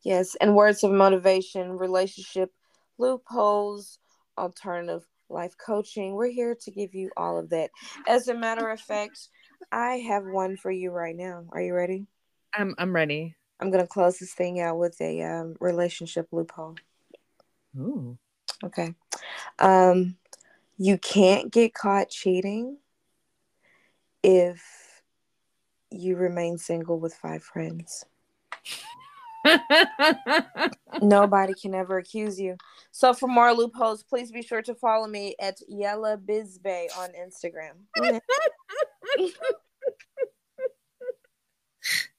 Yes, 0.04 0.36
and 0.40 0.54
words 0.54 0.84
of 0.84 0.92
motivation, 0.92 1.78
relationship 1.78 2.52
loopholes, 2.98 3.98
alternative 4.36 5.06
life 5.28 5.54
coaching. 5.58 6.14
We're 6.14 6.30
here 6.30 6.54
to 6.54 6.70
give 6.70 6.94
you 6.94 7.10
all 7.16 7.38
of 7.38 7.50
that. 7.50 7.70
As 8.06 8.28
a 8.28 8.34
matter 8.34 8.68
of 8.68 8.80
fact, 8.80 9.28
I 9.72 9.96
have 9.96 10.24
one 10.24 10.56
for 10.56 10.70
you 10.70 10.90
right 10.90 11.16
now. 11.16 11.44
Are 11.50 11.62
you 11.62 11.74
ready? 11.74 12.06
I'm 12.54 12.74
I'm 12.78 12.94
ready. 12.94 13.34
I'm 13.60 13.70
gonna 13.70 13.86
close 13.86 14.18
this 14.18 14.34
thing 14.34 14.60
out 14.60 14.78
with 14.78 15.00
a 15.00 15.22
um, 15.22 15.56
relationship 15.60 16.28
loophole. 16.32 16.76
Ooh. 17.78 18.18
Okay. 18.62 18.94
Um, 19.58 20.16
you 20.76 20.98
can't 20.98 21.52
get 21.52 21.74
caught 21.74 22.10
cheating 22.10 22.78
if 24.22 25.02
you 25.90 26.16
remain 26.16 26.58
single 26.58 26.98
with 26.98 27.14
five 27.14 27.42
friends. 27.42 28.04
Nobody 31.02 31.54
can 31.54 31.74
ever 31.74 31.98
accuse 31.98 32.40
you. 32.40 32.56
So 32.90 33.12
for 33.12 33.28
more 33.28 33.52
loopholes, 33.52 34.02
please 34.02 34.30
be 34.30 34.42
sure 34.42 34.62
to 34.62 34.74
follow 34.74 35.06
me 35.06 35.34
at 35.40 35.58
Yella 35.68 36.18
Bizbay 36.18 36.86
on 36.98 37.10
Instagram. 37.10 37.72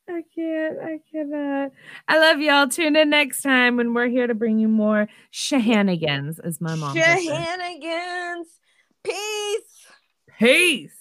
I 0.07 0.21
can't. 0.35 0.77
I 0.79 0.99
cannot. 1.11 1.71
I 2.07 2.19
love 2.19 2.39
y'all. 2.39 2.67
Tune 2.67 2.95
in 2.95 3.09
next 3.09 3.41
time 3.41 3.75
when 3.75 3.93
we're 3.93 4.07
here 4.07 4.27
to 4.27 4.35
bring 4.35 4.59
you 4.59 4.67
more 4.67 5.07
shenanigans, 5.31 6.37
as 6.39 6.61
my 6.61 6.75
mom. 6.75 6.95
Shenanigans. 6.95 8.47
Peace. 9.03 9.87
Peace. 10.37 10.94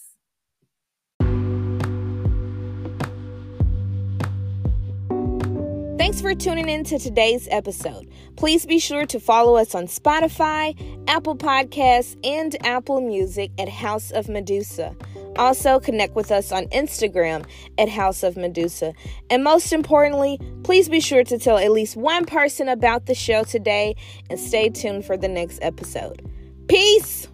Thanks 6.04 6.20
for 6.20 6.34
tuning 6.34 6.68
in 6.68 6.84
to 6.84 6.98
today's 6.98 7.48
episode. 7.50 8.06
Please 8.36 8.66
be 8.66 8.78
sure 8.78 9.06
to 9.06 9.18
follow 9.18 9.56
us 9.56 9.74
on 9.74 9.86
Spotify, 9.86 10.76
Apple 11.08 11.34
Podcasts, 11.34 12.14
and 12.22 12.54
Apple 12.62 13.00
Music 13.00 13.50
at 13.58 13.70
House 13.70 14.10
of 14.10 14.28
Medusa. 14.28 14.94
Also, 15.38 15.80
connect 15.80 16.14
with 16.14 16.30
us 16.30 16.52
on 16.52 16.66
Instagram 16.66 17.46
at 17.78 17.88
House 17.88 18.22
of 18.22 18.36
Medusa. 18.36 18.92
And 19.30 19.42
most 19.42 19.72
importantly, 19.72 20.38
please 20.62 20.90
be 20.90 21.00
sure 21.00 21.24
to 21.24 21.38
tell 21.38 21.56
at 21.56 21.70
least 21.70 21.96
one 21.96 22.26
person 22.26 22.68
about 22.68 23.06
the 23.06 23.14
show 23.14 23.42
today 23.42 23.96
and 24.28 24.38
stay 24.38 24.68
tuned 24.68 25.06
for 25.06 25.16
the 25.16 25.28
next 25.28 25.58
episode. 25.62 26.20
Peace! 26.68 27.28